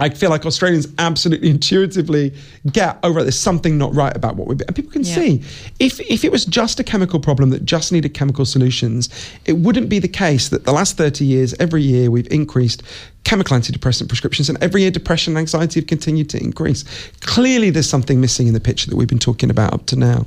I 0.00 0.09
feel 0.09 0.30
like 0.30 0.44
Australians 0.44 0.88
absolutely 0.98 1.50
intuitively 1.57 2.35
get, 2.72 2.98
oh, 3.02 3.12
right, 3.12 3.22
there's 3.22 3.38
something 3.38 3.78
not 3.78 3.94
right 3.94 4.14
about 4.14 4.37
what 4.37 4.48
we're 4.48 4.57
And 4.66 4.74
people 4.74 4.90
can 4.90 5.04
yeah. 5.04 5.14
see. 5.14 5.42
If, 5.78 6.00
if 6.00 6.24
it 6.24 6.33
was 6.33 6.44
just 6.44 6.80
a 6.80 6.85
chemical 6.85 7.20
problem 7.20 7.50
that 7.50 7.64
just 7.64 7.92
needed 7.92 8.14
chemical 8.14 8.44
solutions, 8.44 9.09
it 9.44 9.54
wouldn't 9.54 9.88
be 9.88 9.98
the 9.98 10.09
case 10.09 10.48
that 10.48 10.64
the 10.64 10.72
last 10.72 10.96
30 10.96 11.24
years, 11.24 11.54
every 11.61 11.83
year, 11.83 12.11
we've 12.11 12.30
increased 12.33 12.83
chemical 13.24 13.56
antidepressant 13.56 14.08
prescriptions, 14.08 14.48
and 14.48 14.62
every 14.62 14.82
year 14.82 14.90
depression 14.90 15.32
and 15.32 15.38
anxiety 15.38 15.80
have 15.80 15.87
continued 15.87 16.28
to 16.30 16.42
increase. 16.42 16.84
Clearly, 17.22 17.70
there's 17.70 17.88
something 17.88 18.20
missing 18.20 18.46
in 18.46 18.54
the 18.54 18.60
picture 18.60 18.90
that 18.90 18.96
we've 18.96 19.08
been 19.08 19.18
talking 19.18 19.50
about 19.50 19.72
up 19.72 19.87
to 19.87 19.96
now. 19.96 20.26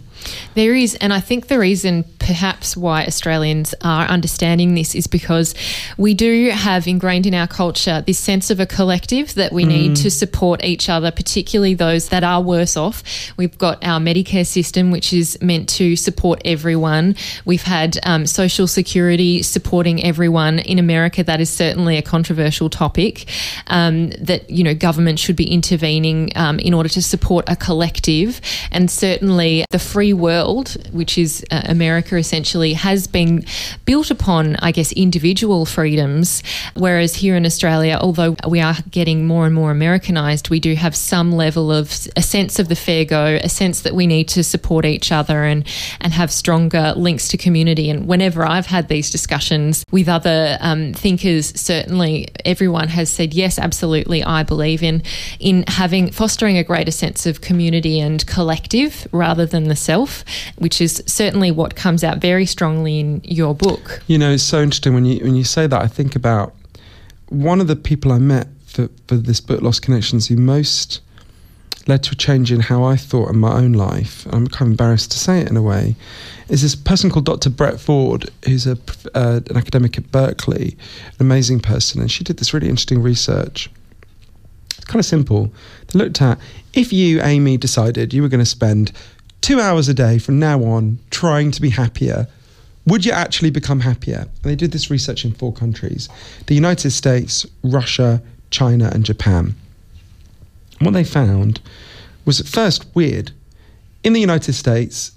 There 0.55 0.73
is, 0.73 0.95
and 0.95 1.13
I 1.13 1.19
think 1.19 1.47
the 1.47 1.59
reason 1.59 2.03
perhaps 2.17 2.75
why 2.75 3.05
Australians 3.05 3.75
are 3.83 4.05
understanding 4.05 4.73
this 4.73 4.95
is 4.95 5.05
because 5.05 5.53
we 5.97 6.15
do 6.15 6.49
have 6.49 6.87
ingrained 6.87 7.27
in 7.27 7.35
our 7.35 7.47
culture 7.47 8.03
this 8.05 8.17
sense 8.17 8.49
of 8.49 8.59
a 8.59 8.65
collective 8.65 9.35
that 9.35 9.53
we 9.53 9.63
mm. 9.63 9.67
need 9.67 9.95
to 9.97 10.09
support 10.09 10.63
each 10.63 10.89
other, 10.89 11.11
particularly 11.11 11.75
those 11.75 12.09
that 12.09 12.23
are 12.23 12.41
worse 12.41 12.75
off. 12.75 13.03
We've 13.37 13.57
got 13.57 13.85
our 13.85 13.99
Medicare 13.99 14.45
system, 14.45 14.89
which 14.89 15.13
is 15.13 15.39
meant 15.39 15.69
to 15.69 15.95
support 15.95 16.41
everyone. 16.43 17.15
We've 17.45 17.61
had 17.61 17.99
um, 18.03 18.25
Social 18.25 18.67
Security 18.67 19.43
supporting 19.43 20.03
everyone. 20.03 20.59
In 20.59 20.79
America, 20.79 21.23
that 21.23 21.39
is 21.39 21.49
certainly 21.49 21.97
a 21.97 22.01
controversial 22.01 22.69
topic 22.69 22.86
topic 22.87 23.25
um, 23.67 24.09
that 24.29 24.49
you 24.49 24.63
know 24.63 24.73
government 24.73 25.19
should 25.19 25.35
be 25.35 25.49
intervening 25.59 26.31
um, 26.35 26.59
in 26.59 26.73
order 26.73 26.89
to 26.89 27.01
support 27.01 27.43
a 27.47 27.55
collective, 27.55 28.39
and 28.71 28.89
certainly 28.89 29.65
the 29.71 29.79
free 29.79 30.13
world, 30.13 30.77
which 30.91 31.17
is 31.17 31.45
uh, 31.51 31.61
America 31.65 32.15
essentially, 32.15 32.73
has 32.73 33.07
been 33.07 33.43
built 33.85 34.09
upon, 34.11 34.55
I 34.57 34.71
guess, 34.71 34.91
individual 34.93 35.65
freedoms. 35.65 36.43
Whereas 36.75 37.15
here 37.15 37.35
in 37.35 37.45
Australia, 37.45 37.97
although 37.99 38.35
we 38.47 38.61
are 38.61 38.75
getting 38.89 39.27
more 39.27 39.45
and 39.45 39.55
more 39.55 39.71
Americanized, 39.71 40.49
we 40.49 40.59
do 40.59 40.75
have 40.75 40.95
some 40.95 41.31
level 41.31 41.71
of 41.71 41.85
a 42.15 42.21
sense 42.21 42.59
of 42.59 42.69
the 42.69 42.75
fair 42.75 43.03
go, 43.05 43.39
a 43.43 43.49
sense 43.49 43.81
that 43.81 43.93
we 43.93 44.07
need 44.07 44.27
to 44.29 44.43
support 44.43 44.85
each 44.85 45.11
other 45.11 45.43
and 45.43 45.65
and 46.01 46.13
have 46.13 46.31
stronger 46.31 46.93
links 46.95 47.27
to 47.29 47.37
community. 47.37 47.89
And 47.89 48.07
whenever 48.07 48.45
I've 48.45 48.67
had 48.67 48.87
these 48.87 49.09
discussions 49.11 49.83
with 49.91 50.07
other 50.07 50.57
um, 50.61 50.93
thinkers, 50.93 51.45
certainly 51.59 52.27
everyone 52.45 52.76
everyone 52.77 52.95
has 52.95 53.09
said 53.09 53.33
yes, 53.33 53.57
absolutely. 53.57 54.23
I 54.23 54.43
believe 54.43 54.83
in 54.83 55.01
in 55.39 55.63
having 55.67 56.11
fostering 56.11 56.57
a 56.57 56.63
greater 56.63 56.91
sense 56.91 57.25
of 57.25 57.41
community 57.41 57.99
and 57.99 58.25
collective 58.27 59.07
rather 59.11 59.45
than 59.47 59.67
the 59.67 59.75
self, 59.75 60.23
which 60.57 60.79
is 60.79 61.03
certainly 61.07 61.51
what 61.51 61.75
comes 61.75 62.03
out 62.03 62.19
very 62.19 62.45
strongly 62.45 62.99
in 62.99 63.21
your 63.23 63.55
book. 63.55 64.01
You 64.07 64.19
know, 64.19 64.31
it's 64.31 64.43
so 64.43 64.61
interesting 64.61 64.93
when 64.93 65.05
you 65.05 65.23
when 65.23 65.35
you 65.35 65.43
say 65.43 65.67
that. 65.67 65.81
I 65.81 65.87
think 65.87 66.15
about 66.15 66.53
one 67.29 67.59
of 67.61 67.67
the 67.67 67.75
people 67.75 68.11
I 68.11 68.19
met 68.19 68.47
for, 68.65 68.89
for 69.07 69.15
this 69.15 69.41
book, 69.41 69.61
Lost 69.61 69.81
Connections, 69.81 70.27
who 70.27 70.37
most 70.37 71.01
led 71.87 72.03
to 72.03 72.11
a 72.11 72.15
change 72.15 72.51
in 72.51 72.59
how 72.59 72.83
I 72.83 72.95
thought 72.95 73.29
in 73.29 73.39
my 73.39 73.53
own 73.53 73.73
life. 73.73 74.25
I'm 74.31 74.47
kind 74.47 74.63
of 74.63 74.73
embarrassed 74.73 75.11
to 75.11 75.17
say 75.17 75.39
it 75.39 75.49
in 75.49 75.57
a 75.57 75.61
way. 75.61 75.95
Is 76.49 76.61
this 76.61 76.75
person 76.75 77.09
called 77.09 77.25
Dr. 77.25 77.49
Brett 77.49 77.79
Ford, 77.79 78.29
who's 78.45 78.67
a, 78.67 78.77
uh, 79.13 79.41
an 79.49 79.57
academic 79.57 79.97
at 79.97 80.11
Berkeley, 80.11 80.77
an 81.19 81.25
amazing 81.25 81.59
person, 81.59 82.01
and 82.01 82.11
she 82.11 82.23
did 82.23 82.37
this 82.37 82.53
really 82.53 82.69
interesting 82.69 83.01
research. 83.01 83.69
It's 84.75 84.85
kind 84.85 84.99
of 84.99 85.05
simple. 85.05 85.51
They 85.87 85.99
looked 85.99 86.21
at 86.21 86.39
if 86.73 86.93
you, 86.93 87.21
Amy, 87.21 87.57
decided 87.57 88.13
you 88.13 88.21
were 88.21 88.29
going 88.29 88.39
to 88.39 88.45
spend 88.45 88.91
two 89.41 89.59
hours 89.59 89.87
a 89.87 89.93
day 89.93 90.19
from 90.19 90.39
now 90.39 90.63
on 90.63 90.99
trying 91.09 91.51
to 91.51 91.61
be 91.61 91.69
happier, 91.69 92.27
would 92.85 93.05
you 93.05 93.11
actually 93.11 93.49
become 93.49 93.81
happier? 93.81 94.19
And 94.19 94.43
they 94.43 94.55
did 94.55 94.71
this 94.71 94.89
research 94.89 95.25
in 95.25 95.33
four 95.33 95.53
countries 95.53 96.09
the 96.47 96.55
United 96.55 96.91
States, 96.91 97.45
Russia, 97.63 98.21
China, 98.49 98.89
and 98.93 99.03
Japan. 99.03 99.55
What 100.79 100.93
they 100.93 101.03
found 101.03 101.59
was 102.25 102.39
at 102.39 102.47
first 102.47 102.85
weird. 102.93 103.31
In 104.03 104.13
the 104.13 104.19
United 104.19 104.53
States, 104.53 105.11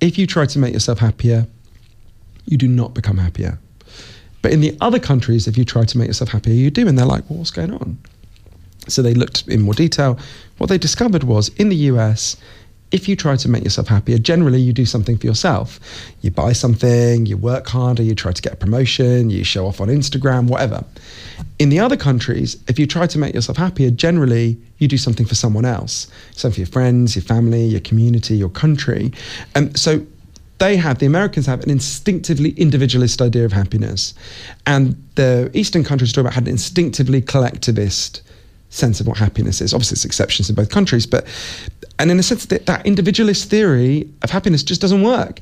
if 0.00 0.18
you 0.18 0.26
try 0.26 0.46
to 0.46 0.58
make 0.58 0.72
yourself 0.72 0.98
happier, 0.98 1.46
you 2.46 2.56
do 2.56 2.68
not 2.68 2.94
become 2.94 3.18
happier. 3.18 3.58
But 4.42 4.52
in 4.52 4.60
the 4.60 4.76
other 4.80 4.98
countries, 4.98 5.46
if 5.46 5.56
you 5.56 5.64
try 5.64 5.84
to 5.84 5.98
make 5.98 6.08
yourself 6.08 6.30
happier, 6.30 6.54
you 6.54 6.70
do. 6.70 6.88
And 6.88 6.98
they're 6.98 7.06
like, 7.06 7.28
well, 7.30 7.38
what's 7.38 7.50
going 7.50 7.72
on? 7.72 7.98
So 8.88 9.00
they 9.00 9.14
looked 9.14 9.46
in 9.46 9.62
more 9.62 9.74
detail. 9.74 10.18
What 10.58 10.68
they 10.68 10.78
discovered 10.78 11.24
was 11.24 11.48
in 11.50 11.68
the 11.68 11.76
US, 11.76 12.36
if 12.92 13.08
you 13.08 13.16
try 13.16 13.36
to 13.36 13.48
make 13.48 13.64
yourself 13.64 13.88
happier, 13.88 14.18
generally 14.18 14.60
you 14.60 14.72
do 14.72 14.84
something 14.84 15.16
for 15.16 15.26
yourself. 15.26 15.80
You 16.20 16.30
buy 16.30 16.52
something, 16.52 17.24
you 17.24 17.38
work 17.38 17.66
harder, 17.66 18.02
you 18.02 18.14
try 18.14 18.32
to 18.32 18.42
get 18.42 18.52
a 18.52 18.56
promotion, 18.56 19.30
you 19.30 19.44
show 19.44 19.66
off 19.66 19.80
on 19.80 19.88
Instagram, 19.88 20.46
whatever. 20.46 20.84
In 21.58 21.70
the 21.70 21.80
other 21.80 21.96
countries, 21.96 22.62
if 22.68 22.78
you 22.78 22.86
try 22.86 23.06
to 23.06 23.18
make 23.18 23.34
yourself 23.34 23.56
happier, 23.56 23.90
generally 23.90 24.58
you 24.76 24.88
do 24.88 24.98
something 24.98 25.24
for 25.24 25.34
someone 25.34 25.64
else. 25.64 26.06
Something 26.32 26.54
for 26.54 26.60
your 26.60 26.66
friends, 26.66 27.16
your 27.16 27.22
family, 27.22 27.64
your 27.64 27.80
community, 27.80 28.36
your 28.36 28.50
country. 28.50 29.10
And 29.54 29.76
so 29.78 30.06
they 30.58 30.76
have, 30.76 30.98
the 30.98 31.06
Americans 31.06 31.46
have 31.46 31.62
an 31.62 31.70
instinctively 31.70 32.50
individualist 32.50 33.22
idea 33.22 33.46
of 33.46 33.52
happiness. 33.52 34.12
And 34.66 35.02
the 35.14 35.50
Eastern 35.54 35.82
countries, 35.82 36.12
talk 36.12 36.22
about, 36.22 36.34
had 36.34 36.44
an 36.44 36.50
instinctively 36.50 37.22
collectivist 37.22 38.22
sense 38.68 39.00
of 39.00 39.06
what 39.06 39.18
happiness 39.18 39.60
is. 39.60 39.74
Obviously, 39.74 39.96
there's 39.96 40.04
exceptions 40.04 40.48
in 40.48 40.54
both 40.54 40.70
countries, 40.70 41.06
but 41.06 41.26
and 41.98 42.10
in 42.10 42.18
a 42.18 42.22
sense 42.22 42.46
that 42.46 42.66
that 42.66 42.86
individualist 42.86 43.48
theory 43.50 44.08
of 44.22 44.30
happiness 44.30 44.62
just 44.62 44.80
doesn't 44.80 45.02
work. 45.02 45.40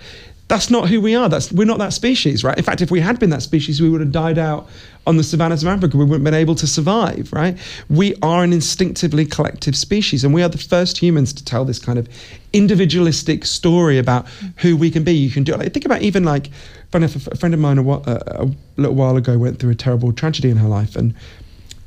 That's 0.48 0.68
not 0.68 0.88
who 0.88 1.00
we 1.00 1.14
are. 1.14 1.28
That's 1.28 1.52
we're 1.52 1.64
not 1.64 1.78
that 1.78 1.92
species, 1.92 2.42
right? 2.42 2.58
In 2.58 2.64
fact, 2.64 2.80
if 2.80 2.90
we 2.90 2.98
had 2.98 3.20
been 3.20 3.30
that 3.30 3.42
species, 3.42 3.80
we 3.80 3.88
would 3.88 4.00
have 4.00 4.10
died 4.10 4.36
out 4.36 4.68
on 5.06 5.16
the 5.16 5.22
savannas 5.22 5.62
of 5.62 5.68
Africa. 5.68 5.96
We 5.96 6.04
wouldn't 6.04 6.26
have 6.26 6.32
been 6.32 6.40
able 6.40 6.56
to 6.56 6.66
survive, 6.66 7.32
right? 7.32 7.56
We 7.88 8.16
are 8.20 8.42
an 8.42 8.52
instinctively 8.52 9.24
collective 9.26 9.76
species, 9.76 10.24
and 10.24 10.34
we 10.34 10.42
are 10.42 10.48
the 10.48 10.58
first 10.58 10.98
humans 10.98 11.32
to 11.34 11.44
tell 11.44 11.64
this 11.64 11.78
kind 11.78 12.00
of 12.00 12.08
individualistic 12.52 13.44
story 13.44 13.96
about 13.96 14.26
who 14.56 14.76
we 14.76 14.90
can 14.90 15.04
be. 15.04 15.12
You 15.12 15.30
can 15.30 15.44
do 15.44 15.54
it. 15.54 15.58
Like, 15.58 15.72
think 15.72 15.84
about 15.84 16.02
even 16.02 16.24
like, 16.24 16.50
funny 16.90 17.04
enough, 17.04 17.28
a 17.28 17.36
friend 17.36 17.54
of 17.54 17.60
mine 17.60 17.78
a, 17.78 17.88
a, 17.88 18.20
a 18.26 18.50
little 18.76 18.96
while 18.96 19.16
ago 19.16 19.38
went 19.38 19.60
through 19.60 19.70
a 19.70 19.76
terrible 19.76 20.12
tragedy 20.12 20.50
in 20.50 20.56
her 20.56 20.68
life, 20.68 20.96
and 20.96 21.14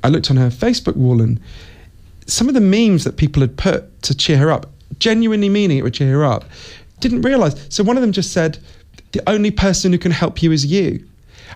I 0.05 0.07
looked 0.07 0.31
on 0.31 0.37
her 0.37 0.47
Facebook 0.47 0.95
wall 0.95 1.21
and 1.21 1.37
some 2.27 2.47
of 2.47 2.53
the 2.53 2.61
memes 2.61 3.03
that 3.03 3.17
people 3.17 3.41
had 3.41 3.57
put 3.57 4.01
to 4.03 4.15
cheer 4.15 4.37
her 4.37 4.51
up, 4.51 4.71
genuinely 4.99 5.49
meaning 5.49 5.77
it 5.77 5.83
would 5.83 5.93
cheer 5.93 6.11
her 6.11 6.25
up, 6.25 6.45
didn't 6.99 7.21
realize. 7.21 7.65
So 7.69 7.83
one 7.83 7.97
of 7.97 8.01
them 8.01 8.11
just 8.11 8.31
said, 8.31 8.59
the 9.11 9.27
only 9.29 9.51
person 9.51 9.91
who 9.91 9.97
can 9.97 10.11
help 10.11 10.41
you 10.41 10.51
is 10.51 10.65
you. 10.65 11.05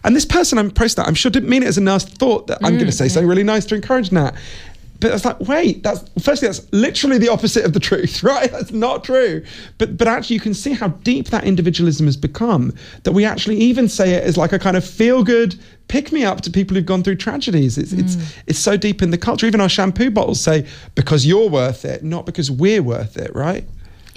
And 0.04 0.16
this 0.16 0.26
person 0.26 0.58
I'm 0.58 0.72
posting 0.72 1.02
that, 1.02 1.08
I'm 1.08 1.16
sure 1.16 1.32
didn't 1.32 1.50
mean 1.50 1.64
it 1.64 1.68
as 1.68 1.78
a 1.78 1.82
nasty 1.82 2.12
thought 2.12 2.48
that 2.48 2.62
mm, 2.62 2.68
I'm 2.68 2.74
going 2.76 2.86
to 2.86 2.92
say 2.92 3.06
yeah. 3.06 3.12
something 3.12 3.28
really 3.28 3.44
nice 3.44 3.66
to 3.66 3.76
encourage 3.76 4.12
Nat. 4.12 4.36
But 5.00 5.12
it's 5.12 5.26
like, 5.26 5.40
wait, 5.42 5.84
that's 5.84 6.04
firstly, 6.22 6.48
that's 6.48 6.72
literally 6.72 7.18
the 7.18 7.30
opposite 7.30 7.66
of 7.66 7.74
the 7.74 7.80
truth, 7.80 8.24
right? 8.24 8.52
That's 8.52 8.72
not 8.72 9.04
true. 9.04 9.44
But 9.78 9.98
but 9.98 10.08
actually 10.08 10.36
you 10.36 10.40
can 10.40 10.54
see 10.54 10.74
how 10.74 10.90
deep 10.90 11.30
that 11.30 11.44
individualism 11.44 12.06
has 12.06 12.18
become 12.18 12.74
that 13.04 13.12
we 13.12 13.26
actually 13.26 13.58
even 13.58 13.90
say 13.90 14.14
it 14.14 14.24
as 14.24 14.38
like 14.38 14.54
a 14.54 14.60
kind 14.60 14.78
of 14.78 14.86
feel-good 14.86 15.56
pick 15.88 16.12
me 16.12 16.24
up 16.24 16.42
to 16.42 16.52
people 16.52 16.76
who've 16.76 16.86
gone 16.86 17.04
through 17.04 17.16
tragedies. 17.16 17.78
It's, 17.78 17.94
mm. 17.94 18.00
it's, 18.00 18.18
it's 18.46 18.60
so 18.60 18.76
deep 18.76 19.02
in 19.02 19.12
the 19.12 19.18
culture. 19.18 19.46
Even 19.46 19.62
our 19.62 19.70
shampoo 19.70 20.12
bottles 20.12 20.42
say, 20.42 20.68
because 20.96 21.26
you're 21.26 21.50
worth 21.50 21.86
it, 21.86 22.04
not 22.04 22.26
because 22.26 22.52
we're 22.52 22.84
worth 22.84 23.18
it, 23.18 23.34
right? 23.34 23.66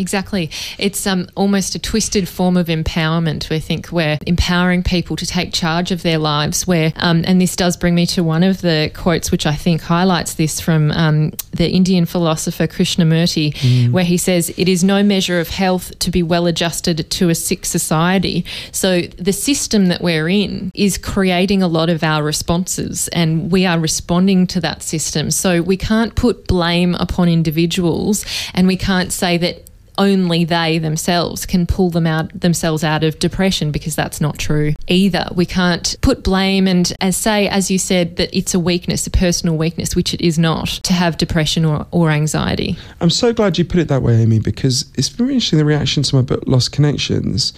Exactly. 0.01 0.51
It's 0.79 1.07
um, 1.07 1.29
almost 1.37 1.75
a 1.75 1.79
twisted 1.79 2.27
form 2.27 2.57
of 2.57 2.69
empowerment. 2.69 3.51
We 3.51 3.61
think 3.61 3.93
we're 3.93 4.17
empowering 4.27 4.83
people 4.83 5.15
to 5.17 5.27
take 5.27 5.53
charge 5.53 5.93
of 5.93 6.03
their 6.03 6.17
lives. 6.17 6.67
Where, 6.67 6.95
um, 6.97 7.23
and 7.27 7.39
this 7.39 7.55
does 7.55 7.77
bring 7.77 7.95
me 7.95 8.07
to 8.07 8.25
one 8.25 8.43
of 8.43 8.63
the 8.63 8.91
quotes 8.95 9.31
which 9.31 9.45
I 9.45 9.55
think 9.55 9.83
highlights 9.83 10.35
this 10.35 10.59
from 10.59 10.91
um, 10.93 11.33
the 11.53 11.69
Indian 11.71 12.07
philosopher 12.07 12.67
Krishnamurti, 12.67 13.53
mm. 13.53 13.93
where 13.93 14.05
he 14.05 14.17
says, 14.17 14.49
"It 14.57 14.69
is 14.71 14.83
no 14.83 15.03
measure 15.03 15.39
of 15.39 15.51
health 15.51 15.99
to 15.99 16.11
be 16.11 16.23
well 16.23 16.47
adjusted 16.47 17.11
to 17.11 17.29
a 17.29 17.35
sick 17.35 17.67
society." 17.67 18.47
So 18.73 19.03
the 19.03 19.35
system 19.35 19.87
that 19.87 20.01
we're 20.01 20.31
in 20.31 20.71
is 20.75 20.97
creating 20.97 21.63
a 21.63 21.69
lot 21.69 21.91
of 21.91 22.03
our 22.03 22.23
responses, 22.23 23.09
and 23.09 23.53
we 23.53 23.67
are 23.67 23.79
responding 23.79 24.47
to 24.47 24.61
that 24.63 24.83
system. 24.83 25.31
So 25.31 25.61
we 25.61 25.77
can't 25.77 26.15
put 26.15 26.47
blame 26.47 26.95
upon 26.95 27.29
individuals, 27.29 28.25
and 28.55 28.67
we 28.67 28.79
can't 28.79 29.13
say 29.13 29.37
that 29.37 29.70
only 30.01 30.45
they 30.45 30.79
themselves 30.79 31.45
can 31.45 31.67
pull 31.67 31.91
them 31.91 32.07
out 32.07 32.41
themselves 32.41 32.83
out 32.83 33.05
of 33.05 33.19
depression 33.19 33.71
because 33.71 33.95
that's 33.95 34.21
not 34.21 34.39
true 34.39 34.73
either. 34.89 35.29
We 35.35 35.45
can't 35.45 35.95
put 36.01 36.25
blame 36.25 36.67
and 36.67 36.91
as 37.01 37.17
say, 37.17 37.49
as 37.49 37.71
you 37.71 37.79
said, 37.79 38.17
that 38.17 38.35
it's 38.37 38.55
a 38.55 38.59
weakness, 38.59 39.07
a 39.07 39.11
personal 39.11 39.57
weakness, 39.57 39.95
which 39.95 40.15
it 40.15 40.23
is 40.23 40.39
not, 40.39 40.69
to 40.69 40.95
have 40.95 41.19
depression 41.19 41.67
or, 41.67 41.87
or 41.91 42.11
anxiety. 42.11 42.79
I'm 43.01 43.11
so 43.11 43.33
glad 43.35 43.59
you 43.59 43.65
put 43.65 43.79
it 43.79 43.89
that 43.89 44.03
way, 44.03 44.15
Amy, 44.15 44.39
because 44.39 44.91
it's 44.97 45.09
very 45.09 45.35
interesting 45.35 45.59
the 45.59 45.67
reaction 45.67 46.03
to 46.03 46.17
my 46.17 46.23
book 46.23 46.43
Lost 46.47 46.73
Connections. 46.73 47.53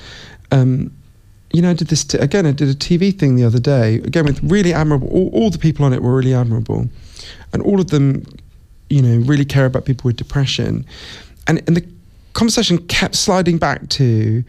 Um, 0.51 0.93
you 1.53 1.63
know, 1.63 1.71
I 1.71 1.75
did 1.75 1.89
this 1.89 2.03
t- 2.03 2.19
again. 2.19 2.45
I 2.45 2.53
did 2.53 2.69
a 2.69 2.75
TV 2.75 3.17
thing 3.17 3.37
the 3.37 3.45
other 3.45 3.61
day, 3.61 3.97
again 3.97 4.25
with 4.25 4.43
really 4.43 4.73
admirable. 4.73 5.09
All, 5.09 5.31
all 5.33 5.51
the 5.51 5.59
people 5.59 5.85
on 5.85 5.93
it 5.93 6.03
were 6.03 6.17
really 6.17 6.35
admirable, 6.35 6.89
and 7.53 7.63
all 7.63 7.79
of 7.81 7.89
them, 7.89 8.25
you 8.89 9.03
know, 9.03 9.25
really 9.27 9.45
care 9.45 9.67
about 9.67 9.85
people 9.85 10.09
with 10.09 10.17
depression. 10.17 10.87
And 11.47 11.63
and 11.67 11.77
the 11.77 11.92
conversation 12.33 12.79
kept 12.87 13.15
sliding 13.15 13.59
back 13.59 13.89
to, 13.91 14.45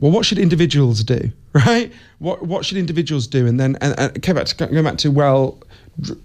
well, 0.00 0.10
what 0.10 0.24
should 0.24 0.38
individuals 0.38 1.04
do, 1.04 1.30
right? 1.52 1.92
What 2.18 2.42
what 2.46 2.64
should 2.64 2.78
individuals 2.78 3.26
do? 3.26 3.46
And 3.46 3.58
then 3.58 3.76
and, 3.80 3.98
and 3.98 4.22
came 4.22 4.36
back 4.36 4.46
to 4.46 4.66
go 4.66 4.82
back 4.82 4.98
to 4.98 5.10
well, 5.10 5.58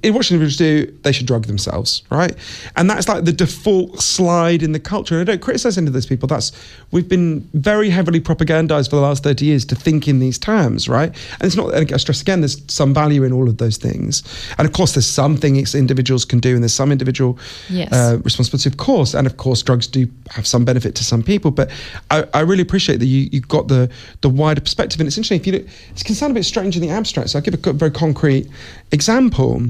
what 0.04 0.26
should 0.26 0.36
individuals 0.36 0.58
do? 0.58 0.86
They 1.04 1.12
should 1.12 1.28
drug 1.28 1.46
themselves, 1.46 2.04
right? 2.10 2.36
And 2.76 2.90
that's 2.90 3.08
like 3.08 3.26
the 3.26 3.34
default 3.34 4.02
slide 4.02 4.64
in 4.64 4.72
the 4.72 4.80
culture. 4.80 5.16
And 5.16 5.22
I 5.28 5.34
don't 5.34 5.42
criticize 5.42 5.78
any 5.78 5.88
of 5.88 5.94
those 5.94 6.06
people. 6.06 6.28
That's 6.28 6.52
we've 6.92 7.10
been 7.10 7.42
very 7.54 7.90
heavily 7.90 8.20
propagandized 8.22 8.90
for 8.90 8.96
the 8.96 9.02
last 9.02 9.24
30 9.24 9.46
years 9.46 9.66
to 9.66 9.76
think 9.76 10.08
in 10.08 10.20
these 10.20 10.38
terms, 10.38 10.88
right? 10.88 11.10
And 11.10 11.44
it's 11.44 11.56
not, 11.56 11.74
I 11.74 11.98
stress 11.98 12.22
again, 12.22 12.42
there's 12.42 12.62
some 12.72 12.94
value 12.94 13.24
in 13.24 13.34
all 13.34 13.50
of 13.50 13.58
those 13.58 13.78
things. 13.78 14.24
And 14.58 14.68
of 14.68 14.74
course, 14.74 14.94
there's 14.94 15.08
some 15.08 15.38
things 15.38 15.76
individuals 15.76 16.26
can 16.26 16.40
do, 16.40 16.54
and 16.54 16.64
there's 16.64 16.74
some 16.74 16.92
individual 16.92 17.38
yes. 17.70 17.92
uh, 17.92 18.20
responsibility, 18.24 18.70
of 18.70 18.78
course. 18.78 19.14
And 19.14 19.28
of 19.28 19.38
course, 19.38 19.62
drugs 19.62 19.88
do 19.88 20.08
have 20.30 20.48
some 20.48 20.66
benefit 20.66 20.96
to 20.96 21.04
some 21.04 21.24
people. 21.24 21.52
But 21.52 21.72
I, 22.12 22.26
I 22.34 22.42
really 22.42 22.62
appreciate 22.62 22.98
that 22.98 23.06
you, 23.06 23.30
you 23.32 23.42
got 23.42 23.68
the, 23.68 23.90
the 24.22 24.30
wider 24.30 24.62
perspective. 24.62 25.00
And 25.00 25.08
it's 25.08 25.18
interesting, 25.18 25.40
if 25.40 25.48
you 25.48 25.54
look, 25.54 25.68
it 25.96 26.06
can 26.06 26.16
sound 26.16 26.32
a 26.32 26.34
bit 26.34 26.46
strange 26.46 26.76
in 26.76 26.82
the 26.82 26.90
abstract. 26.90 27.30
So 27.32 27.40
I'll 27.40 27.44
give 27.44 27.54
a 27.54 27.74
very 27.74 27.92
concrete 27.92 28.48
example 28.92 29.65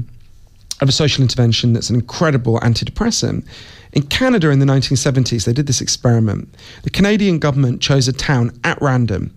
of 0.80 0.88
a 0.88 0.92
social 0.92 1.22
intervention 1.22 1.72
that's 1.72 1.90
an 1.90 1.96
incredible 1.96 2.58
antidepressant. 2.60 3.46
In 3.92 4.02
Canada 4.02 4.50
in 4.50 4.58
the 4.58 4.66
1970s, 4.66 5.44
they 5.44 5.52
did 5.52 5.66
this 5.66 5.80
experiment. 5.80 6.54
The 6.82 6.90
Canadian 6.90 7.38
government 7.38 7.80
chose 7.80 8.08
a 8.08 8.12
town 8.12 8.58
at 8.64 8.80
random. 8.82 9.34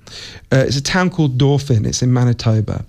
Uh, 0.52 0.66
it's 0.68 0.76
a 0.76 0.84
town 0.84 1.10
called 1.10 1.38
Dauphin, 1.38 1.86
it's 1.86 2.02
in 2.02 2.12
Manitoba. 2.12 2.84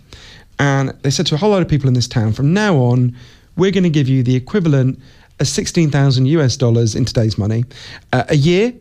And 0.59 0.91
they 1.03 1.11
said 1.11 1.27
to 1.29 1.35
a 1.35 1.39
whole 1.39 1.51
lot 1.51 1.63
of 1.63 1.69
people 1.69 1.89
in 1.89 1.95
this 1.95 2.09
town, 2.09 2.33
from 2.33 2.53
now 2.53 2.77
on, 2.77 3.17
we're 3.57 3.71
going 3.71 3.85
to 3.85 3.91
give 3.91 4.09
you 4.09 4.23
the 4.23 4.35
equivalent 4.35 4.99
of 5.39 5.49
16,000 5.49 6.27
US 6.27 6.57
dollars 6.57 6.95
in 6.95 7.05
today's 7.05 7.39
money 7.39 7.65
uh, 8.13 8.25
a 8.29 8.37
year. 8.37 8.73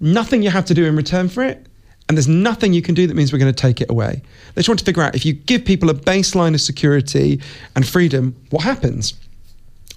Nothing 0.00 0.42
you 0.42 0.50
have 0.50 0.64
to 0.66 0.74
do 0.74 0.84
in 0.84 0.96
return 0.96 1.28
for 1.28 1.42
it 1.42 1.66
and 2.08 2.16
there's 2.16 2.28
nothing 2.28 2.72
you 2.72 2.82
can 2.82 2.94
do 2.94 3.06
that 3.06 3.14
means 3.14 3.32
we're 3.32 3.38
going 3.38 3.52
to 3.52 3.60
take 3.60 3.80
it 3.80 3.90
away. 3.90 4.22
They 4.54 4.60
just 4.60 4.68
want 4.68 4.78
to 4.78 4.84
figure 4.84 5.02
out 5.02 5.14
if 5.14 5.26
you 5.26 5.32
give 5.32 5.64
people 5.64 5.90
a 5.90 5.94
baseline 5.94 6.54
of 6.54 6.60
security 6.60 7.40
and 7.74 7.86
freedom, 7.86 8.36
what 8.50 8.62
happens? 8.62 9.14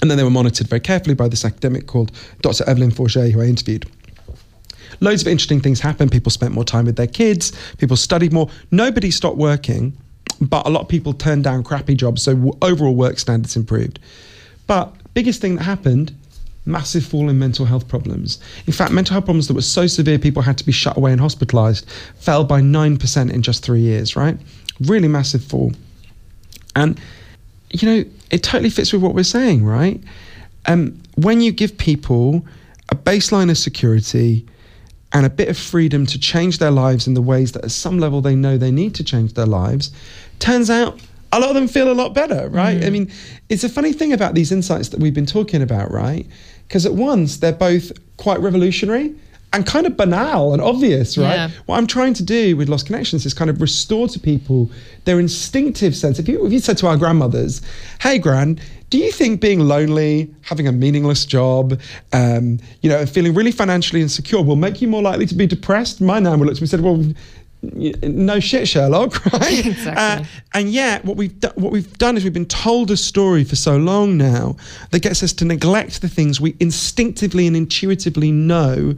And 0.02 0.10
then 0.10 0.18
they 0.18 0.24
were 0.24 0.30
monitored 0.30 0.68
very 0.68 0.80
carefully 0.80 1.14
by 1.14 1.28
this 1.28 1.46
academic 1.46 1.86
called 1.86 2.12
Dr. 2.42 2.68
Evelyn 2.68 2.92
Forget, 2.92 3.32
who 3.32 3.42
I 3.42 3.46
interviewed. 3.46 3.86
Loads 5.02 5.22
of 5.22 5.28
interesting 5.28 5.62
things 5.62 5.80
happened. 5.80 6.12
People 6.12 6.32
spent 6.32 6.54
more 6.54 6.64
time 6.64 6.86
with 6.86 6.96
their 6.96 7.08
kids, 7.08 7.52
people 7.78 7.96
studied 7.96 8.34
more. 8.34 8.50
Nobody 8.72 9.12
stopped 9.12 9.38
working, 9.38 9.96
but 10.42 10.66
a 10.66 10.70
lot 10.70 10.82
of 10.82 10.88
people 10.88 11.14
turned 11.14 11.44
down 11.44 11.64
crappy 11.64 11.96
jobs, 11.96 12.24
so 12.24 12.58
overall 12.62 12.96
work 12.96 13.20
standards 13.20 13.56
improved. 13.56 14.00
But 14.68 14.94
biggest 15.14 15.42
thing 15.42 15.56
that 15.56 15.64
happened 15.64 16.16
massive 16.70 17.06
fall 17.06 17.30
in 17.30 17.40
mental 17.40 17.66
health 17.66 17.88
problems. 17.88 18.40
In 18.68 18.74
fact, 18.74 18.92
mental 18.92 19.14
health 19.14 19.26
problems 19.26 19.48
that 19.48 19.54
were 19.54 19.62
so 19.62 19.88
severe 19.88 20.20
people 20.20 20.42
had 20.42 20.58
to 20.60 20.66
be 20.66 20.72
shut 20.72 20.96
away 20.96 21.12
and 21.12 21.20
hospitalized 21.20 21.90
fell 22.16 22.44
by 22.44 22.62
9% 22.62 23.32
in 23.32 23.42
just 23.42 23.64
three 23.64 23.82
years, 23.82 24.16
right? 24.16 24.38
Really 24.82 25.08
massive 25.08 25.44
fall. 25.44 25.74
And, 26.76 27.00
you 27.72 27.88
know, 27.88 28.10
it 28.32 28.44
totally 28.44 28.70
fits 28.70 28.94
with 28.94 29.02
what 29.02 29.16
we're 29.16 29.24
saying, 29.24 29.66
right? 29.66 30.02
Um, 30.68 31.02
when 31.16 31.42
you 31.42 31.52
give 31.52 31.78
people 31.78 32.46
a 32.90 32.96
baseline 32.96 33.50
of 33.50 33.58
security 33.58 34.46
and 35.12 35.26
a 35.26 35.30
bit 35.30 35.50
of 35.50 35.58
freedom 35.58 36.06
to 36.06 36.20
change 36.20 36.60
their 36.60 36.72
lives 36.72 37.08
in 37.08 37.16
the 37.16 37.22
ways 37.22 37.52
that 37.54 37.64
at 37.64 37.72
some 37.72 37.98
level 37.98 38.22
they 38.22 38.36
know 38.36 38.58
they 38.58 38.72
need 38.72 38.94
to 38.96 39.04
change 39.04 39.34
their 39.34 39.46
lives, 39.46 39.92
turns 40.38 40.70
out 40.70 41.00
a 41.32 41.40
lot 41.40 41.50
of 41.50 41.56
them 41.56 41.68
feel 41.68 41.92
a 41.92 41.94
lot 41.94 42.14
better, 42.14 42.50
right? 42.50 42.80
Mm. 42.80 42.86
I 42.86 42.90
mean, 42.90 43.12
it's 43.50 43.64
a 43.64 43.70
funny 43.70 43.94
thing 43.94 44.14
about 44.14 44.34
these 44.34 44.52
insights 44.52 44.90
that 44.90 45.00
we've 45.00 45.14
been 45.14 45.26
talking 45.26 45.62
about, 45.62 45.92
right? 45.92 46.26
Because 46.70 46.86
at 46.86 46.94
once 46.94 47.38
they're 47.38 47.52
both 47.52 47.92
quite 48.18 48.40
revolutionary 48.40 49.16
and 49.52 49.66
kind 49.66 49.88
of 49.88 49.98
banal 49.98 50.54
and 50.54 50.62
obvious, 50.62 51.18
right? 51.18 51.34
Yeah. 51.34 51.50
What 51.66 51.78
I'm 51.78 51.88
trying 51.88 52.14
to 52.16 52.24
do 52.24 52.56
with 52.56 52.70
Lost 52.70 52.86
Connections 52.86 53.26
is 53.26 53.34
kind 53.34 53.50
of 53.50 53.60
restore 53.60 54.08
to 54.08 54.20
people 54.20 54.70
their 55.06 55.20
instinctive 55.20 55.96
sense. 55.96 56.20
If 56.20 56.28
you, 56.28 56.46
if 56.46 56.54
you 56.54 56.60
said 56.60 56.78
to 56.78 56.88
our 56.88 56.98
grandmothers, 56.98 57.62
hey, 58.00 58.20
Gran, 58.20 58.60
do 58.92 59.00
you 59.00 59.12
think 59.12 59.42
being 59.42 59.60
lonely, 59.60 60.34
having 60.42 60.68
a 60.68 60.72
meaningless 60.72 61.26
job, 61.26 61.80
um, 62.14 62.60
you 62.82 62.90
know, 62.90 63.06
feeling 63.08 63.34
really 63.34 63.52
financially 63.52 64.02
insecure 64.02 64.44
will 64.44 64.56
make 64.56 64.82
you 64.82 64.88
more 64.88 65.02
likely 65.02 65.26
to 65.26 65.36
be 65.36 65.48
depressed? 65.48 66.00
My 66.00 66.20
nan 66.20 66.40
would 66.40 66.48
look 66.48 66.58
at 66.58 66.62
me 66.62 66.66
and 66.66 66.70
said, 66.70 66.82
well, 66.82 67.04
no 67.62 68.40
shit, 68.40 68.68
Sherlock, 68.68 69.26
right? 69.34 69.66
exactly. 69.66 70.24
Uh, 70.24 70.24
and 70.54 70.70
yet, 70.70 71.04
what 71.04 71.18
we've 71.18 71.38
do- 71.40 71.52
what 71.56 71.72
we've 71.72 71.98
done 71.98 72.16
is 72.16 72.24
we've 72.24 72.34
been 72.34 72.46
told 72.46 72.92
a 72.92 72.98
story 72.98 73.44
for 73.44 73.56
so 73.56 73.78
long 73.78 74.18
now 74.18 74.56
that 74.92 75.02
gets 75.02 75.24
us 75.24 75.34
to 75.34 75.46
neglect 75.46 76.02
the 76.02 76.10
things 76.10 76.40
we 76.40 76.56
instinctively 76.60 77.48
and 77.48 77.56
intuitively 77.56 78.32
know 78.32 78.96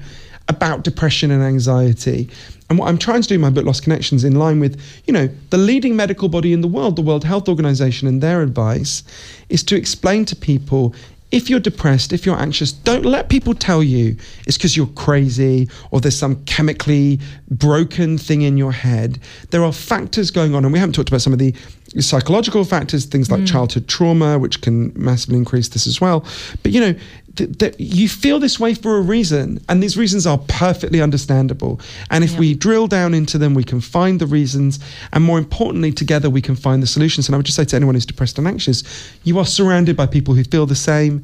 about 0.47 0.83
depression 0.83 1.31
and 1.31 1.41
anxiety. 1.41 2.29
And 2.69 2.77
what 2.79 2.87
I'm 2.87 2.97
trying 2.97 3.21
to 3.21 3.27
do 3.27 3.35
in 3.35 3.41
my 3.41 3.49
book, 3.49 3.65
Lost 3.65 3.83
Connections, 3.83 4.23
in 4.23 4.35
line 4.35 4.59
with, 4.59 4.81
you 5.05 5.13
know, 5.13 5.29
the 5.49 5.57
leading 5.57 5.95
medical 5.95 6.29
body 6.29 6.53
in 6.53 6.61
the 6.61 6.67
world, 6.67 6.95
the 6.95 7.01
World 7.01 7.23
Health 7.23 7.49
Organization, 7.49 8.07
and 8.07 8.21
their 8.21 8.41
advice, 8.41 9.03
is 9.49 9.63
to 9.63 9.75
explain 9.75 10.25
to 10.25 10.35
people 10.35 10.95
if 11.31 11.49
you're 11.49 11.59
depressed, 11.59 12.11
if 12.11 12.25
you're 12.25 12.39
anxious, 12.39 12.71
don't 12.71 13.05
let 13.05 13.29
people 13.29 13.53
tell 13.53 13.81
you 13.81 14.17
it's 14.45 14.57
because 14.57 14.75
you're 14.75 14.87
crazy 14.87 15.69
or 15.89 16.01
there's 16.01 16.17
some 16.17 16.43
chemically 16.45 17.19
broken 17.49 18.17
thing 18.17 18.41
in 18.41 18.57
your 18.57 18.73
head. 18.73 19.19
There 19.49 19.63
are 19.63 19.71
factors 19.71 20.29
going 20.29 20.55
on, 20.55 20.65
and 20.65 20.73
we 20.73 20.79
haven't 20.79 20.93
talked 20.93 21.09
about 21.09 21.21
some 21.21 21.33
of 21.33 21.39
the 21.39 21.55
psychological 21.99 22.63
factors, 22.63 23.05
things 23.05 23.31
like 23.31 23.41
mm. 23.41 23.47
childhood 23.47 23.87
trauma, 23.87 24.39
which 24.39 24.61
can 24.61 24.93
massively 24.95 25.37
increase 25.37 25.69
this 25.69 25.87
as 25.87 25.99
well. 25.99 26.25
But 26.63 26.71
you 26.71 26.81
know, 26.81 26.95
th- 27.35 27.57
th- 27.57 27.75
you 27.77 28.07
feel 28.09 28.39
this 28.39 28.59
way 28.59 28.73
for 28.73 28.97
a 28.97 29.01
reason, 29.01 29.63
and 29.69 29.81
these 29.81 29.97
reasons 29.97 30.25
are 30.25 30.37
perfectly 30.47 31.01
understandable. 31.01 31.79
And 32.09 32.23
if 32.23 32.37
we 32.37 32.53
drill 32.53 32.87
down 32.87 33.13
into 33.13 33.37
them, 33.37 33.53
we 33.53 33.63
can 33.63 33.81
find 33.81 34.19
the 34.19 34.27
reasons, 34.27 34.79
and 35.13 35.23
more 35.23 35.37
importantly, 35.37 35.91
together 35.91 36.29
we 36.29 36.41
can 36.41 36.55
find 36.55 36.81
the 36.81 36.87
solutions. 36.87 37.27
And 37.27 37.35
I 37.35 37.37
would 37.37 37.45
just 37.45 37.55
say 37.55 37.65
to 37.65 37.75
anyone 37.75 37.95
who's 37.95 38.05
depressed 38.05 38.37
and 38.37 38.47
anxious, 38.47 38.83
you 39.23 39.39
are 39.39 39.45
surrounded 39.45 39.95
by 39.95 40.05
people 40.05 40.33
who 40.33 40.43
feel 40.43 40.65
the 40.65 40.75
same. 40.75 41.23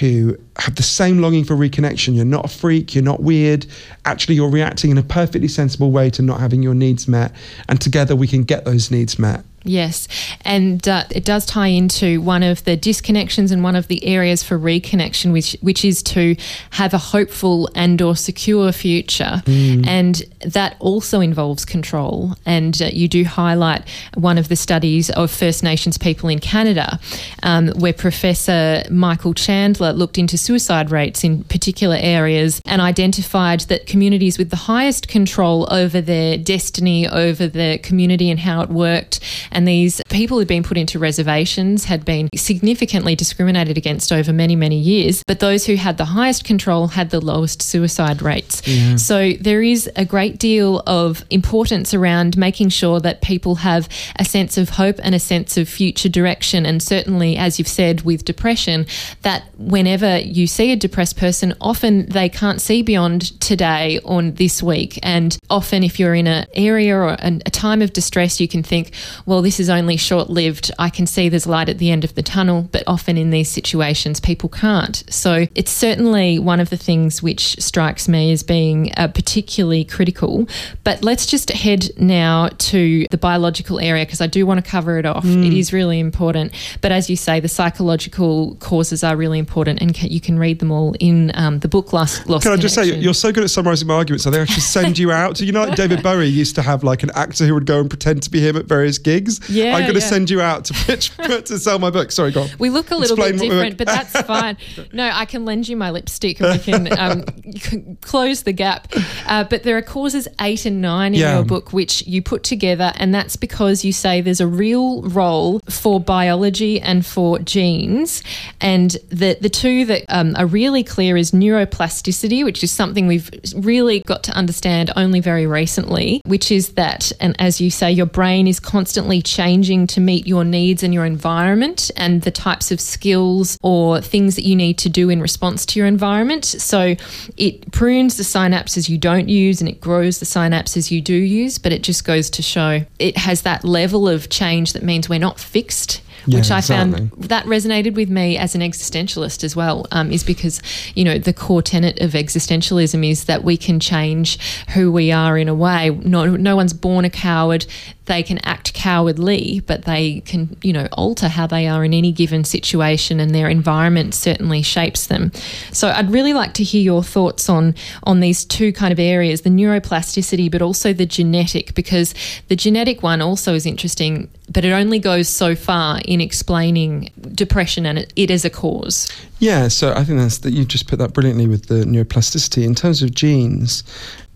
Who 0.00 0.36
have 0.56 0.74
the 0.74 0.82
same 0.82 1.20
longing 1.20 1.44
for 1.44 1.54
reconnection. 1.54 2.16
You're 2.16 2.24
not 2.24 2.46
a 2.46 2.48
freak, 2.48 2.96
you're 2.96 3.04
not 3.04 3.22
weird. 3.22 3.64
Actually, 4.04 4.34
you're 4.34 4.50
reacting 4.50 4.90
in 4.90 4.98
a 4.98 5.04
perfectly 5.04 5.46
sensible 5.46 5.92
way 5.92 6.10
to 6.10 6.20
not 6.20 6.40
having 6.40 6.64
your 6.64 6.74
needs 6.74 7.06
met. 7.06 7.30
And 7.68 7.80
together 7.80 8.16
we 8.16 8.26
can 8.26 8.42
get 8.42 8.64
those 8.64 8.90
needs 8.90 9.20
met. 9.20 9.44
Yes, 9.64 10.08
and 10.42 10.86
uh, 10.86 11.04
it 11.10 11.24
does 11.24 11.46
tie 11.46 11.68
into 11.68 12.20
one 12.20 12.42
of 12.42 12.62
the 12.64 12.76
disconnections 12.76 13.50
and 13.50 13.64
one 13.64 13.76
of 13.76 13.88
the 13.88 14.04
areas 14.04 14.42
for 14.42 14.58
reconnection, 14.58 15.32
which 15.32 15.56
which 15.62 15.86
is 15.86 16.02
to 16.02 16.36
have 16.70 16.92
a 16.92 16.98
hopeful 16.98 17.70
and 17.74 18.02
or 18.02 18.14
secure 18.14 18.72
future, 18.72 19.42
mm. 19.46 19.86
and 19.86 20.22
that 20.44 20.76
also 20.80 21.20
involves 21.20 21.64
control. 21.64 22.34
And 22.44 22.80
uh, 22.82 22.90
you 22.92 23.08
do 23.08 23.24
highlight 23.24 23.88
one 24.14 24.36
of 24.36 24.48
the 24.48 24.56
studies 24.56 25.08
of 25.08 25.30
First 25.30 25.62
Nations 25.62 25.96
people 25.96 26.28
in 26.28 26.40
Canada, 26.40 27.00
um, 27.42 27.68
where 27.68 27.94
Professor 27.94 28.82
Michael 28.90 29.32
Chandler 29.32 29.94
looked 29.94 30.18
into 30.18 30.36
suicide 30.36 30.90
rates 30.90 31.24
in 31.24 31.42
particular 31.44 31.96
areas 31.98 32.60
and 32.66 32.82
identified 32.82 33.60
that 33.60 33.86
communities 33.86 34.36
with 34.36 34.50
the 34.50 34.56
highest 34.56 35.08
control 35.08 35.66
over 35.72 36.02
their 36.02 36.36
destiny, 36.36 37.08
over 37.08 37.46
the 37.46 37.78
community 37.82 38.30
and 38.30 38.40
how 38.40 38.60
it 38.60 38.68
worked 38.68 39.20
And 39.54 39.66
these 39.66 40.02
people 40.10 40.38
who'd 40.38 40.48
been 40.48 40.62
put 40.62 40.76
into 40.76 40.98
reservations 40.98 41.84
had 41.84 42.04
been 42.04 42.28
significantly 42.34 43.14
discriminated 43.14 43.78
against 43.78 44.12
over 44.12 44.32
many, 44.32 44.56
many 44.56 44.78
years. 44.78 45.22
But 45.26 45.40
those 45.40 45.66
who 45.66 45.76
had 45.76 45.96
the 45.96 46.04
highest 46.04 46.44
control 46.44 46.88
had 46.88 47.10
the 47.10 47.20
lowest 47.20 47.62
suicide 47.62 48.20
rates. 48.20 48.66
Yeah. 48.66 48.96
So 48.96 49.32
there 49.40 49.62
is 49.62 49.88
a 49.96 50.04
great 50.04 50.38
deal 50.38 50.82
of 50.86 51.24
importance 51.30 51.94
around 51.94 52.36
making 52.36 52.70
sure 52.70 53.00
that 53.00 53.22
people 53.22 53.56
have 53.56 53.88
a 54.18 54.24
sense 54.24 54.58
of 54.58 54.70
hope 54.70 54.96
and 55.02 55.14
a 55.14 55.20
sense 55.20 55.56
of 55.56 55.68
future 55.68 56.08
direction. 56.08 56.66
And 56.66 56.82
certainly, 56.82 57.36
as 57.36 57.58
you've 57.58 57.68
said, 57.68 58.02
with 58.02 58.24
depression, 58.24 58.86
that 59.22 59.44
whenever 59.56 60.18
you 60.18 60.46
see 60.46 60.72
a 60.72 60.76
depressed 60.76 61.16
person, 61.16 61.54
often 61.60 62.06
they 62.06 62.28
can't 62.28 62.60
see 62.60 62.82
beyond 62.82 63.40
today 63.40 64.00
or 64.00 64.22
this 64.22 64.62
week. 64.62 64.98
And 65.02 65.36
often, 65.50 65.82
if 65.82 66.00
you're 66.00 66.14
in 66.14 66.26
an 66.26 66.46
area 66.54 66.96
or 66.96 67.16
a 67.20 67.38
time 67.50 67.82
of 67.82 67.92
distress, 67.92 68.40
you 68.40 68.48
can 68.48 68.62
think, 68.62 68.92
well, 69.26 69.43
this 69.44 69.60
is 69.60 69.70
only 69.70 69.96
short 69.96 70.30
lived. 70.30 70.70
I 70.78 70.90
can 70.90 71.06
see 71.06 71.28
there's 71.28 71.46
light 71.46 71.68
at 71.68 71.78
the 71.78 71.90
end 71.90 72.04
of 72.04 72.14
the 72.14 72.22
tunnel. 72.22 72.68
But 72.72 72.82
often 72.86 73.16
in 73.16 73.30
these 73.30 73.50
situations, 73.50 74.20
people 74.20 74.48
can't. 74.48 75.04
So 75.08 75.46
it's 75.54 75.70
certainly 75.70 76.38
one 76.38 76.60
of 76.60 76.70
the 76.70 76.76
things 76.76 77.22
which 77.22 77.60
strikes 77.60 78.08
me 78.08 78.32
as 78.32 78.42
being 78.42 78.92
uh, 78.96 79.08
particularly 79.08 79.84
critical. 79.84 80.48
But 80.82 81.02
let's 81.02 81.26
just 81.26 81.50
head 81.50 81.90
now 81.98 82.48
to 82.48 83.06
the 83.10 83.18
biological 83.18 83.78
area 83.78 84.04
because 84.04 84.20
I 84.20 84.26
do 84.26 84.46
want 84.46 84.64
to 84.64 84.70
cover 84.70 84.98
it 84.98 85.06
off. 85.06 85.24
Mm. 85.24 85.46
It 85.46 85.52
is 85.52 85.72
really 85.72 86.00
important. 86.00 86.52
But 86.80 86.92
as 86.92 87.10
you 87.10 87.16
say, 87.16 87.40
the 87.40 87.48
psychological 87.48 88.56
causes 88.56 89.04
are 89.04 89.16
really 89.16 89.38
important, 89.38 89.80
and 89.80 90.00
you 90.02 90.20
can 90.20 90.38
read 90.38 90.58
them 90.58 90.70
all 90.70 90.94
in 91.00 91.30
um, 91.34 91.58
the 91.60 91.68
book 91.68 91.92
Lost. 91.92 92.28
Lost 92.28 92.44
can 92.44 92.52
I 92.52 92.56
just 92.56 92.74
say 92.74 92.84
you're 92.98 93.14
so 93.14 93.32
good 93.32 93.44
at 93.44 93.50
summarising 93.50 93.88
my 93.88 93.94
arguments? 93.94 94.26
I 94.26 94.30
think 94.30 94.50
I 94.50 94.52
should 94.52 94.62
send 94.62 94.98
you 94.98 95.12
out. 95.12 95.40
You 95.40 95.52
know, 95.52 95.64
like 95.64 95.76
David 95.76 96.02
Bowie 96.02 96.26
used 96.26 96.54
to 96.56 96.62
have 96.62 96.82
like 96.82 97.02
an 97.02 97.10
actor 97.14 97.46
who 97.46 97.54
would 97.54 97.66
go 97.66 97.80
and 97.80 97.90
pretend 97.90 98.22
to 98.24 98.30
be 98.30 98.40
him 98.40 98.56
at 98.56 98.66
various 98.66 98.98
gigs. 98.98 99.33
Yeah, 99.48 99.76
I'm 99.76 99.82
going 99.82 99.94
to 99.94 100.00
yeah. 100.00 100.06
send 100.06 100.30
you 100.30 100.40
out 100.40 100.64
to 100.66 100.74
pitch 100.86 101.10
to 101.16 101.58
sell 101.58 101.78
my 101.78 101.90
book. 101.90 102.12
Sorry, 102.12 102.30
go 102.30 102.42
on. 102.42 102.48
We 102.58 102.70
look 102.70 102.90
a 102.90 102.96
little 102.96 103.16
Explain 103.16 103.38
bit 103.38 103.50
different, 103.50 103.78
but 103.78 103.86
that's 103.86 104.20
fine. 104.26 104.56
No, 104.92 105.10
I 105.12 105.24
can 105.24 105.44
lend 105.44 105.68
you 105.68 105.76
my 105.76 105.90
lipstick, 105.90 106.40
and 106.40 106.52
we 106.52 106.58
can, 106.58 106.98
um, 106.98 107.96
close 108.00 108.42
the 108.42 108.52
gap. 108.52 108.92
Uh, 109.26 109.44
but 109.44 109.62
there 109.62 109.76
are 109.76 109.82
causes 109.82 110.28
eight 110.40 110.66
and 110.66 110.80
nine 110.80 111.14
in 111.14 111.20
yeah. 111.20 111.36
your 111.36 111.44
book 111.44 111.72
which 111.72 112.06
you 112.06 112.22
put 112.22 112.42
together, 112.42 112.92
and 112.96 113.14
that's 113.14 113.36
because 113.36 113.84
you 113.84 113.92
say 113.92 114.20
there's 114.20 114.40
a 114.40 114.46
real 114.46 115.02
role 115.02 115.60
for 115.68 116.00
biology 116.00 116.80
and 116.80 117.04
for 117.04 117.38
genes, 117.38 118.22
and 118.60 118.96
the 119.08 119.36
the 119.40 119.48
two 119.48 119.84
that 119.86 120.04
um, 120.08 120.34
are 120.36 120.46
really 120.46 120.84
clear 120.84 121.16
is 121.16 121.32
neuroplasticity, 121.32 122.44
which 122.44 122.62
is 122.62 122.70
something 122.70 123.06
we've 123.06 123.30
really 123.56 124.00
got 124.00 124.22
to 124.24 124.32
understand 124.32 124.90
only 124.96 125.20
very 125.20 125.46
recently, 125.46 126.20
which 126.24 126.50
is 126.50 126.74
that, 126.74 127.12
and 127.20 127.34
as 127.40 127.60
you 127.60 127.70
say, 127.70 127.90
your 127.90 128.06
brain 128.06 128.46
is 128.46 128.60
constantly 128.60 129.22
changing 129.24 129.86
to 129.88 130.00
meet 130.00 130.26
your 130.26 130.44
needs 130.44 130.82
and 130.82 130.92
your 130.92 131.04
environment 131.04 131.90
and 131.96 132.22
the 132.22 132.30
types 132.30 132.70
of 132.70 132.80
skills 132.80 133.58
or 133.62 134.00
things 134.00 134.36
that 134.36 134.44
you 134.44 134.56
need 134.56 134.78
to 134.78 134.88
do 134.88 135.10
in 135.10 135.20
response 135.20 135.66
to 135.66 135.78
your 135.78 135.86
environment. 135.86 136.44
So 136.44 136.94
it 137.36 137.72
prunes 137.72 138.16
the 138.16 138.22
synapses 138.22 138.88
you 138.88 138.98
don't 138.98 139.28
use 139.28 139.60
and 139.60 139.68
it 139.68 139.80
grows 139.80 140.18
the 140.20 140.26
synapses 140.26 140.90
you 140.90 141.00
do 141.00 141.14
use, 141.14 141.58
but 141.58 141.72
it 141.72 141.82
just 141.82 142.04
goes 142.04 142.30
to 142.30 142.42
show 142.42 142.84
it 142.98 143.16
has 143.16 143.42
that 143.42 143.64
level 143.64 144.08
of 144.08 144.28
change 144.28 144.72
that 144.72 144.82
means 144.82 145.08
we're 145.08 145.18
not 145.18 145.38
fixed 145.40 146.02
yeah, 146.26 146.38
which 146.38 146.50
I 146.50 146.58
exactly. 146.58 147.08
found 147.08 147.10
that 147.28 147.44
resonated 147.46 147.94
with 147.94 148.10
me 148.10 148.36
as 148.36 148.54
an 148.54 148.60
existentialist 148.60 149.44
as 149.44 149.54
well, 149.54 149.86
um, 149.92 150.10
is 150.10 150.24
because, 150.24 150.62
you 150.94 151.04
know, 151.04 151.18
the 151.18 151.32
core 151.32 151.62
tenet 151.62 152.00
of 152.00 152.12
existentialism 152.12 153.08
is 153.08 153.24
that 153.24 153.44
we 153.44 153.56
can 153.56 153.80
change 153.80 154.38
who 154.70 154.90
we 154.90 155.12
are 155.12 155.36
in 155.38 155.48
a 155.48 155.54
way. 155.54 155.90
No, 155.90 156.26
no 156.36 156.56
one's 156.56 156.72
born 156.72 157.04
a 157.04 157.10
coward 157.10 157.66
they 158.06 158.22
can 158.22 158.38
act 158.38 158.74
cowardly, 158.74 159.60
but 159.66 159.84
they 159.84 160.20
can, 160.20 160.56
you 160.62 160.72
know, 160.72 160.88
alter 160.92 161.28
how 161.28 161.46
they 161.46 161.66
are 161.66 161.84
in 161.84 161.94
any 161.94 162.12
given 162.12 162.44
situation, 162.44 163.18
and 163.18 163.34
their 163.34 163.48
environment 163.48 164.14
certainly 164.14 164.62
shapes 164.62 165.06
them. 165.06 165.32
So, 165.72 165.88
I'd 165.88 166.10
really 166.10 166.34
like 166.34 166.54
to 166.54 166.64
hear 166.64 166.82
your 166.82 167.02
thoughts 167.02 167.48
on 167.48 167.74
on 168.02 168.20
these 168.20 168.44
two 168.44 168.72
kind 168.72 168.92
of 168.92 168.98
areas: 168.98 169.42
the 169.42 169.50
neuroplasticity, 169.50 170.50
but 170.50 170.60
also 170.60 170.92
the 170.92 171.06
genetic, 171.06 171.74
because 171.74 172.14
the 172.48 172.56
genetic 172.56 173.02
one 173.02 173.22
also 173.22 173.54
is 173.54 173.64
interesting, 173.64 174.28
but 174.52 174.64
it 174.64 174.72
only 174.72 174.98
goes 174.98 175.28
so 175.28 175.54
far 175.54 176.00
in 176.04 176.13
explaining 176.20 177.10
depression 177.32 177.86
and 177.86 177.98
it, 177.98 178.12
it 178.16 178.30
as 178.30 178.44
a 178.44 178.50
cause. 178.50 179.10
Yeah, 179.38 179.68
so 179.68 179.92
I 179.92 180.04
think 180.04 180.18
that's 180.18 180.38
that 180.38 180.52
you 180.52 180.64
just 180.64 180.88
put 180.88 180.98
that 180.98 181.12
brilliantly 181.12 181.46
with 181.46 181.66
the 181.66 181.84
neuroplasticity 181.84 182.64
in 182.64 182.74
terms 182.74 183.02
of 183.02 183.14
genes. 183.14 183.84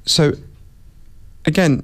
So, 0.07 0.33
again 1.45 1.83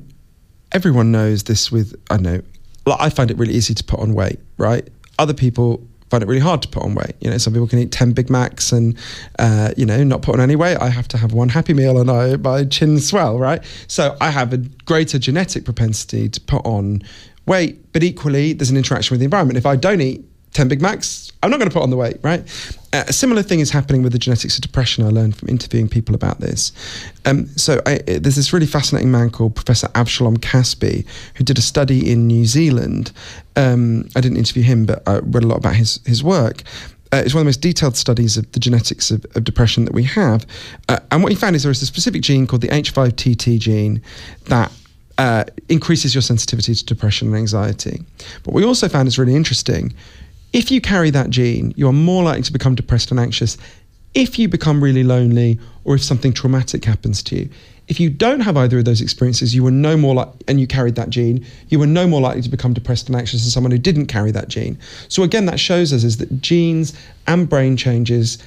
everyone 0.75 1.13
knows 1.13 1.45
this 1.45 1.73
with, 1.73 1.95
I 2.11 2.19
know, 2.19 2.43
like 2.85 3.01
I 3.01 3.09
find 3.09 3.31
it 3.31 3.39
really 3.39 3.55
easy 3.55 3.73
to 3.75 3.85
put 3.85 4.01
on 4.01 4.13
weight, 4.13 4.41
right? 4.59 4.87
Other 5.19 5.33
people 5.33 5.81
find 6.11 6.23
it 6.23 6.27
really 6.27 6.41
hard 6.41 6.61
to 6.63 6.69
put 6.69 6.83
on 6.83 6.95
weight. 6.95 7.15
You 7.21 7.31
know, 7.31 7.39
some 7.39 7.53
people 7.53 7.69
can 7.69 7.79
eat 7.79 7.93
10 7.93 8.13
Big 8.13 8.29
Macs 8.29 8.73
and, 8.73 8.99
uh, 9.39 9.73
you 9.77 9.87
know, 9.87 10.03
not 10.05 10.21
put 10.21 10.35
on 10.35 10.41
any 10.41 10.57
weight. 10.57 10.77
I 10.77 10.91
have 10.91 11.09
to 11.09 11.17
have 11.17 11.33
one 11.33 11.49
Happy 11.49 11.73
Meal 11.73 11.99
and 11.99 12.11
I, 12.11 12.37
my 12.37 12.65
chin 12.65 13.01
swell, 13.01 13.39
right? 13.39 13.65
So 13.87 14.17
I 14.21 14.31
have 14.31 14.53
a 14.53 14.59
greater 14.59 15.19
genetic 15.19 15.65
propensity 15.65 16.29
to 16.29 16.41
put 16.41 16.65
on 16.67 17.03
weight, 17.47 17.93
but 17.93 18.03
equally 18.03 18.53
there's 18.53 18.71
an 18.71 18.77
interaction 18.77 19.15
with 19.15 19.21
the 19.21 19.25
environment. 19.25 19.57
If 19.59 19.67
I 19.67 19.77
don't 19.77 20.01
eat 20.01 20.25
10 20.55 20.69
Big 20.69 20.81
Macs, 20.81 21.33
I'm 21.43 21.51
not 21.51 21.59
going 21.59 21.69
to 21.69 21.75
put 21.75 21.83
on 21.83 21.91
the 21.91 21.97
weight, 21.97 22.19
right? 22.23 22.41
Uh, 22.93 23.05
a 23.09 23.13
similar 23.13 23.43
thing 23.43 23.59
is 23.59 23.71
happening 23.71 24.03
with 24.03 24.13
the 24.13 24.19
genetics 24.19 24.57
of 24.57 24.63
depression. 24.63 25.05
I 25.05 25.09
learned 25.09 25.37
from 25.37 25.49
interviewing 25.49 25.89
people 25.89 26.15
about 26.15 26.41
this. 26.41 26.73
Um, 27.27 27.49
so 27.57 27.83
I, 27.87 27.99
there's 28.07 28.37
this 28.37 28.53
really 28.53 28.67
fascinating 28.67 29.11
man 29.11 29.31
called 29.31 29.57
Professor 29.57 29.89
Avshalom 29.89 30.39
Caspi 30.39 31.05
who 31.35 31.45
did 31.45 31.59
a 31.59 31.61
study 31.61 32.11
in 32.11 32.29
New 32.29 32.47
Zealand. 32.47 33.11
Um, 33.57 34.09
I 34.15 34.21
didn't 34.21 34.39
interview 34.39 34.63
him, 34.63 34.87
but 34.87 35.03
I 35.09 35.19
read 35.19 35.43
a 35.43 35.47
lot 35.49 35.59
about 35.59 35.75
his 35.75 36.01
his 36.07 36.23
work. 36.23 36.63
Uh, 37.13 37.23
it's 37.25 37.35
one 37.35 37.41
of 37.41 37.45
the 37.45 37.49
most 37.49 37.61
detailed 37.61 37.97
studies 37.97 38.37
of 38.37 38.51
the 38.53 38.61
genetics 38.61 39.11
of, 39.11 39.25
of 39.37 39.45
depression 39.45 39.85
that 39.85 39.95
we 39.95 40.03
have. 40.03 40.47
Uh, 40.89 40.99
and 41.13 41.23
what 41.23 41.31
he 41.31 41.37
found 41.37 41.55
is 41.55 41.63
there 41.63 41.71
is 41.71 41.83
a 41.83 41.87
specific 41.87 42.23
gene 42.23 42.47
called 42.47 42.63
the 42.63 42.69
H5TT 42.69 43.59
gene 43.59 44.03
that 44.47 44.73
uh, 45.19 45.45
increases 45.69 46.15
your 46.15 46.23
sensitivity 46.23 46.75
to 46.75 46.85
depression 46.85 47.29
and 47.29 47.37
anxiety. 47.37 48.03
But 48.43 48.55
we 48.55 48.65
also 48.65 48.89
found 48.89 49.09
is 49.09 49.19
really 49.19 49.35
interesting 49.35 49.95
if 50.55 50.71
you 50.71 50.81
carry 50.81 51.11
that 51.11 51.31
gene, 51.31 51.75
you 51.77 51.89
are 51.89 51.93
more 51.93 52.23
likely 52.23 52.43
to 52.43 52.53
become 52.53 52.77
depressed 52.77 53.11
and 53.11 53.19
anxious 53.19 53.59
if 54.15 54.39
you 54.39 54.49
become 54.49 54.83
really 54.83 55.03
lonely 55.03 55.59
or 55.83 55.97
if 55.97 56.03
something 56.03 56.33
traumatic 56.33 56.85
happens 56.85 57.25
to 57.25 57.37
you. 57.37 57.51
If 57.89 57.99
you 57.99 58.09
don't 58.09 58.41
have 58.41 58.57
either 58.57 58.79
of 58.79 58.85
those 58.85 59.01
experiences, 59.01 59.53
you 59.53 59.65
were 59.65 59.73
no 59.73 59.97
more 59.97 60.15
like, 60.15 60.29
and 60.47 60.61
you 60.61 60.69
carried 60.69 60.95
that 60.95 61.11
gene, 61.11 61.45
you 61.69 61.81
were 61.81 61.89
no 61.89 62.07
more 62.07 62.21
likely 62.21 62.41
to 62.43 62.49
become 62.49 62.73
depressed 62.73 63.09
and 63.09 63.17
anxious 63.17 63.43
than 63.43 63.51
someone 63.51 63.73
who 63.73 63.79
didn't 63.79 64.07
carry 64.07 64.31
that 64.31 64.47
gene. 64.47 64.79
So 65.09 65.25
again, 65.25 65.47
that 65.47 65.59
shows 65.59 65.93
us 65.93 66.05
is 66.05 66.19
that 66.19 66.41
genes 66.41 66.95
and 67.27 67.49
brain 67.49 67.77
changes 67.77 68.39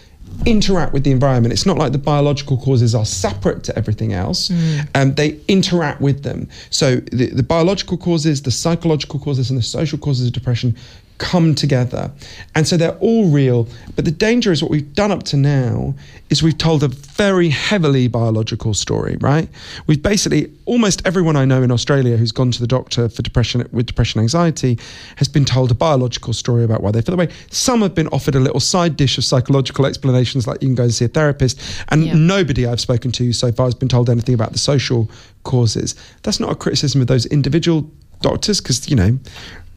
interact 0.45 0.93
with 0.93 1.03
the 1.03 1.11
environment. 1.11 1.53
It's 1.53 1.65
not 1.65 1.77
like 1.77 1.91
the 1.91 1.97
biological 1.97 2.57
causes 2.57 2.95
are 2.95 3.05
separate 3.05 3.63
to 3.65 3.77
everything 3.77 4.13
else. 4.13 4.49
Mm. 4.49 4.88
Um, 4.95 5.13
they 5.15 5.39
interact 5.47 6.01
with 6.01 6.23
them. 6.23 6.47
So 6.69 6.97
the, 6.97 7.27
the 7.27 7.43
biological 7.43 7.97
causes, 7.97 8.41
the 8.41 8.51
psychological 8.51 9.19
causes, 9.19 9.49
and 9.49 9.57
the 9.57 9.63
social 9.63 9.97
causes 9.97 10.27
of 10.27 10.33
depression 10.33 10.75
come 11.18 11.55
together. 11.55 12.11
And 12.55 12.68
so 12.68 12.78
they're 12.78 12.97
all 12.97 13.30
real. 13.30 13.68
But 13.95 14.05
the 14.05 14.11
danger 14.11 14.51
is 14.51 14.61
what 14.61 14.72
we've 14.72 14.93
done 14.93 15.11
up 15.11 15.24
to 15.24 15.38
now 15.38 15.95
is 16.30 16.43
we've 16.43 16.57
told 16.57 16.84
a 16.84 16.88
very 16.88 17.49
heavily 17.49 18.07
biological 18.07 18.74
story, 18.74 19.18
right? 19.22 19.47
We've 19.88 20.01
basically, 20.01 20.51
almost 20.65 21.01
everyone 21.05 21.36
I 21.36 21.45
know 21.45 21.63
in 21.63 21.72
Australia 21.72 22.18
who's 22.18 22.32
gone 22.32 22.51
to 22.51 22.59
the 22.59 22.68
doctor 22.68 23.09
for 23.09 23.22
depression 23.22 23.68
with 23.72 23.86
depression 23.86 24.20
anxiety 24.20 24.78
has 25.15 25.28
been 25.28 25.45
told 25.45 25.72
a 25.72 25.76
biological 25.76 26.34
story 26.34 26.63
about 26.63 26.84
why 26.84 26.91
they 26.91 27.01
feel 27.01 27.15
the 27.15 27.26
way. 27.26 27.34
Some 27.49 27.82
have 27.82 27.95
been 27.95 28.07
offered 28.09 28.36
a 28.36 28.39
little 28.39 28.59
side 28.59 28.97
dish 28.97 29.18
of 29.18 29.24
psychological 29.24 29.86
explanations, 29.86 30.47
like 30.47 30.61
you 30.61 30.68
can 30.68 30.76
go 30.76 30.84
and 30.84 30.93
see 30.93 31.05
a 31.05 31.09
therapist. 31.09 31.59
And 31.89 32.05
yeah. 32.05 32.13
nobody 32.13 32.65
I've 32.68 32.82
spoken 32.82 33.11
to 33.13 33.34
so 33.34 33.51
far 33.51 33.65
has 33.68 33.76
been 33.76 33.89
told 33.89 34.09
anything 34.09 34.36
about 34.36 34.51
the 34.51 34.59
social 34.59 35.09
causes. 35.43 35.95
That's 36.24 36.39
not 36.39 36.51
a 36.51 36.55
criticism 36.55 37.01
of 37.01 37.07
those 37.07 37.26
individual 37.28 37.89
doctors 38.22 38.59
because, 38.59 38.89
you 38.89 38.95
know, 38.95 39.18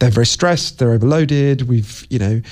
they're 0.00 0.10
very 0.10 0.26
stressed, 0.26 0.78
they're 0.78 0.92
overloaded. 0.92 1.62
We've, 1.62 2.06
you 2.10 2.18
know, 2.18 2.42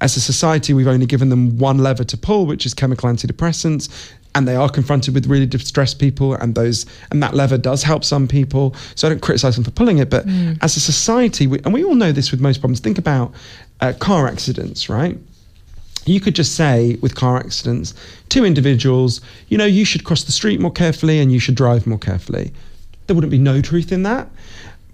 as 0.00 0.16
a 0.16 0.20
society, 0.20 0.72
we've 0.74 0.86
only 0.86 1.06
given 1.06 1.30
them 1.30 1.58
one 1.58 1.78
lever 1.78 2.04
to 2.04 2.16
pull, 2.16 2.46
which 2.46 2.64
is 2.64 2.74
chemical 2.74 3.10
antidepressants. 3.10 4.12
And 4.34 4.46
they 4.46 4.54
are 4.54 4.68
confronted 4.68 5.14
with 5.14 5.26
really 5.26 5.46
distressed 5.46 5.98
people, 5.98 6.34
and 6.34 6.54
those 6.54 6.86
and 7.10 7.20
that 7.22 7.34
lever 7.34 7.58
does 7.58 7.82
help 7.82 8.04
some 8.04 8.28
people. 8.28 8.76
So 8.94 9.08
I 9.08 9.10
don't 9.10 9.22
criticize 9.22 9.56
them 9.56 9.64
for 9.64 9.72
pulling 9.72 9.98
it, 9.98 10.10
but 10.10 10.26
mm. 10.26 10.56
as 10.62 10.76
a 10.76 10.80
society, 10.80 11.46
we, 11.46 11.58
and 11.60 11.72
we 11.72 11.82
all 11.82 11.96
know 11.96 12.12
this 12.12 12.30
with 12.30 12.40
most 12.40 12.60
problems. 12.60 12.78
Think 12.78 12.98
about 12.98 13.32
uh, 13.80 13.94
car 13.98 14.28
accidents, 14.28 14.88
right? 14.88 15.18
You 16.04 16.20
could 16.20 16.36
just 16.36 16.54
say 16.54 16.96
with 17.00 17.14
car 17.14 17.38
accidents, 17.38 17.94
two 18.28 18.44
individuals, 18.44 19.22
you 19.48 19.58
know, 19.58 19.64
you 19.64 19.84
should 19.84 20.04
cross 20.04 20.24
the 20.24 20.32
street 20.32 20.60
more 20.60 20.70
carefully 20.70 21.18
and 21.20 21.32
you 21.32 21.40
should 21.40 21.54
drive 21.54 21.86
more 21.86 21.98
carefully. 21.98 22.52
There 23.06 23.16
wouldn't 23.16 23.30
be 23.30 23.38
no 23.38 23.60
truth 23.60 23.92
in 23.92 24.04
that 24.04 24.28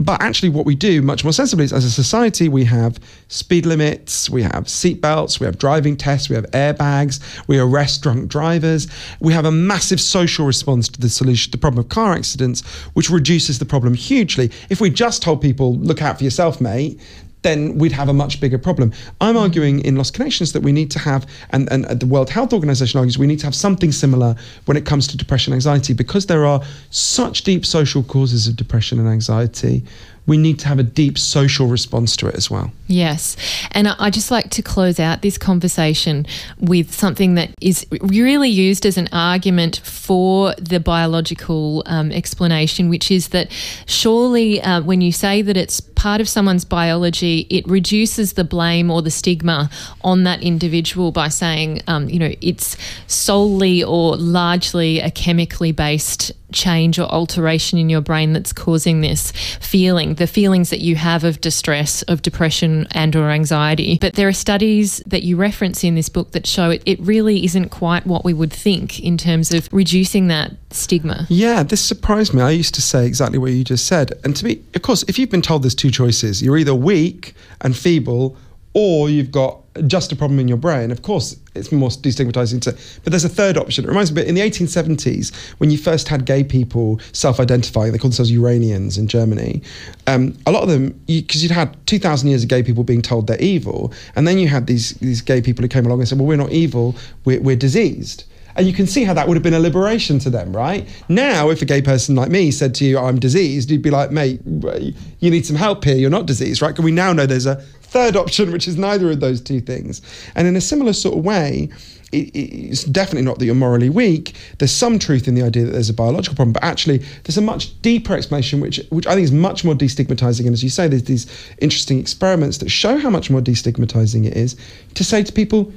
but 0.00 0.20
actually, 0.20 0.48
what 0.48 0.66
we 0.66 0.74
do 0.74 1.02
much 1.02 1.22
more 1.22 1.32
sensibly 1.32 1.64
is 1.64 1.72
as 1.72 1.84
a 1.84 1.90
society, 1.90 2.48
we 2.48 2.64
have 2.64 2.98
speed 3.28 3.64
limits, 3.64 4.28
we 4.28 4.42
have 4.42 4.64
seatbelts, 4.64 5.38
we 5.38 5.46
have 5.46 5.56
driving 5.56 5.96
tests, 5.96 6.28
we 6.28 6.34
have 6.34 6.50
airbags, 6.50 7.20
we 7.46 7.58
arrest 7.58 8.02
drunk 8.02 8.28
drivers. 8.28 8.88
We 9.20 9.32
have 9.32 9.44
a 9.44 9.52
massive 9.52 10.00
social 10.00 10.46
response 10.46 10.88
to 10.88 11.00
the 11.00 11.08
solution, 11.08 11.52
the 11.52 11.58
problem 11.58 11.84
of 11.84 11.90
car 11.90 12.12
accidents, 12.12 12.62
which 12.94 13.08
reduces 13.08 13.60
the 13.60 13.64
problem 13.64 13.94
hugely. 13.94 14.50
If 14.68 14.80
we 14.80 14.90
just 14.90 15.22
told 15.22 15.40
people, 15.40 15.76
look 15.76 16.02
out 16.02 16.18
for 16.18 16.24
yourself, 16.24 16.60
mate, 16.60 17.00
then 17.44 17.78
we'd 17.78 17.92
have 17.92 18.08
a 18.08 18.12
much 18.12 18.40
bigger 18.40 18.58
problem. 18.58 18.92
I'm 19.20 19.36
mm. 19.36 19.42
arguing 19.42 19.80
in 19.80 19.94
Lost 19.94 20.14
Connections 20.14 20.52
that 20.52 20.62
we 20.62 20.72
need 20.72 20.90
to 20.90 20.98
have, 20.98 21.26
and, 21.50 21.70
and 21.70 21.84
the 21.84 22.06
World 22.06 22.30
Health 22.30 22.52
Organization 22.52 22.98
argues 22.98 23.16
we 23.16 23.28
need 23.28 23.38
to 23.40 23.46
have 23.46 23.54
something 23.54 23.92
similar 23.92 24.34
when 24.64 24.76
it 24.76 24.84
comes 24.84 25.06
to 25.08 25.16
depression 25.16 25.52
and 25.52 25.58
anxiety 25.58 25.92
because 25.92 26.26
there 26.26 26.44
are 26.44 26.60
such 26.90 27.42
deep 27.42 27.64
social 27.64 28.02
causes 28.02 28.48
of 28.48 28.56
depression 28.56 28.98
and 28.98 29.08
anxiety 29.08 29.84
we 30.26 30.38
need 30.38 30.58
to 30.60 30.68
have 30.68 30.78
a 30.78 30.82
deep 30.82 31.18
social 31.18 31.66
response 31.66 32.16
to 32.16 32.26
it 32.26 32.34
as 32.34 32.50
well. 32.50 32.72
Yes. 32.86 33.36
And 33.72 33.88
I 33.88 34.10
just 34.10 34.30
like 34.30 34.50
to 34.50 34.62
close 34.62 34.98
out 34.98 35.22
this 35.22 35.36
conversation 35.36 36.26
with 36.58 36.92
something 36.92 37.34
that 37.34 37.50
is 37.60 37.86
really 38.00 38.48
used 38.48 38.86
as 38.86 38.96
an 38.96 39.08
argument 39.12 39.80
for 39.84 40.54
the 40.54 40.80
biological 40.80 41.82
um, 41.86 42.10
explanation, 42.12 42.88
which 42.88 43.10
is 43.10 43.28
that 43.28 43.50
surely 43.86 44.60
uh, 44.62 44.82
when 44.82 45.00
you 45.00 45.12
say 45.12 45.42
that 45.42 45.56
it's 45.56 45.80
part 45.80 46.20
of 46.20 46.28
someone's 46.28 46.64
biology, 46.64 47.46
it 47.50 47.66
reduces 47.66 48.34
the 48.34 48.44
blame 48.44 48.90
or 48.90 49.02
the 49.02 49.10
stigma 49.10 49.70
on 50.02 50.24
that 50.24 50.42
individual 50.42 51.12
by 51.12 51.28
saying, 51.28 51.80
um, 51.86 52.08
you 52.08 52.18
know, 52.18 52.32
it's 52.40 52.76
solely 53.06 53.82
or 53.82 54.16
largely 54.16 55.00
a 55.00 55.10
chemically 55.10 55.72
based 55.72 56.32
change 56.54 56.98
or 56.98 57.02
alteration 57.12 57.78
in 57.78 57.90
your 57.90 58.00
brain 58.00 58.32
that's 58.32 58.52
causing 58.52 59.00
this 59.00 59.32
feeling 59.60 60.14
the 60.14 60.26
feelings 60.26 60.70
that 60.70 60.80
you 60.80 60.96
have 60.96 61.24
of 61.24 61.40
distress 61.40 62.02
of 62.02 62.22
depression 62.22 62.86
and 62.92 63.14
or 63.14 63.30
anxiety. 63.30 63.98
But 64.00 64.14
there 64.14 64.28
are 64.28 64.32
studies 64.32 65.02
that 65.06 65.22
you 65.22 65.36
reference 65.36 65.84
in 65.84 65.94
this 65.94 66.08
book 66.08 66.30
that 66.30 66.46
show 66.46 66.70
it, 66.70 66.82
it 66.86 67.00
really 67.00 67.44
isn't 67.44 67.68
quite 67.68 68.06
what 68.06 68.24
we 68.24 68.32
would 68.32 68.52
think 68.52 69.00
in 69.00 69.18
terms 69.18 69.52
of 69.52 69.68
reducing 69.72 70.28
that 70.28 70.52
stigma. 70.70 71.26
Yeah 71.28 71.62
this 71.62 71.84
surprised 71.84 72.32
me. 72.32 72.40
I 72.40 72.50
used 72.50 72.74
to 72.76 72.82
say 72.82 73.06
exactly 73.06 73.38
what 73.38 73.52
you 73.52 73.64
just 73.64 73.86
said. 73.86 74.12
And 74.24 74.34
to 74.36 74.44
me 74.44 74.62
of 74.74 74.82
course 74.82 75.04
if 75.08 75.18
you've 75.18 75.30
been 75.30 75.42
told 75.42 75.64
there's 75.64 75.74
two 75.74 75.90
choices 75.90 76.42
you're 76.42 76.56
either 76.56 76.74
weak 76.74 77.34
and 77.60 77.76
feeble 77.76 78.36
or 78.72 79.10
you've 79.10 79.30
got 79.30 79.63
just 79.86 80.12
a 80.12 80.16
problem 80.16 80.38
in 80.38 80.48
your 80.48 80.56
brain. 80.56 80.90
Of 80.90 81.02
course, 81.02 81.36
it's 81.54 81.72
more 81.72 81.88
destigmatizing 81.88 82.60
to, 82.62 82.72
but 83.02 83.10
there's 83.10 83.24
a 83.24 83.28
third 83.28 83.56
option. 83.56 83.84
It 83.84 83.88
reminds 83.88 84.12
me, 84.12 84.22
but 84.22 84.28
in 84.28 84.34
the 84.34 84.40
1870s, 84.40 85.34
when 85.58 85.70
you 85.70 85.78
first 85.78 86.08
had 86.08 86.24
gay 86.24 86.44
people 86.44 87.00
self-identifying, 87.12 87.92
they 87.92 87.98
called 87.98 88.12
themselves 88.12 88.30
Uranians 88.30 88.98
in 88.98 89.08
Germany. 89.08 89.62
Um, 90.06 90.36
a 90.46 90.52
lot 90.52 90.62
of 90.62 90.68
them, 90.68 90.98
because 91.06 91.42
you, 91.42 91.48
would 91.48 91.54
had 91.54 91.86
2,000 91.86 92.28
years 92.28 92.42
of 92.42 92.48
gay 92.48 92.62
people 92.62 92.84
being 92.84 93.02
told 93.02 93.26
they're 93.26 93.40
evil, 93.40 93.92
and 94.16 94.26
then 94.28 94.38
you 94.38 94.48
had 94.48 94.66
these 94.66 94.90
these 94.94 95.20
gay 95.20 95.40
people 95.40 95.62
who 95.62 95.68
came 95.68 95.86
along 95.86 96.00
and 96.00 96.08
said, 96.08 96.18
"Well, 96.18 96.26
we're 96.26 96.36
not 96.36 96.52
evil, 96.52 96.94
we're, 97.24 97.40
we're 97.40 97.56
diseased." 97.56 98.24
And 98.56 98.66
you 98.66 98.72
can 98.72 98.86
see 98.86 99.02
how 99.02 99.14
that 99.14 99.26
would 99.26 99.34
have 99.34 99.42
been 99.42 99.54
a 99.54 99.58
liberation 99.58 100.18
to 100.20 100.30
them, 100.30 100.54
right? 100.54 100.88
Now, 101.08 101.50
if 101.50 101.60
a 101.62 101.64
gay 101.64 101.82
person 101.82 102.14
like 102.14 102.30
me 102.30 102.50
said 102.50 102.74
to 102.76 102.84
you, 102.84 102.98
I'm 102.98 103.18
diseased, 103.18 103.70
you'd 103.70 103.82
be 103.82 103.90
like, 103.90 104.12
mate, 104.12 104.40
you 104.44 105.30
need 105.30 105.44
some 105.44 105.56
help 105.56 105.84
here. 105.84 105.96
You're 105.96 106.10
not 106.10 106.26
diseased, 106.26 106.62
right? 106.62 106.68
Because 106.68 106.84
we 106.84 106.92
now 106.92 107.12
know 107.12 107.26
there's 107.26 107.46
a 107.46 107.64
third 107.94 108.16
option, 108.16 108.50
which 108.50 108.66
is 108.66 108.76
neither 108.76 109.08
of 109.12 109.20
those 109.20 109.40
two 109.40 109.60
things. 109.60 110.02
And 110.34 110.48
in 110.48 110.56
a 110.56 110.60
similar 110.60 110.92
sort 110.92 111.16
of 111.16 111.24
way, 111.24 111.68
it's 112.12 112.84
definitely 112.84 113.22
not 113.22 113.38
that 113.38 113.46
you're 113.46 113.54
morally 113.54 113.88
weak. 113.88 114.34
There's 114.58 114.72
some 114.72 114.98
truth 114.98 115.28
in 115.28 115.34
the 115.36 115.42
idea 115.42 115.64
that 115.64 115.72
there's 115.72 115.90
a 115.90 115.94
biological 115.94 116.34
problem, 116.34 116.52
but 116.52 116.64
actually 116.64 116.98
there's 117.22 117.38
a 117.38 117.42
much 117.42 117.80
deeper 117.82 118.14
explanation, 118.14 118.60
which 118.60 118.80
which 118.90 119.06
I 119.06 119.14
think 119.14 119.24
is 119.24 119.32
much 119.32 119.64
more 119.64 119.74
destigmatizing. 119.74 120.46
And 120.46 120.52
as 120.52 120.62
you 120.62 120.70
say, 120.70 120.88
there's 120.88 121.04
these 121.04 121.26
interesting 121.58 122.00
experiments 122.00 122.58
that 122.58 122.68
show 122.68 122.98
how 122.98 123.10
much 123.10 123.30
more 123.30 123.40
destigmatizing 123.40 124.26
it 124.26 124.36
is 124.36 124.56
to 124.94 125.04
say 125.04 125.22
to 125.22 125.32
people, 125.32 125.72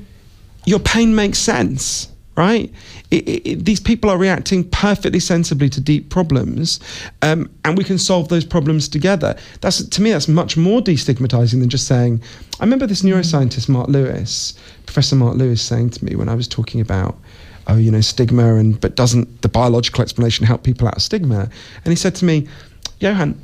your 0.65 0.79
pain 0.79 1.15
makes 1.15 1.37
sense 1.37 2.09
right? 2.37 2.71
It, 3.11 3.47
it, 3.47 3.65
these 3.65 3.79
people 3.79 4.09
are 4.09 4.17
reacting 4.17 4.69
perfectly 4.69 5.19
sensibly 5.19 5.67
to 5.69 5.81
deep 5.81 6.09
problems, 6.09 6.79
um, 7.23 7.49
and 7.65 7.77
we 7.77 7.83
can 7.83 7.97
solve 7.97 8.29
those 8.29 8.45
problems 8.45 8.87
together. 8.87 9.35
That's 9.61 9.83
to 9.83 10.01
me, 10.01 10.11
that's 10.11 10.27
much 10.27 10.55
more 10.55 10.79
destigmatizing 10.79 11.59
than 11.59 11.69
just 11.69 11.87
saying. 11.87 12.21
I 12.59 12.63
remember 12.63 12.87
this 12.87 13.01
neuroscientist, 13.01 13.67
Marc 13.67 13.89
Lewis, 13.89 14.53
Professor 14.85 15.15
Marc 15.15 15.35
Lewis, 15.35 15.61
saying 15.61 15.89
to 15.91 16.05
me 16.05 16.15
when 16.15 16.29
I 16.29 16.35
was 16.35 16.47
talking 16.47 16.79
about. 16.79 17.17
Oh, 17.69 17.75
you 17.75 17.91
know, 17.91 17.99
stigma, 17.99 18.55
and 18.55 18.79
but 18.79 18.95
doesn't 18.95 19.41
the 19.41 19.49
biological 19.49 20.01
explanation 20.01 20.45
help 20.45 20.63
people 20.63 20.87
out 20.87 20.95
of 20.95 21.01
stigma? 21.01 21.49
And 21.83 21.91
he 21.91 21.97
said 21.97 22.15
to 22.15 22.23
me, 22.23 22.47
Johann, 23.01 23.37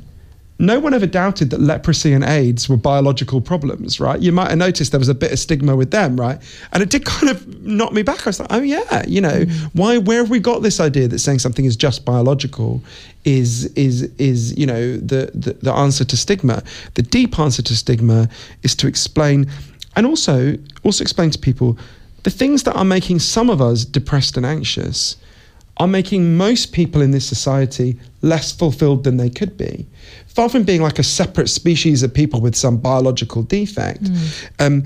no 0.58 0.78
one 0.78 0.94
ever 0.94 1.06
doubted 1.06 1.50
that 1.50 1.60
leprosy 1.60 2.12
and 2.12 2.22
AIDS 2.22 2.68
were 2.68 2.76
biological 2.76 3.40
problems, 3.40 3.98
right? 3.98 4.20
You 4.20 4.30
might 4.30 4.50
have 4.50 4.58
noticed 4.58 4.92
there 4.92 5.00
was 5.00 5.08
a 5.08 5.14
bit 5.14 5.32
of 5.32 5.38
stigma 5.38 5.74
with 5.74 5.90
them, 5.90 6.18
right? 6.18 6.38
And 6.72 6.82
it 6.82 6.90
did 6.90 7.04
kind 7.04 7.28
of 7.28 7.62
knock 7.62 7.92
me 7.92 8.02
back. 8.02 8.26
I 8.26 8.30
was 8.30 8.38
like, 8.38 8.52
oh 8.52 8.62
yeah, 8.62 9.04
you 9.06 9.20
know, 9.20 9.44
mm. 9.44 9.70
why? 9.72 9.98
Where 9.98 10.18
have 10.18 10.30
we 10.30 10.38
got 10.38 10.62
this 10.62 10.78
idea 10.78 11.08
that 11.08 11.18
saying 11.18 11.40
something 11.40 11.64
is 11.64 11.76
just 11.76 12.04
biological 12.04 12.82
is 13.24 13.66
is 13.74 14.02
is 14.18 14.56
you 14.56 14.66
know 14.66 14.96
the 14.96 15.30
the, 15.34 15.54
the 15.54 15.72
answer 15.72 16.04
to 16.04 16.16
stigma? 16.16 16.62
The 16.94 17.02
deep 17.02 17.38
answer 17.38 17.62
to 17.62 17.76
stigma 17.76 18.28
is 18.62 18.76
to 18.76 18.86
explain, 18.86 19.50
and 19.96 20.06
also 20.06 20.56
also 20.84 21.02
explain 21.02 21.30
to 21.30 21.38
people 21.38 21.76
the 22.22 22.30
things 22.30 22.62
that 22.62 22.76
are 22.76 22.84
making 22.84 23.18
some 23.18 23.50
of 23.50 23.60
us 23.60 23.84
depressed 23.84 24.36
and 24.36 24.46
anxious 24.46 25.16
are 25.78 25.88
making 25.88 26.36
most 26.36 26.72
people 26.72 27.02
in 27.02 27.10
this 27.10 27.26
society 27.26 27.98
less 28.22 28.52
fulfilled 28.52 29.02
than 29.02 29.16
they 29.16 29.28
could 29.28 29.56
be 29.56 29.86
far 30.34 30.48
from 30.48 30.64
being 30.64 30.82
like 30.82 30.98
a 30.98 31.02
separate 31.02 31.48
species 31.48 32.02
of 32.02 32.12
people 32.12 32.40
with 32.40 32.56
some 32.56 32.76
biological 32.76 33.44
defect, 33.44 34.02
mm. 34.02 34.50
um, 34.58 34.84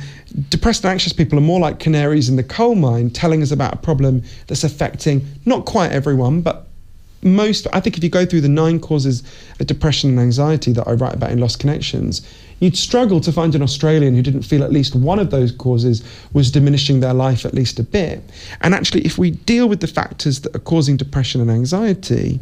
depressed 0.50 0.84
and 0.84 0.92
anxious 0.92 1.12
people 1.12 1.38
are 1.38 1.42
more 1.42 1.58
like 1.58 1.78
canaries 1.78 2.28
in 2.28 2.36
the 2.36 2.42
coal 2.42 2.74
mine 2.74 3.08
telling 3.10 3.42
us 3.42 3.50
about 3.50 3.72
a 3.72 3.78
problem 3.78 4.22
that's 4.46 4.62
affecting 4.62 5.26
not 5.46 5.64
quite 5.64 5.90
everyone, 5.90 6.42
but 6.42 6.66
most. 7.22 7.66
I 7.72 7.80
think 7.80 7.96
if 7.96 8.04
you 8.04 8.10
go 8.10 8.26
through 8.26 8.42
the 8.42 8.48
nine 8.48 8.78
causes 8.78 9.22
of 9.58 9.66
depression 9.66 10.10
and 10.10 10.20
anxiety 10.20 10.72
that 10.72 10.86
I 10.86 10.92
write 10.92 11.14
about 11.14 11.30
in 11.30 11.38
Lost 11.38 11.58
Connections, 11.58 12.22
you'd 12.60 12.76
struggle 12.76 13.20
to 13.20 13.32
find 13.32 13.54
an 13.54 13.62
Australian 13.62 14.14
who 14.14 14.22
didn't 14.22 14.42
feel 14.42 14.62
at 14.62 14.70
least 14.70 14.94
one 14.94 15.18
of 15.18 15.30
those 15.30 15.50
causes 15.50 16.04
was 16.32 16.50
diminishing 16.50 17.00
their 17.00 17.14
life 17.14 17.46
at 17.46 17.54
least 17.54 17.78
a 17.78 17.82
bit. 17.82 18.22
And 18.60 18.74
actually, 18.74 19.00
if 19.06 19.16
we 19.16 19.30
deal 19.30 19.68
with 19.68 19.80
the 19.80 19.86
factors 19.86 20.40
that 20.42 20.54
are 20.54 20.60
causing 20.60 20.96
depression 20.96 21.40
and 21.40 21.50
anxiety, 21.50 22.38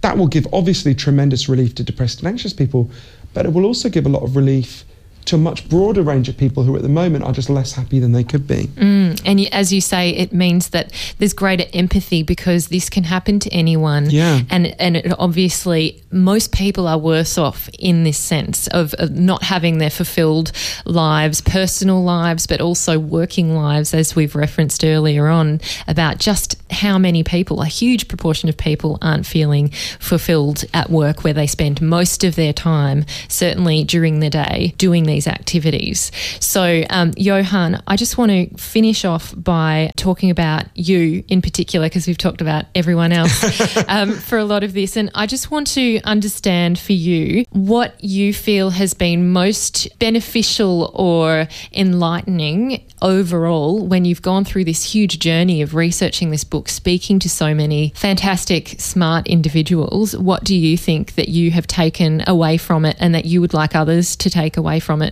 that 0.00 0.16
will 0.16 0.26
give 0.26 0.46
obviously 0.52 0.94
tremendous 0.94 1.48
relief 1.48 1.74
to 1.76 1.82
depressed 1.82 2.20
and 2.20 2.28
anxious 2.28 2.52
people, 2.52 2.90
but 3.34 3.46
it 3.46 3.52
will 3.52 3.64
also 3.64 3.88
give 3.88 4.06
a 4.06 4.08
lot 4.08 4.22
of 4.22 4.36
relief 4.36 4.84
to 5.26 5.36
a 5.36 5.38
much 5.38 5.68
broader 5.68 6.02
range 6.02 6.28
of 6.28 6.36
people 6.36 6.62
who 6.62 6.74
at 6.76 6.82
the 6.82 6.88
moment 6.88 7.24
are 7.24 7.32
just 7.32 7.50
less 7.50 7.72
happy 7.72 7.98
than 7.98 8.12
they 8.12 8.24
could 8.24 8.46
be. 8.46 8.66
Mm, 8.76 9.20
and 9.24 9.40
as 9.52 9.72
you 9.72 9.80
say, 9.80 10.10
it 10.10 10.32
means 10.32 10.70
that 10.70 10.92
there's 11.18 11.32
greater 11.32 11.64
empathy 11.72 12.22
because 12.22 12.68
this 12.68 12.88
can 12.88 13.04
happen 13.04 13.38
to 13.40 13.50
anyone. 13.50 14.08
Yeah. 14.10 14.40
And 14.50 14.74
and 14.80 14.96
it 14.96 15.12
obviously 15.18 16.02
most 16.10 16.52
people 16.52 16.86
are 16.86 16.98
worse 16.98 17.38
off 17.38 17.68
in 17.78 18.04
this 18.04 18.18
sense 18.18 18.66
of, 18.68 18.94
of 18.94 19.10
not 19.10 19.42
having 19.42 19.78
their 19.78 19.90
fulfilled 19.90 20.52
lives, 20.84 21.40
personal 21.40 22.02
lives, 22.02 22.46
but 22.46 22.60
also 22.60 22.98
working 22.98 23.54
lives, 23.54 23.92
as 23.92 24.14
we've 24.14 24.34
referenced 24.34 24.84
earlier 24.84 25.26
on 25.28 25.60
about 25.88 26.18
just 26.18 26.56
how 26.70 26.98
many 26.98 27.22
people, 27.22 27.62
a 27.62 27.66
huge 27.66 28.08
proportion 28.08 28.48
of 28.48 28.56
people, 28.56 28.98
aren't 29.02 29.26
feeling 29.26 29.70
fulfilled 29.98 30.64
at 30.72 30.90
work 30.90 31.24
where 31.24 31.32
they 31.32 31.46
spend 31.46 31.80
most 31.80 32.24
of 32.24 32.34
their 32.34 32.52
time, 32.52 33.04
certainly 33.28 33.84
during 33.84 34.20
the 34.20 34.30
day, 34.30 34.74
doing 34.78 35.04
these 35.04 35.15
these 35.16 35.26
activities. 35.26 36.12
So, 36.40 36.84
um, 36.90 37.12
Johann, 37.16 37.82
I 37.86 37.96
just 37.96 38.18
want 38.18 38.30
to 38.30 38.54
finish 38.56 39.04
off 39.04 39.34
by 39.34 39.90
talking 39.96 40.30
about 40.30 40.66
you 40.74 41.24
in 41.28 41.40
particular, 41.40 41.86
because 41.86 42.06
we've 42.06 42.18
talked 42.18 42.42
about 42.42 42.66
everyone 42.74 43.12
else 43.12 43.60
um, 43.88 44.12
for 44.12 44.36
a 44.36 44.44
lot 44.44 44.62
of 44.62 44.74
this. 44.74 44.96
And 44.96 45.10
I 45.14 45.26
just 45.26 45.50
want 45.50 45.68
to 45.68 46.00
understand 46.02 46.78
for 46.78 46.92
you 46.92 47.44
what 47.50 48.02
you 48.04 48.34
feel 48.34 48.70
has 48.70 48.92
been 48.92 49.32
most 49.32 49.88
beneficial 49.98 50.90
or 50.94 51.48
enlightening 51.72 52.84
overall 53.02 53.86
when 53.86 54.04
you've 54.04 54.22
gone 54.22 54.44
through 54.44 54.64
this 54.64 54.82
huge 54.94 55.18
journey 55.18 55.62
of 55.62 55.74
researching 55.74 56.30
this 56.30 56.44
book, 56.44 56.68
speaking 56.68 57.18
to 57.20 57.28
so 57.28 57.54
many 57.54 57.92
fantastic, 57.96 58.74
smart 58.78 59.26
individuals. 59.26 60.16
What 60.16 60.44
do 60.44 60.54
you 60.54 60.76
think 60.76 61.14
that 61.14 61.28
you 61.28 61.50
have 61.52 61.66
taken 61.66 62.22
away 62.26 62.56
from 62.56 62.84
it 62.84 62.96
and 63.00 63.14
that 63.14 63.24
you 63.24 63.40
would 63.40 63.54
like 63.54 63.74
others 63.74 64.16
to 64.16 64.30
take 64.30 64.56
away 64.56 64.80
from 64.80 65.02
it? 65.02 65.05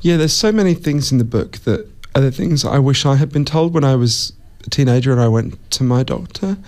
Yeah, 0.00 0.16
there's 0.16 0.32
so 0.32 0.52
many 0.52 0.74
things 0.74 1.12
in 1.12 1.18
the 1.18 1.24
book 1.24 1.58
that 1.58 1.88
are 2.14 2.20
the 2.20 2.32
things 2.32 2.64
I 2.64 2.78
wish 2.78 3.06
I 3.06 3.16
had 3.16 3.32
been 3.32 3.44
told 3.44 3.74
when 3.74 3.84
I 3.84 3.94
was 3.94 4.32
a 4.64 4.70
teenager 4.70 5.12
and 5.12 5.20
I 5.20 5.28
went 5.28 5.70
to 5.72 5.84
my 5.84 6.02
doctor. 6.02 6.58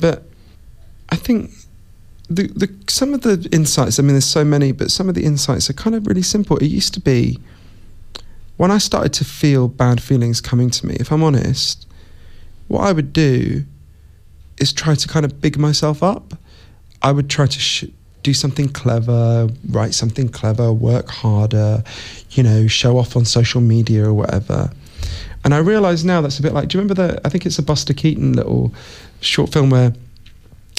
But 0.00 0.24
I 1.10 1.16
think 1.16 1.50
the, 2.28 2.48
the 2.48 2.74
some 2.88 3.14
of 3.14 3.22
the 3.22 3.48
insights, 3.52 3.98
I 3.98 4.02
mean, 4.02 4.12
there's 4.12 4.24
so 4.24 4.44
many, 4.44 4.72
but 4.72 4.90
some 4.90 5.08
of 5.08 5.14
the 5.14 5.24
insights 5.24 5.70
are 5.70 5.74
kind 5.74 5.94
of 5.94 6.06
really 6.06 6.22
simple. 6.22 6.56
It 6.58 6.66
used 6.66 6.94
to 6.94 7.00
be 7.00 7.38
when 8.56 8.70
I 8.70 8.78
started 8.78 9.12
to 9.14 9.24
feel 9.24 9.68
bad 9.68 10.02
feelings 10.02 10.40
coming 10.40 10.70
to 10.70 10.86
me, 10.86 10.96
if 11.00 11.10
I'm 11.10 11.22
honest, 11.22 11.86
what 12.68 12.82
I 12.82 12.92
would 12.92 13.12
do 13.12 13.64
is 14.58 14.72
try 14.72 14.94
to 14.94 15.08
kind 15.08 15.24
of 15.24 15.40
big 15.40 15.58
myself 15.58 16.02
up. 16.02 16.34
I 17.02 17.12
would 17.12 17.28
try 17.28 17.46
to 17.46 17.58
sh- 17.58 17.86
do 18.24 18.34
something 18.34 18.68
clever, 18.68 19.48
write 19.68 19.94
something 19.94 20.28
clever, 20.28 20.72
work 20.72 21.08
harder, 21.08 21.84
you 22.30 22.42
know, 22.42 22.66
show 22.66 22.98
off 22.98 23.16
on 23.16 23.24
social 23.24 23.60
media 23.60 24.04
or 24.04 24.14
whatever. 24.14 24.70
And 25.44 25.54
I 25.54 25.58
realise 25.58 26.02
now 26.02 26.22
that's 26.22 26.38
a 26.38 26.42
bit 26.42 26.54
like, 26.54 26.68
do 26.68 26.78
you 26.78 26.82
remember 26.82 26.94
the, 27.06 27.20
I 27.24 27.28
think 27.28 27.44
it's 27.46 27.58
a 27.58 27.62
Buster 27.62 27.92
Keaton 27.92 28.32
little 28.32 28.74
short 29.20 29.52
film 29.52 29.68
where 29.70 29.92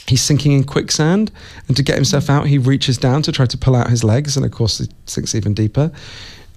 he's 0.08 0.22
sinking 0.22 0.52
in 0.52 0.64
quicksand 0.64 1.32
and 1.68 1.78
to 1.78 1.84
get 1.84 1.96
himself 1.96 2.30
out 2.30 2.48
he 2.48 2.58
reaches 2.58 2.98
down 2.98 3.22
to 3.24 3.32
try 3.32 3.46
to 3.46 3.58
pull 3.58 3.76
out 3.76 3.90
his 3.90 4.04
legs 4.04 4.36
and 4.38 4.46
of 4.46 4.52
course 4.52 4.78
he 4.78 4.88
sinks 5.08 5.34
even 5.34 5.54
deeper 5.54 5.92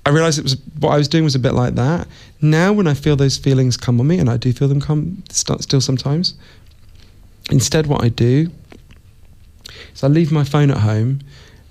i 0.05 0.11
realized 0.11 0.39
it 0.39 0.43
was 0.43 0.57
what 0.81 0.91
i 0.91 0.99
was 0.99 1.09
doing 1.09 1.25
was 1.25 1.35
a 1.35 1.39
bit 1.39 1.55
like 1.55 1.75
that 1.75 2.07
now 2.43 2.75
when 2.75 2.87
i 2.87 2.93
feel 2.93 3.17
those 3.17 3.39
feelings 3.39 3.75
come 3.79 3.99
on 4.01 4.07
me 4.07 4.19
and 4.19 4.29
i 4.29 4.37
do 4.37 4.53
feel 4.53 4.69
them 4.69 4.83
come 4.83 5.23
still 5.31 5.81
sometimes 5.81 6.35
instead 7.51 7.87
what 7.87 8.05
i 8.05 8.11
do 8.11 8.51
is 9.95 10.05
i 10.05 10.09
leave 10.09 10.33
my 10.33 10.45
phone 10.45 10.71
at 10.71 10.79
home 10.79 11.21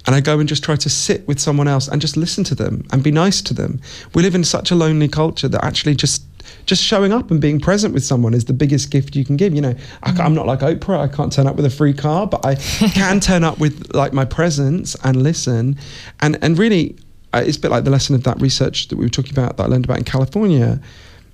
and 0.08 0.16
I 0.16 0.22
go 0.22 0.40
and 0.40 0.48
just 0.48 0.64
try 0.64 0.78
to 0.78 0.90
sit 0.90 1.28
with 1.28 1.38
someone 1.38 1.68
else 1.68 1.90
and 1.90 2.00
just 2.00 2.16
listen 2.16 2.46
to 2.46 2.56
them 2.56 2.88
and 2.92 3.04
be 3.04 3.12
nice 3.12 3.42
to 3.42 3.54
them. 3.54 3.82
We 4.16 4.24
live 4.24 4.36
in 4.36 4.46
such 4.46 4.72
a 4.72 4.76
lonely 4.76 5.10
culture 5.10 5.50
that 5.50 5.64
actually 5.64 5.96
just 5.96 6.24
just 6.66 6.82
showing 6.82 7.12
up 7.12 7.30
and 7.30 7.42
being 7.42 7.60
present 7.60 7.94
with 7.94 8.06
someone 8.06 8.34
is 8.34 8.46
the 8.46 8.54
biggest 8.54 8.90
gift 8.90 9.18
you 9.18 9.26
can 9.26 9.36
give. 9.36 9.54
You 9.54 9.62
know, 9.62 9.76
I, 10.04 10.26
am 10.26 10.34
not 10.34 10.48
like 10.48 10.60
Oprah. 10.60 11.00
I 11.00 11.08
can't 11.10 11.32
turn 11.32 11.46
up 11.46 11.58
with 11.58 11.66
a 11.66 11.70
free 11.70 11.94
car, 11.94 12.26
but 12.26 12.46
I 12.46 12.56
can 12.94 13.20
turn 13.20 13.44
up 13.44 13.60
with 13.60 13.94
like 13.94 14.14
my 14.14 14.24
presence 14.24 14.96
and 15.04 15.22
listen. 15.22 15.78
And 16.22 16.42
and 16.42 16.58
really, 16.58 16.96
uh, 17.34 17.44
it's 17.46 17.58
a 17.58 17.60
bit 17.60 17.72
like 17.72 17.84
the 17.84 17.90
lesson 17.90 18.16
of 18.16 18.24
that 18.24 18.40
research 18.40 18.88
that 18.88 18.96
we 18.96 19.04
were 19.04 19.10
talking 19.10 19.34
about 19.34 19.58
that 19.58 19.64
I 19.64 19.68
learned 19.68 19.86
about 19.86 19.98
in 19.98 20.06
California. 20.06 20.80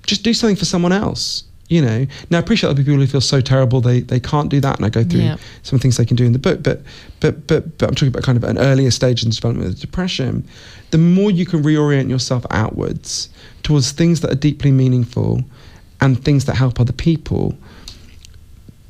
Just 0.08 0.24
do 0.24 0.34
something 0.34 0.56
for 0.56 0.66
someone 0.66 0.92
else 0.92 1.44
you 1.74 1.82
know. 1.82 2.06
Now 2.30 2.38
I 2.38 2.40
appreciate 2.40 2.70
other 2.70 2.84
people 2.84 3.00
who 3.00 3.08
feel 3.08 3.22
so 3.22 3.42
terrible 3.42 3.82
they 3.82 4.02
they 4.02 4.20
can't 4.20 4.50
do 4.50 4.60
that 4.62 4.78
and 4.78 4.86
I 4.86 4.90
go 4.90 5.04
through 5.04 5.22
yeah. 5.22 5.38
some 5.64 5.80
things 5.80 5.98
they 5.98 6.06
can 6.06 6.16
do 6.16 6.26
in 6.26 6.34
the 6.34 6.40
book 6.40 6.62
but 6.62 6.82
but 7.20 7.48
but 7.48 7.78
but 7.78 7.90
I'm 7.90 7.96
talking 7.96 8.10
about 8.10 8.24
kind 8.24 8.38
of 8.38 8.44
an 8.44 8.58
earlier 8.58 8.92
stage 8.92 9.24
in 9.24 9.30
the 9.30 9.36
development 9.36 9.70
of 9.70 9.80
depression. 9.80 10.48
The 10.92 11.00
more 11.00 11.32
you 11.32 11.46
can 11.46 11.64
reorient 11.64 12.10
yourself 12.10 12.46
outwards 12.52 13.30
towards 13.64 13.92
things 13.92 14.22
that 14.22 14.32
are 14.32 14.42
deeply 14.50 14.72
meaningful 14.72 15.44
and 16.00 16.24
things 16.24 16.46
that 16.46 16.56
help 16.56 16.80
other 16.80 16.94
people 16.94 17.58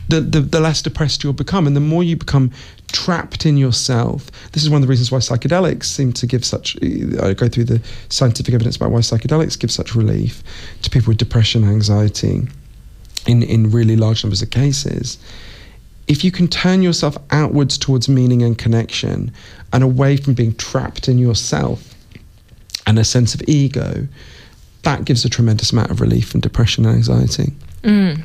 the, 0.09 0.19
the, 0.19 0.41
the 0.41 0.59
less 0.59 0.81
depressed 0.81 1.23
you'll 1.23 1.31
become. 1.31 1.65
And 1.65 1.77
the 1.77 1.81
more 1.81 2.03
you 2.03 2.17
become 2.17 2.51
trapped 2.93 3.45
in 3.45 3.57
yourself 3.57 4.29
this 4.51 4.63
is 4.63 4.69
one 4.69 4.81
of 4.81 4.87
the 4.87 4.89
reasons 4.89 5.11
why 5.11 5.17
psychedelics 5.17 5.85
seem 5.85 6.13
to 6.13 6.27
give 6.27 6.45
such 6.45 6.77
i 7.21 7.33
go 7.33 7.49
through 7.49 7.63
the 7.63 7.81
scientific 8.07 8.53
evidence 8.53 8.75
about 8.75 8.91
why 8.91 8.99
psychedelics 8.99 9.59
give 9.59 9.71
such 9.71 9.95
relief 9.95 10.43
to 10.83 10.91
people 10.91 11.09
with 11.09 11.17
depression 11.17 11.63
anxiety 11.63 12.43
in, 13.27 13.43
in 13.43 13.71
really 13.71 13.95
large 13.95 14.23
numbers 14.23 14.41
of 14.41 14.49
cases, 14.49 15.17
if 16.07 16.23
you 16.23 16.31
can 16.31 16.47
turn 16.47 16.81
yourself 16.81 17.17
outwards 17.31 17.77
towards 17.77 18.09
meaning 18.09 18.41
and 18.41 18.57
connection 18.57 19.31
and 19.71 19.83
away 19.83 20.17
from 20.17 20.33
being 20.33 20.53
trapped 20.55 21.07
in 21.07 21.17
yourself 21.17 21.93
and 22.85 22.99
a 22.99 23.03
sense 23.03 23.33
of 23.33 23.41
ego, 23.47 24.07
that 24.83 25.05
gives 25.05 25.23
a 25.23 25.29
tremendous 25.29 25.71
amount 25.71 25.91
of 25.91 26.01
relief 26.01 26.29
from 26.29 26.41
depression 26.41 26.85
and 26.85 26.95
anxiety. 26.95 27.53
Mm. 27.83 28.23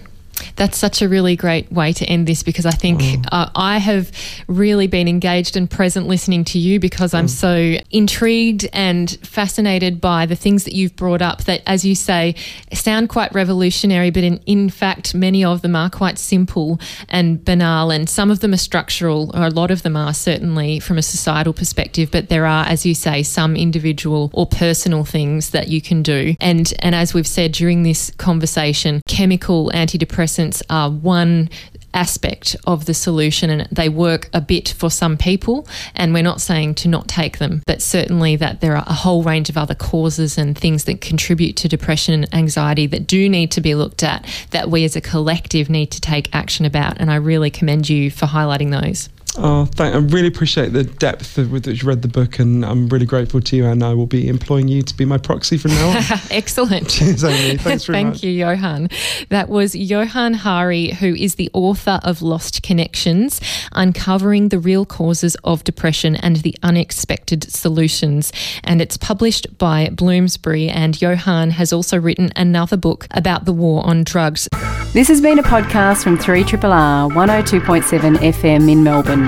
That's 0.57 0.77
such 0.79 1.03
a 1.03 1.09
really 1.09 1.37
great 1.37 1.71
way 1.73 1.93
to 1.93 2.05
end 2.07 2.27
this 2.27 2.43
because 2.43 2.67
I 2.67 2.73
think 2.73 3.01
oh. 3.03 3.23
uh, 3.33 3.51
I 3.55 3.79
have 3.79 4.11
really 4.47 4.87
been 4.87 5.09
engaged 5.09 5.57
and 5.57 5.71
present 5.71 6.07
listening 6.07 6.45
to 6.45 6.59
you 6.59 6.81
because 6.81 7.15
I'm 7.15 7.25
oh. 7.25 7.29
so 7.29 7.77
intrigued 7.91 8.69
and 8.73 9.11
fascinated 9.23 10.01
by 10.01 10.27
the 10.27 10.37
things 10.37 10.65
that 10.65 10.75
you've 10.75 10.97
brought 10.97 11.23
up 11.23 11.45
that, 11.45 11.63
as 11.67 11.85
you 11.85 11.95
say, 11.95 12.35
sound 12.73 13.09
quite 13.09 13.33
revolutionary, 13.35 14.11
but 14.11 14.23
in, 14.23 14.39
in 14.47 14.71
fact, 14.71 15.15
many 15.15 15.45
of 15.45 15.63
them 15.63 15.77
are 15.77 15.91
quite 15.91 16.19
simple 16.19 16.81
and 17.09 17.45
banal, 17.45 17.91
and 17.91 18.09
some 18.09 18.31
of 18.31 18.41
them 18.41 18.53
are 18.53 18.59
structural, 18.59 19.31
or 19.37 19.45
a 19.45 19.51
lot 19.51 19.71
of 19.71 19.83
them 19.83 19.97
are 19.97 20.15
certainly 20.15 20.81
from 20.81 20.99
a 20.99 21.03
societal 21.03 21.53
perspective, 21.53 22.11
but 22.11 22.29
there 22.29 22.47
are, 22.47 22.65
as 22.67 22.85
you 22.85 22.95
say, 22.95 23.23
some 23.23 23.57
individual 23.57 24.31
or 24.33 24.47
personal 24.47 25.05
things 25.05 25.51
that 25.51 25.69
you 25.69 25.81
can 25.81 26.03
do. 26.03 26.35
And, 26.41 26.73
and 26.81 26.95
as 26.95 27.15
we've 27.15 27.27
said 27.27 27.53
during 27.53 27.83
this 27.83 28.11
conversation, 28.19 29.03
chemical 29.07 29.71
antidepressants 29.75 30.28
antidepressants 30.29 30.63
are 30.71 30.91
one 30.91 31.49
aspect 31.95 32.55
of 32.67 32.85
the 32.85 32.93
solution 32.93 33.49
and 33.49 33.67
they 33.73 33.89
work 33.89 34.29
a 34.35 34.43
bit 34.43 34.69
for 34.77 34.91
some 34.91 35.17
people 35.17 35.67
and 35.95 36.13
we're 36.13 36.23
not 36.23 36.39
saying 36.39 36.75
to 36.75 36.87
not 36.87 37.09
take 37.09 37.39
them 37.39 37.63
but 37.67 37.81
certainly 37.81 38.37
that 38.37 38.61
there 38.61 38.77
are 38.77 38.85
a 38.87 38.93
whole 38.93 39.23
range 39.23 39.49
of 39.49 39.57
other 39.57 39.75
causes 39.75 40.37
and 40.37 40.57
things 40.57 40.85
that 40.85 41.01
contribute 41.01 41.57
to 41.57 41.67
depression 41.67 42.13
and 42.13 42.35
anxiety 42.35 42.87
that 42.87 43.07
do 43.07 43.27
need 43.27 43.51
to 43.51 43.63
be 43.63 43.75
looked 43.75 44.03
at 44.03 44.25
that 44.51 44.71
we 44.71 44.85
as 44.85 44.97
a 44.97 45.01
collective 45.01 45.71
need 45.71 45.91
to 45.91 46.01
take 46.01 46.33
action 46.35 46.67
about 46.67 46.99
and 46.99 47.11
I 47.11 47.17
really 47.17 47.51
commend 47.51 47.89
you 47.89 48.11
for 48.11 48.27
highlighting 48.27 48.71
those 48.71 49.09
Oh, 49.41 49.67
thank, 49.67 49.95
I 49.95 49.99
really 49.99 50.27
appreciate 50.27 50.73
the 50.73 50.83
depth 50.83 51.37
with 51.37 51.67
which 51.67 51.83
you 51.83 51.89
read 51.89 52.03
the 52.03 52.09
book, 52.09 52.41
and 52.41 52.65
I'm 52.65 52.89
really 52.89 53.07
grateful 53.07 53.41
to 53.41 53.57
you. 53.57 53.67
And 53.67 53.85
I 53.85 53.95
will 53.95 54.07
be 54.07 54.27
employing 54.29 54.67
you 54.67 54.83
to 54.83 54.97
be 54.97 55.05
my 55.05 55.17
proxy 55.17 55.57
from 55.57 55.71
now 55.73 55.91
on. 55.91 55.97
Excellent. 56.33 56.89
Cheers, 56.91 57.23
Amy. 57.23 57.57
Thanks 57.57 57.85
very 57.85 57.97
Thank 57.99 58.15
much. 58.15 58.23
you, 58.25 58.33
Johann. 58.33 58.89
That 59.29 59.49
was 59.49 59.77
Johann 59.77 60.35
Hari, 60.35 60.91
who 60.91 61.15
is 61.15 61.37
the 61.37 61.51
author 61.53 62.01
of 62.03 62.21
Lost 62.21 62.65
Connections 62.65 63.41
Uncovering 63.73 64.49
the 64.49 64.59
Real 64.59 64.85
Causes 64.85 65.37
of 65.45 65.63
Depression 65.63 66.17
and 66.17 66.37
the 66.37 66.57
Unexpected 66.65 67.45
Solutions. 67.45 68.33
And 68.65 68.83
it's 68.83 68.97
published 68.97 69.57
by 69.57 69.91
Bloomsbury. 69.91 70.69
And 70.69 71.01
Johann 71.01 71.51
has 71.53 71.73
also 71.73 71.97
written 71.97 72.33
another 72.35 72.77
book 72.77 73.07
about 73.13 73.45
the 73.45 73.53
war 73.53 73.87
on 73.87 74.03
drugs. 74.03 74.49
This 74.93 75.07
has 75.07 75.21
been 75.21 75.39
a 75.39 75.43
podcast 75.45 76.03
from 76.03 76.19
3RRR 76.19 77.13
102.7 77.13 78.17
FM 78.17 78.73
in 78.73 78.83
Melbourne 78.83 79.28